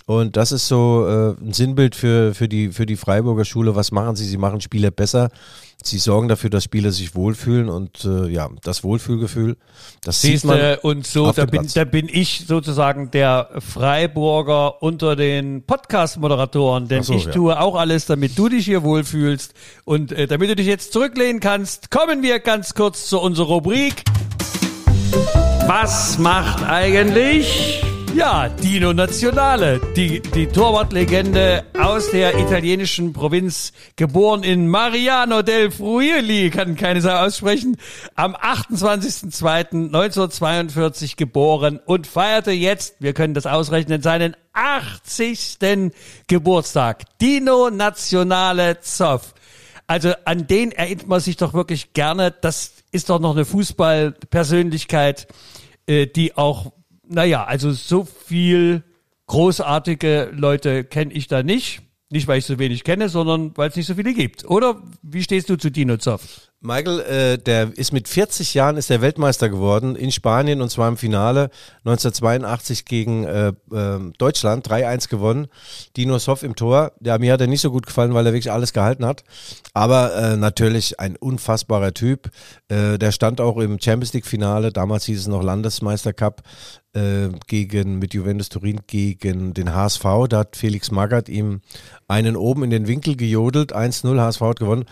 Und 0.06 0.36
das 0.36 0.52
ist 0.52 0.68
so 0.68 1.06
äh, 1.08 1.42
ein 1.42 1.52
Sinnbild 1.52 1.94
für, 1.94 2.34
für, 2.34 2.48
die, 2.48 2.70
für 2.70 2.84
die 2.84 2.96
Freiburger 2.96 3.44
Schule. 3.44 3.74
Was 3.74 3.90
machen 3.90 4.16
sie? 4.16 4.26
Sie 4.26 4.36
machen 4.36 4.60
Spieler 4.60 4.90
besser. 4.90 5.30
Sie 5.86 5.98
sorgen 5.98 6.28
dafür, 6.28 6.48
dass 6.48 6.64
Spieler 6.64 6.92
sich 6.92 7.14
wohlfühlen 7.14 7.68
und 7.68 8.04
äh, 8.04 8.28
ja, 8.28 8.48
das 8.62 8.84
Wohlfühlgefühl, 8.84 9.56
das 10.02 10.22
sieht 10.22 10.32
Siehst 10.32 10.44
man. 10.46 10.58
du, 10.58 10.80
und 10.80 11.06
so, 11.06 11.30
da 11.30 11.44
bin, 11.44 11.68
da 11.74 11.84
bin 11.84 12.08
ich 12.10 12.44
sozusagen 12.46 13.10
der 13.10 13.50
Freiburger 13.58 14.82
unter 14.82 15.14
den 15.14 15.62
Podcast-Moderatoren, 15.62 16.88
denn 16.88 17.02
so, 17.02 17.12
ich 17.12 17.26
ja. 17.26 17.32
tue 17.32 17.60
auch 17.60 17.76
alles, 17.76 18.06
damit 18.06 18.38
du 18.38 18.48
dich 18.48 18.64
hier 18.64 18.82
wohlfühlst 18.82 19.52
und 19.84 20.10
äh, 20.12 20.26
damit 20.26 20.48
du 20.48 20.56
dich 20.56 20.66
jetzt 20.66 20.92
zurücklehnen 20.94 21.40
kannst, 21.40 21.90
kommen 21.90 22.22
wir 22.22 22.38
ganz 22.40 22.74
kurz 22.74 23.06
zu 23.06 23.20
unserer 23.20 23.48
Rubrik. 23.48 24.04
Was 25.66 26.18
macht 26.18 26.62
eigentlich? 26.64 27.84
Ja, 28.14 28.48
Dino 28.48 28.92
Nazionale, 28.92 29.80
die, 29.96 30.20
die 30.20 30.46
Torwartlegende 30.46 31.64
aus 31.76 32.12
der 32.12 32.38
italienischen 32.38 33.12
Provinz, 33.12 33.72
geboren 33.96 34.44
in 34.44 34.68
Mariano 34.68 35.42
del 35.42 35.72
Friuli, 35.72 36.50
kann 36.50 36.76
keine 36.76 37.00
Sau 37.00 37.10
aussprechen, 37.10 37.76
am 38.14 38.36
28.02.1942 38.36 41.16
geboren 41.16 41.80
und 41.84 42.06
feierte 42.06 42.52
jetzt, 42.52 42.94
wir 43.00 43.14
können 43.14 43.34
das 43.34 43.46
ausrechnen, 43.46 44.00
seinen 44.00 44.36
80. 44.52 45.58
Geburtstag. 46.28 47.02
Dino 47.20 47.68
Nazionale 47.70 48.78
Zoff. 48.80 49.34
Also 49.88 50.12
an 50.24 50.46
den 50.46 50.70
erinnert 50.70 51.08
man 51.08 51.18
sich 51.18 51.36
doch 51.36 51.52
wirklich 51.52 51.94
gerne. 51.94 52.30
Das 52.30 52.74
ist 52.92 53.10
doch 53.10 53.18
noch 53.18 53.32
eine 53.32 53.44
Fußballpersönlichkeit, 53.44 55.26
äh, 55.86 56.06
die 56.06 56.36
auch, 56.36 56.72
naja, 57.14 57.44
also 57.44 57.72
so 57.72 58.04
viel 58.04 58.82
großartige 59.26 60.30
Leute 60.32 60.84
kenne 60.84 61.12
ich 61.12 61.28
da 61.28 61.42
nicht. 61.42 61.82
Nicht, 62.10 62.28
weil 62.28 62.38
ich 62.38 62.44
so 62.44 62.58
wenig 62.58 62.84
kenne, 62.84 63.08
sondern 63.08 63.56
weil 63.56 63.70
es 63.70 63.76
nicht 63.76 63.86
so 63.86 63.94
viele 63.94 64.14
gibt. 64.14 64.44
Oder 64.44 64.80
wie 65.02 65.22
stehst 65.22 65.48
du 65.48 65.56
zu 65.56 65.70
Dino 65.70 65.96
Zoff? 65.96 66.52
Michael, 66.66 67.00
äh, 67.00 67.36
der 67.36 67.76
ist 67.76 67.92
mit 67.92 68.08
40 68.08 68.54
Jahren 68.54 68.78
ist 68.78 68.88
der 68.88 69.02
Weltmeister 69.02 69.50
geworden 69.50 69.96
in 69.96 70.10
Spanien 70.10 70.62
und 70.62 70.70
zwar 70.70 70.88
im 70.88 70.96
Finale 70.96 71.50
1982 71.84 72.86
gegen 72.86 73.24
äh, 73.24 73.48
äh, 73.48 74.12
Deutschland 74.16 74.66
3-1 74.66 75.10
gewonnen. 75.10 75.48
Dino 75.94 76.18
Soff 76.18 76.42
im 76.42 76.56
Tor. 76.56 76.92
Ja, 77.02 77.18
mir 77.18 77.34
hat 77.34 77.42
er 77.42 77.48
nicht 77.48 77.60
so 77.60 77.70
gut 77.70 77.84
gefallen, 77.84 78.14
weil 78.14 78.24
er 78.24 78.32
wirklich 78.32 78.50
alles 78.50 78.72
gehalten 78.72 79.04
hat. 79.04 79.24
Aber 79.74 80.16
äh, 80.16 80.36
natürlich 80.38 80.98
ein 81.00 81.16
unfassbarer 81.16 81.92
Typ. 81.92 82.30
Äh, 82.68 82.96
der 82.96 83.12
stand 83.12 83.42
auch 83.42 83.58
im 83.58 83.78
Champions 83.78 84.14
League 84.14 84.24
Finale. 84.24 84.72
Damals 84.72 85.04
hieß 85.04 85.20
es 85.20 85.26
noch 85.26 85.42
Landesmeistercup 85.42 86.44
äh, 86.94 87.28
gegen 87.46 87.98
mit 87.98 88.14
Juventus 88.14 88.48
Turin 88.48 88.80
gegen 88.86 89.52
den 89.52 89.74
HSV. 89.74 90.04
Da 90.30 90.38
hat 90.38 90.56
Felix 90.56 90.90
Magath 90.90 91.28
ihm 91.28 91.60
einen 92.08 92.36
oben 92.36 92.64
in 92.64 92.70
den 92.70 92.86
Winkel 92.86 93.16
gejodelt. 93.16 93.76
1-0 93.76 94.18
HSV 94.18 94.40
hat 94.40 94.60
gewonnen 94.60 94.86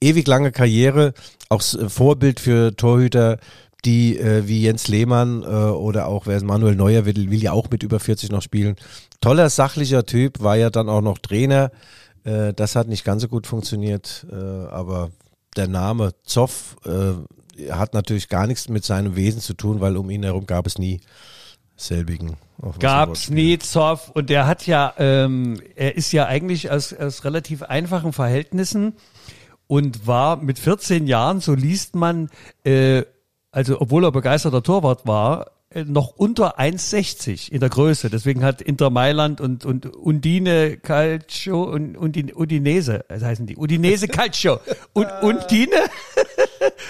ewig 0.00 0.26
lange 0.26 0.52
Karriere, 0.52 1.14
auch 1.48 1.60
s- 1.60 1.78
Vorbild 1.88 2.40
für 2.40 2.74
Torhüter, 2.76 3.38
die 3.84 4.18
äh, 4.18 4.46
wie 4.48 4.62
Jens 4.62 4.88
Lehmann 4.88 5.42
äh, 5.42 5.46
oder 5.46 6.06
auch 6.08 6.26
wer 6.26 6.36
ist 6.36 6.44
Manuel 6.44 6.74
Neuer 6.74 7.04
will, 7.04 7.30
will 7.30 7.42
ja 7.42 7.52
auch 7.52 7.70
mit 7.70 7.82
über 7.82 8.00
40 8.00 8.30
noch 8.30 8.42
spielen. 8.42 8.76
Toller, 9.20 9.48
sachlicher 9.50 10.04
Typ, 10.04 10.40
war 10.42 10.56
ja 10.56 10.70
dann 10.70 10.88
auch 10.88 11.00
noch 11.00 11.18
Trainer. 11.18 11.70
Äh, 12.24 12.52
das 12.54 12.74
hat 12.76 12.88
nicht 12.88 13.04
ganz 13.04 13.22
so 13.22 13.28
gut 13.28 13.46
funktioniert, 13.46 14.26
äh, 14.30 14.34
aber 14.34 15.10
der 15.56 15.68
Name 15.68 16.12
Zoff 16.24 16.76
äh, 16.84 17.70
hat 17.72 17.94
natürlich 17.94 18.28
gar 18.28 18.46
nichts 18.46 18.68
mit 18.68 18.84
seinem 18.84 19.16
Wesen 19.16 19.40
zu 19.40 19.54
tun, 19.54 19.80
weil 19.80 19.96
um 19.96 20.10
ihn 20.10 20.22
herum 20.24 20.46
gab 20.46 20.66
es 20.66 20.78
nie 20.78 21.00
selbigen. 21.76 22.36
Ein 22.60 23.08
Wortspiel. 23.10 23.34
nie 23.36 23.58
Zoff 23.58 24.10
und 24.10 24.30
der 24.30 24.46
hat 24.48 24.66
ja, 24.66 24.92
ähm, 24.98 25.60
er 25.76 25.96
ist 25.96 26.12
ja 26.12 26.26
eigentlich 26.26 26.70
aus, 26.70 26.92
aus 26.92 27.24
relativ 27.24 27.62
einfachen 27.62 28.12
Verhältnissen 28.12 28.94
und 29.68 30.06
war 30.06 30.36
mit 30.42 30.58
14 30.58 31.06
Jahren, 31.06 31.40
so 31.40 31.54
liest 31.54 31.94
man, 31.94 32.30
äh, 32.64 33.04
also 33.52 33.80
obwohl 33.80 34.04
er 34.04 34.10
begeisterter 34.10 34.62
Torwart 34.62 35.06
war, 35.06 35.52
äh, 35.70 35.84
noch 35.84 36.16
unter 36.16 36.58
1,60 36.58 37.52
in 37.52 37.60
der 37.60 37.68
Größe. 37.68 38.08
Deswegen 38.08 38.42
hat 38.42 38.62
Inter 38.62 38.88
Mailand 38.90 39.40
und, 39.40 39.66
und 39.66 39.94
Undine 39.94 40.78
Calcio 40.78 41.62
und, 41.62 41.96
und 41.96 42.16
die 42.16 42.34
Udinese, 42.34 43.04
das 43.08 43.22
heißen 43.22 43.46
die, 43.46 43.56
Udinese 43.56 44.08
Calcio 44.08 44.58
und 44.94 45.06
Undine? 45.22 45.76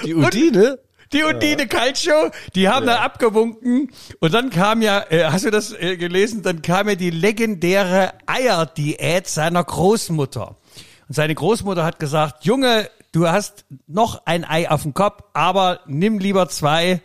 Die 0.04 0.14
Udine? 0.14 0.78
Die 1.12 1.22
Undine 1.22 1.66
Calcio, 1.66 2.30
die 2.54 2.68
haben 2.68 2.84
dann 2.84 2.98
abgewunken 2.98 3.90
und 4.20 4.34
dann 4.34 4.50
kam 4.50 4.82
ja, 4.82 5.06
äh, 5.08 5.24
hast 5.24 5.46
du 5.46 5.50
das 5.50 5.72
äh, 5.72 5.96
gelesen, 5.96 6.42
dann 6.42 6.60
kam 6.60 6.86
ja 6.86 6.96
die 6.96 7.08
legendäre 7.08 8.12
Eierdiät 8.26 9.26
seiner 9.26 9.64
Großmutter. 9.64 10.56
Und 11.08 11.14
seine 11.14 11.34
Großmutter 11.34 11.84
hat 11.84 11.98
gesagt, 11.98 12.44
Junge, 12.44 12.90
du 13.12 13.28
hast 13.28 13.64
noch 13.86 14.26
ein 14.26 14.44
Ei 14.44 14.70
auf 14.70 14.82
dem 14.82 14.94
Kopf, 14.94 15.22
aber 15.32 15.80
nimm 15.86 16.18
lieber 16.18 16.48
zwei 16.48 17.00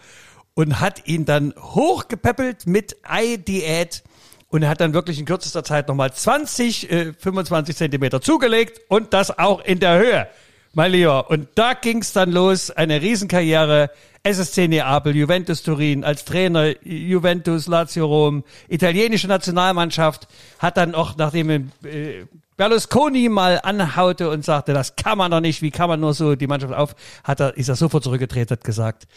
und 0.54 0.80
hat 0.80 1.08
ihn 1.08 1.26
dann 1.26 1.54
hochgepäppelt 1.58 2.68
mit 2.68 2.98
Ei-Diät 3.04 4.04
und 4.50 4.62
er 4.62 4.70
hat 4.70 4.82
dann 4.82 4.94
wirklich 4.94 5.20
in 5.20 5.26
kürzester 5.26 5.64
Zeit 5.64 5.88
nochmal 5.88 6.14
20, 6.14 6.92
äh, 6.92 7.14
25 7.14 7.76
Zentimeter 7.76 8.22
zugelegt 8.22 8.82
und 8.88 9.14
das 9.14 9.40
auch 9.40 9.62
in 9.64 9.80
der 9.80 9.98
Höhe 9.98 10.28
mein 10.74 10.92
Lieber. 10.92 11.30
Und 11.30 11.48
da 11.56 11.74
ging's 11.74 12.14
dann 12.14 12.32
los, 12.32 12.72
eine 12.72 13.02
Riesenkarriere. 13.02 13.90
SSC 14.26 14.70
Neapel, 14.70 15.16
Juventus 15.16 15.64
Turin, 15.64 16.06
als 16.06 16.24
Trainer 16.24 16.74
Juventus, 16.82 17.68
Lazio 17.68 18.06
Rom, 18.06 18.46
italienische 18.70 19.28
Nationalmannschaft, 19.28 20.30
hat 20.60 20.78
dann 20.78 20.96
auch, 20.96 21.18
nachdem 21.18 21.50
äh, 21.50 22.26
Berlusconi 22.58 23.30
mal 23.30 23.60
anhaute 23.64 24.30
und 24.30 24.46
sagte, 24.46 24.74
das 24.74 24.96
kann 24.96 25.18
man 25.18 25.32
doch 25.32 25.40
nicht, 25.42 25.62
wie 25.62 25.72
kann 25.72 25.90
man 25.90 26.00
nur 26.00 26.14
so 26.14 26.36
die 26.36 26.48
Mannschaft 26.48 26.74
auf, 26.74 26.96
hat 27.24 27.40
er, 27.40 27.58
ist 27.58 27.70
er 27.70 27.76
sofort 27.76 28.04
zurückgedreht, 28.04 28.52
hat 28.52 28.64
gesagt, 28.64 29.08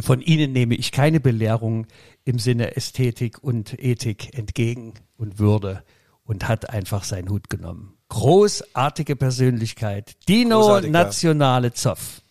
von 0.00 0.20
Ihnen 0.22 0.52
nehme 0.52 0.74
ich 0.74 0.90
keine 0.90 1.20
Belehrung 1.20 1.86
im 2.24 2.38
Sinne 2.38 2.76
Ästhetik 2.76 3.42
und 3.42 3.78
Ethik 3.78 4.36
entgegen 4.36 4.94
und 5.18 5.38
Würde 5.38 5.82
und 6.24 6.48
hat 6.48 6.70
einfach 6.70 7.04
seinen 7.04 7.28
Hut 7.28 7.50
genommen. 7.50 7.98
Großartige 8.08 9.16
Persönlichkeit. 9.16 10.16
Dino. 10.28 10.80
Nationale 10.80 11.72
Zoff. 11.72 12.22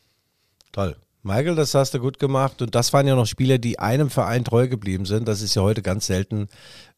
Toll. 0.72 0.96
Michael, 1.24 1.56
das 1.56 1.76
hast 1.76 1.94
du 1.94 2.00
gut 2.00 2.18
gemacht. 2.18 2.62
Und 2.62 2.74
das 2.74 2.94
waren 2.94 3.06
ja 3.08 3.16
noch 3.16 3.28
Spieler, 3.28 3.60
die 3.60 3.78
einem 3.78 4.10
Verein 4.10 4.44
treu 4.44 4.68
geblieben 4.68 5.06
sind. 5.06 5.28
Das 5.28 5.42
ist 5.42 5.56
ja 5.56 5.62
heute 5.62 5.82
ganz 5.82 6.08
selten. 6.08 6.48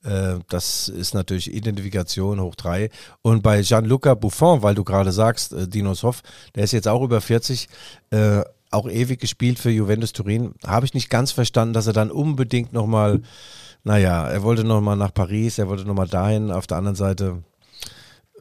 Äh, 0.03 0.35
Das 0.49 0.87
ist 0.87 1.13
natürlich 1.13 1.53
Identifikation 1.53 2.39
hoch 2.39 2.55
drei. 2.55 2.89
Und 3.21 3.43
bei 3.43 3.61
Gianluca 3.61 4.13
Buffon, 4.13 4.61
weil 4.61 4.75
du 4.75 4.83
gerade 4.83 5.11
sagst, 5.11 5.53
äh, 5.53 5.67
Dinos 5.67 6.03
Hoff, 6.03 6.21
der 6.55 6.63
ist 6.63 6.71
jetzt 6.71 6.87
auch 6.87 7.03
über 7.03 7.19
40, 7.21 7.67
äh, 8.11 8.41
auch 8.71 8.87
ewig 8.89 9.19
gespielt 9.19 9.59
für 9.59 9.69
Juventus 9.69 10.13
Turin. 10.13 10.53
Habe 10.65 10.85
ich 10.85 10.93
nicht 10.93 11.09
ganz 11.09 11.31
verstanden, 11.31 11.73
dass 11.73 11.87
er 11.87 11.93
dann 11.93 12.09
unbedingt 12.09 12.73
nochmal, 12.73 13.21
naja, 13.83 14.27
er 14.27 14.41
wollte 14.43 14.63
nochmal 14.63 14.97
nach 14.97 15.13
Paris, 15.13 15.59
er 15.59 15.67
wollte 15.67 15.85
nochmal 15.85 16.07
dahin. 16.07 16.49
Auf 16.51 16.65
der 16.65 16.77
anderen 16.77 16.95
Seite, 16.95 17.43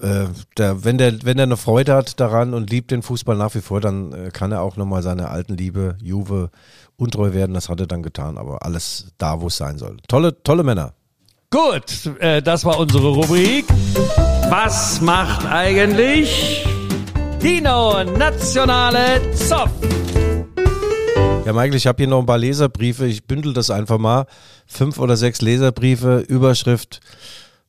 äh, 0.02 0.26
der, 0.58 0.84
wenn 0.84 0.98
der, 0.98 1.24
wenn 1.24 1.38
er 1.38 1.44
eine 1.44 1.56
Freude 1.56 1.94
hat 1.94 2.18
daran 2.20 2.54
und 2.54 2.70
liebt 2.70 2.90
den 2.90 3.02
Fußball 3.02 3.36
nach 3.36 3.54
wie 3.54 3.60
vor, 3.60 3.80
dann 3.80 4.12
äh, 4.12 4.30
kann 4.30 4.52
er 4.52 4.62
auch 4.62 4.76
nochmal 4.76 5.02
seiner 5.02 5.30
alten 5.30 5.56
Liebe, 5.56 5.96
Juve, 6.02 6.50
untreu 6.96 7.32
werden. 7.32 7.54
Das 7.54 7.68
hat 7.68 7.80
er 7.80 7.86
dann 7.86 8.02
getan, 8.02 8.36
aber 8.36 8.64
alles 8.64 9.12
da, 9.18 9.40
wo 9.40 9.46
es 9.46 9.56
sein 9.56 9.78
soll. 9.78 9.98
Tolle, 10.08 10.42
tolle 10.42 10.64
Männer. 10.64 10.94
Gut, 11.50 12.10
äh, 12.18 12.42
das 12.42 12.64
war 12.64 12.78
unsere 12.78 13.08
Rubrik. 13.08 13.66
Was 14.48 15.00
macht 15.00 15.46
eigentlich 15.46 16.66
Dino 17.42 18.02
Nationale 18.04 19.20
Zoff? 19.34 19.70
Ja, 21.44 21.52
Michael, 21.52 21.74
ich 21.74 21.86
habe 21.86 21.96
hier 21.98 22.08
noch 22.08 22.20
ein 22.20 22.26
paar 22.26 22.38
Leserbriefe. 22.38 23.06
Ich 23.06 23.26
bündel 23.26 23.52
das 23.52 23.70
einfach 23.70 23.98
mal. 23.98 24.26
Fünf 24.66 24.98
oder 24.98 25.16
sechs 25.16 25.40
Leserbriefe, 25.40 26.18
Überschrift. 26.20 27.00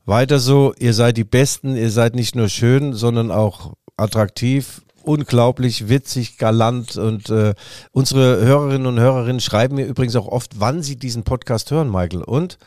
Weiter 0.06 0.40
so, 0.40 0.74
ihr 0.80 0.94
seid 0.94 1.16
die 1.18 1.24
Besten, 1.24 1.78
ihr 1.78 1.90
seid 1.90 2.16
nicht 2.16 2.36
nur 2.36 2.50
schön, 2.50 2.94
sondern 2.94 3.32
auch 3.32 3.74
attraktiv, 3.96 4.82
unglaublich 5.04 5.88
witzig, 5.88 6.38
galant 6.38 6.98
und 6.98 7.30
äh, 7.30 7.54
unsere 7.92 8.44
Hörerinnen 8.44 8.88
und 8.88 9.00
Hörerinnen 9.00 9.40
schreiben 9.40 9.76
mir 9.76 9.86
übrigens 9.86 10.16
auch 10.16 10.28
oft, 10.28 10.60
wann 10.60 10.84
sie 10.84 10.98
diesen 10.98 11.24
Podcast 11.24 11.72
hören, 11.72 11.90
Michael. 11.90 12.24
Und 12.24 12.58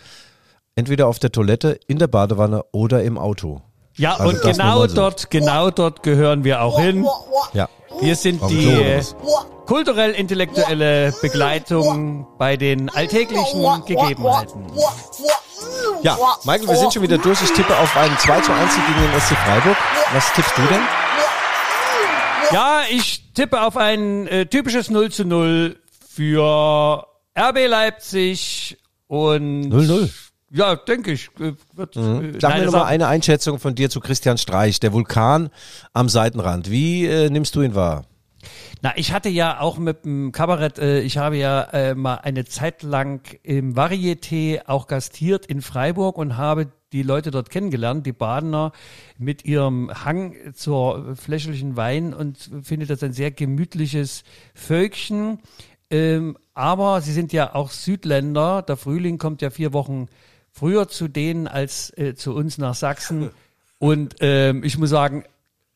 entweder 0.76 1.08
auf 1.08 1.18
der 1.18 1.30
Toilette, 1.30 1.78
in 1.86 1.98
der 1.98 2.06
Badewanne 2.06 2.64
oder 2.72 3.02
im 3.02 3.18
Auto. 3.18 3.60
Ja, 3.96 4.14
Also 4.16 4.28
und 4.28 4.42
genau 4.42 4.86
so. 4.86 4.94
dort, 4.94 5.30
genau 5.30 5.70
dort 5.70 6.02
gehören 6.02 6.44
wir 6.44 6.62
auch 6.62 6.80
hin. 6.80 7.06
Ja. 7.52 7.68
Wir 8.00 8.14
sind 8.16 8.42
die 8.50 9.00
kulturell-intellektuelle 9.66 11.12
Begleitung 11.22 12.26
bei 12.38 12.56
den 12.56 12.90
alltäglichen 12.90 13.62
Gegebenheiten. 13.86 14.66
Ja, 16.02 16.16
Michael, 16.44 16.68
wir 16.68 16.76
sind 16.76 16.92
schon 16.92 17.02
wieder 17.02 17.18
durch. 17.18 17.40
Ich 17.42 17.52
tippe 17.52 17.76
auf 17.78 17.96
einen 17.96 18.16
2 18.18 18.40
zu 18.40 18.52
1 18.52 18.74
gegen 18.74 19.00
den 19.12 19.20
SC 19.20 19.34
Freiburg. 19.36 19.76
Was 20.12 20.32
tippst 20.34 20.56
du 20.56 20.62
denn? 20.62 20.80
Ja, 22.52 22.82
ich 22.90 23.32
tippe 23.34 23.60
auf 23.62 23.76
ein 23.76 24.26
äh, 24.28 24.46
typisches 24.46 24.90
0 24.90 25.10
zu 25.10 25.24
0 25.24 25.76
für 26.08 27.04
RB 27.38 27.66
Leipzig 27.68 28.78
und 29.08 29.72
0-0. 29.72 30.10
Ja, 30.52 30.76
denke 30.76 31.12
ich. 31.12 31.28
äh, 31.40 31.52
Wird, 31.74 31.96
äh, 31.96 31.98
Mhm. 32.00 32.40
Sag 32.40 32.50
nein, 32.50 32.58
mir 32.60 32.64
das 32.66 32.72
noch 32.72 32.80
mal 32.80 32.86
hat- 32.86 32.92
eine 32.92 33.08
Einschätzung 33.08 33.58
von 33.58 33.74
dir 33.74 33.90
zu 33.90 34.00
Christian 34.00 34.38
Streich, 34.38 34.78
der 34.78 34.92
Vulkan 34.92 35.50
am 35.92 36.08
Seitenrand. 36.08 36.70
Wie 36.70 37.04
äh, 37.06 37.30
nimmst 37.30 37.54
du 37.56 37.62
ihn 37.62 37.74
wahr? 37.74 38.04
Na, 38.82 38.92
ich 38.96 39.12
hatte 39.12 39.28
ja 39.28 39.60
auch 39.60 39.78
mit 39.78 40.04
dem 40.04 40.32
Kabarett, 40.32 40.78
äh, 40.78 41.00
ich 41.00 41.18
habe 41.18 41.36
ja 41.36 41.62
äh, 41.62 41.94
mal 41.94 42.16
eine 42.16 42.44
Zeit 42.44 42.82
lang 42.82 43.20
im 43.42 43.74
Varieté 43.74 44.62
auch 44.66 44.86
gastiert 44.86 45.46
in 45.46 45.62
Freiburg 45.62 46.18
und 46.18 46.36
habe 46.36 46.68
die 46.92 47.02
Leute 47.02 47.30
dort 47.30 47.50
kennengelernt, 47.50 48.06
die 48.06 48.12
Badener 48.12 48.72
mit 49.18 49.44
ihrem 49.44 49.90
Hang 50.04 50.34
zur 50.54 51.16
flächlichen 51.16 51.76
Wein 51.76 52.14
und 52.14 52.50
finde 52.62 52.86
das 52.86 53.02
ein 53.02 53.12
sehr 53.12 53.30
gemütliches 53.30 54.24
Völkchen. 54.54 55.40
Ähm, 55.90 56.36
aber 56.54 57.00
sie 57.00 57.12
sind 57.12 57.32
ja 57.32 57.54
auch 57.54 57.70
Südländer. 57.70 58.62
Der 58.62 58.76
Frühling 58.76 59.18
kommt 59.18 59.42
ja 59.42 59.50
vier 59.50 59.72
Wochen 59.72 60.06
früher 60.52 60.88
zu 60.88 61.08
denen 61.08 61.46
als 61.48 61.96
äh, 61.96 62.14
zu 62.14 62.34
uns 62.34 62.58
nach 62.58 62.74
Sachsen. 62.74 63.30
Und 63.78 64.16
ähm, 64.20 64.64
ich 64.64 64.78
muss 64.78 64.90
sagen, 64.90 65.24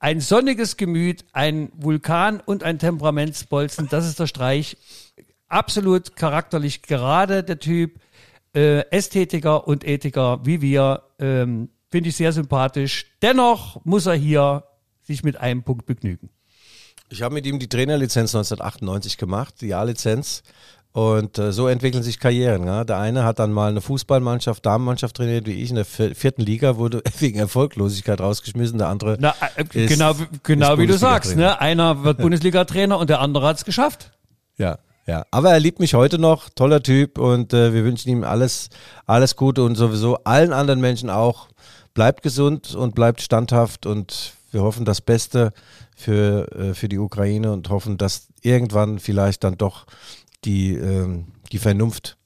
ein 0.01 0.21
sonniges 0.21 0.77
Gemüt, 0.77 1.25
ein 1.33 1.71
Vulkan 1.77 2.41
und 2.41 2.65
ein 2.65 2.79
Temperamentsbolzen, 2.79 3.89
das 3.89 4.09
ist 4.09 4.19
der 4.19 4.27
Streich. 4.27 4.77
Absolut 5.47 6.17
charakterlich 6.17 6.83
gerade 6.83 7.45
der 7.45 7.59
Typ. 7.59 8.01
Äh, 8.53 8.81
Ästhetiker 8.91 9.69
und 9.69 9.87
Ethiker 9.87 10.41
wie 10.45 10.61
wir. 10.61 11.03
Ähm, 11.21 11.69
Finde 11.91 12.09
ich 12.09 12.17
sehr 12.17 12.33
sympathisch. 12.33 13.07
Dennoch 13.21 13.85
muss 13.85 14.07
er 14.07 14.15
hier 14.15 14.65
sich 15.03 15.23
mit 15.23 15.37
einem 15.37 15.63
Punkt 15.63 15.87
begnügen. 15.87 16.31
Ich 17.11 17.23
habe 17.23 17.35
mit 17.35 17.47
ihm 17.47 17.59
die 17.59 17.69
Trainerlizenz 17.69 18.35
1998 18.35 19.19
gemacht, 19.19 19.57
die 19.61 19.75
A-Lizenz. 19.75 20.43
Und 20.93 21.39
äh, 21.39 21.53
so 21.53 21.69
entwickeln 21.69 22.03
sich 22.03 22.19
Karrieren. 22.19 22.65
Ja? 22.67 22.83
Der 22.83 22.99
eine 22.99 23.23
hat 23.25 23.39
dann 23.39 23.53
mal 23.53 23.71
eine 23.71 23.81
Fußballmannschaft, 23.81 24.67
Damenmannschaft 24.67 25.17
trainiert, 25.17 25.47
wie 25.47 25.63
ich 25.63 25.71
in 25.71 25.77
der 25.77 25.85
vier- 25.85 26.17
vierten 26.17 26.43
Liga, 26.43 26.77
wurde 26.79 27.03
wegen 27.21 27.39
Erfolglosigkeit 27.39 28.21
rausgeschmissen. 28.21 28.79
Der 28.79 28.89
andere 28.89 29.17
Na, 29.21 29.35
äh, 29.57 29.63
ist- 29.73 29.89
genau, 29.89 30.15
genau 30.43 30.73
ist 30.75 30.79
wie 30.81 30.87
du 30.89 30.99
sagst, 30.99 31.37
ne? 31.37 31.61
Einer 31.61 32.03
wird 32.03 32.19
Bundesliga-Trainer 32.19 32.99
und 32.99 33.09
der 33.09 33.21
andere 33.21 33.47
hat's 33.47 33.65
geschafft. 33.65 34.11
Ja, 34.57 34.79
ja. 35.07 35.25
Aber 35.31 35.53
er 35.53 35.61
liebt 35.61 35.79
mich 35.79 35.95
heute 35.95 36.19
noch, 36.19 36.49
toller 36.51 36.83
Typ 36.83 37.19
und 37.19 37.53
äh, 37.55 37.73
wir 37.73 37.85
wünschen 37.85 38.09
ihm 38.11 38.25
alles, 38.25 38.69
alles 39.07 39.37
Gute 39.37 39.63
und 39.63 39.77
sowieso 39.77 40.17
allen 40.25 40.53
anderen 40.53 40.81
Menschen 40.81 41.09
auch. 41.09 41.47
Bleibt 41.95 42.23
gesund 42.25 42.75
und 42.75 42.97
bleibt 42.97 43.21
standhaft 43.21 43.87
und 43.87 44.33
wir 44.51 44.63
hoffen 44.63 44.85
das 44.85 45.01
Beste 45.01 45.53
für, 45.97 46.51
äh, 46.57 46.75
für 46.75 46.89
die 46.89 46.99
Ukraine 46.99 47.53
und 47.53 47.69
hoffen, 47.69 47.97
dass 47.97 48.27
irgendwann 48.43 48.99
vielleicht 48.99 49.45
dann 49.45 49.57
doch 49.57 49.87
die, 50.45 50.75
ähm, 50.75 51.27
die 51.53 51.59
Vernunft 51.59 52.17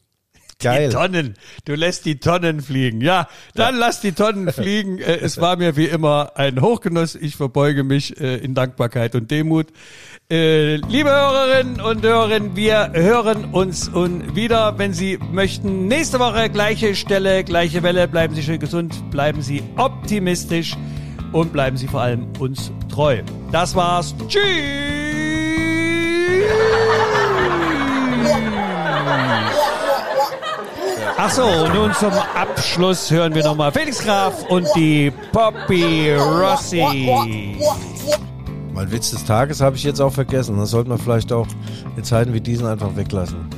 Geil. 0.62 0.88
Die 0.88 0.96
Tonnen. 0.96 1.34
Du 1.66 1.76
lässt 1.76 2.06
die 2.06 2.20
Tonnen 2.22 2.62
fliegen. 2.62 3.02
Ja, 3.02 3.28
dann 3.54 3.76
lass 3.76 4.00
die 4.00 4.14
Tonnen 4.14 4.50
fliegen. 4.54 5.00
Äh, 5.00 5.18
es 5.18 5.41
war 5.41 5.58
mir 5.58 5.76
wie 5.76 5.88
immer 5.88 6.32
ein 6.38 6.62
Hochgenuss. 6.62 7.16
Ich 7.16 7.36
verbeuge 7.36 7.84
mich 7.84 8.18
äh, 8.22 8.38
in 8.38 8.54
Dankbarkeit 8.54 9.14
und 9.16 9.30
Demut. 9.30 9.68
Äh, 10.32 10.78
liebe 10.78 11.10
Hörerinnen 11.10 11.82
und 11.82 12.02
Hörer, 12.02 12.56
wir 12.56 12.91
hören 12.93 13.43
uns 13.52 13.89
und 13.89 14.38
wieder, 14.38 14.78
wenn 14.78 14.93
Sie 14.93 15.20
möchten. 15.34 15.88
Nächste 15.89 16.20
Woche 16.20 16.50
gleiche 16.50 16.96
Stelle, 16.96 17.43
gleiche 17.43 17.84
Welle. 17.84 18.08
Bleiben 18.08 18.36
Sie 18.36 18.41
schön 18.41 18.60
gesund, 18.62 19.12
bleiben 19.12 19.41
Sie 19.41 19.62
optimistisch 19.76 20.78
und 21.36 21.51
bleiben 21.51 21.75
Sie 21.75 21.88
vor 21.88 21.99
allem 22.01 22.27
uns 22.39 22.71
treu. 22.89 23.21
Das 23.51 23.75
war's. 23.75 24.15
Tschüss. 24.27 24.41
Ach 31.17 31.29
so, 31.31 31.67
nun 31.73 31.93
zum 31.93 32.11
Abschluss 32.13 33.11
hören 33.11 33.36
wir 33.36 33.43
nochmal 33.43 33.71
Felix 33.71 33.99
Graf 33.99 34.45
und 34.49 34.67
die 34.75 35.11
Poppy 35.33 36.13
Rossi. 36.13 37.57
Mein 38.73 38.91
Witz 38.91 39.11
des 39.11 39.25
Tages 39.25 39.59
habe 39.59 39.75
ich 39.75 39.83
jetzt 39.83 39.99
auch 39.99 40.13
vergessen. 40.13 40.57
Das 40.57 40.71
sollten 40.71 40.89
wir 40.89 40.97
vielleicht 40.97 41.33
auch 41.33 41.47
in 41.97 42.03
Zeiten 42.05 42.33
wie 42.33 42.41
diesen 42.41 42.65
einfach 42.65 42.95
weglassen. 42.95 43.49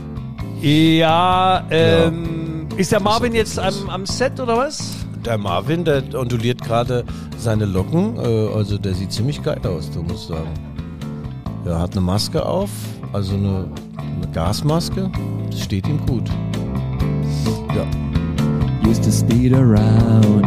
Ja, 0.62 1.64
ähm, 1.70 2.68
ist 2.76 2.92
der 2.92 3.02
Marvin 3.02 3.36
jetzt 3.36 3.60
am, 3.60 3.90
am 3.90 4.06
Set 4.08 4.40
oder 4.40 4.58
was? 4.58 4.97
Der 5.28 5.38
Marvin, 5.38 5.84
der 5.84 6.04
onduliert 6.18 6.64
gerade 6.64 7.04
seine 7.38 7.66
Locken. 7.66 8.16
Äh, 8.16 8.48
also 8.56 8.78
der 8.78 8.94
sieht 8.94 9.12
ziemlich 9.12 9.44
geil 9.44 9.60
aus, 9.66 9.92
du 9.92 10.02
musst 10.02 10.30
sagen. 10.30 10.54
Er 11.66 11.82
hat 11.82 11.92
eine 11.92 12.00
Maske 12.00 12.46
auf, 12.46 12.70
also 13.12 13.36
eine, 13.36 13.66
eine 13.98 14.32
Gasmaske. 14.32 15.12
Das 15.52 15.60
steht 15.60 15.86
ihm 15.86 16.00
gut. 16.06 16.30
Ja. 17.76 17.86
used 18.88 19.04
to 19.04 19.12
speed 19.12 19.52
around, 19.52 20.46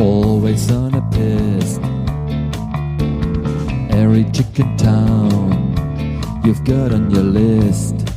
always 0.00 0.72
on 0.72 0.94
a 0.94 1.02
piss. 1.10 1.78
Every 3.90 4.24
chicken 4.32 4.74
town 4.78 5.74
you've 6.42 6.64
got 6.64 6.94
on 6.94 7.10
your 7.10 7.24
list. 7.24 8.15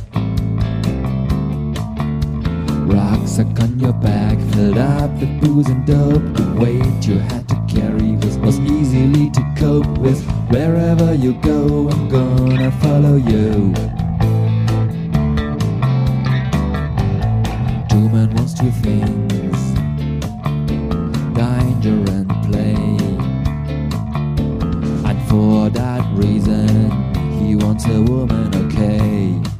Rucksack 3.30 3.60
on 3.60 3.78
your 3.78 3.92
back, 3.92 4.38
filled 4.54 4.76
up 4.76 5.08
with 5.12 5.40
booze 5.40 5.68
and 5.68 5.86
dope. 5.86 6.34
The 6.34 6.52
weight 6.58 7.06
you 7.06 7.18
had 7.18 7.48
to 7.48 7.54
carry 7.68 8.16
was, 8.16 8.36
was 8.38 8.58
easily 8.58 9.30
to 9.30 9.54
cope 9.56 9.98
with. 9.98 10.20
Wherever 10.50 11.14
you 11.14 11.34
go, 11.34 11.88
I'm 11.90 12.08
gonna 12.08 12.72
follow 12.82 13.14
you. 13.14 13.72
Two 17.88 18.08
men 18.08 18.34
wants 18.34 18.54
two 18.54 18.72
things 18.82 19.60
danger 21.36 22.02
and 22.10 22.28
play. 22.50 22.74
And 25.08 25.28
for 25.28 25.70
that 25.70 26.04
reason, 26.16 26.90
he 27.38 27.54
wants 27.54 27.86
a 27.86 28.02
woman, 28.02 28.52
okay. 28.56 29.59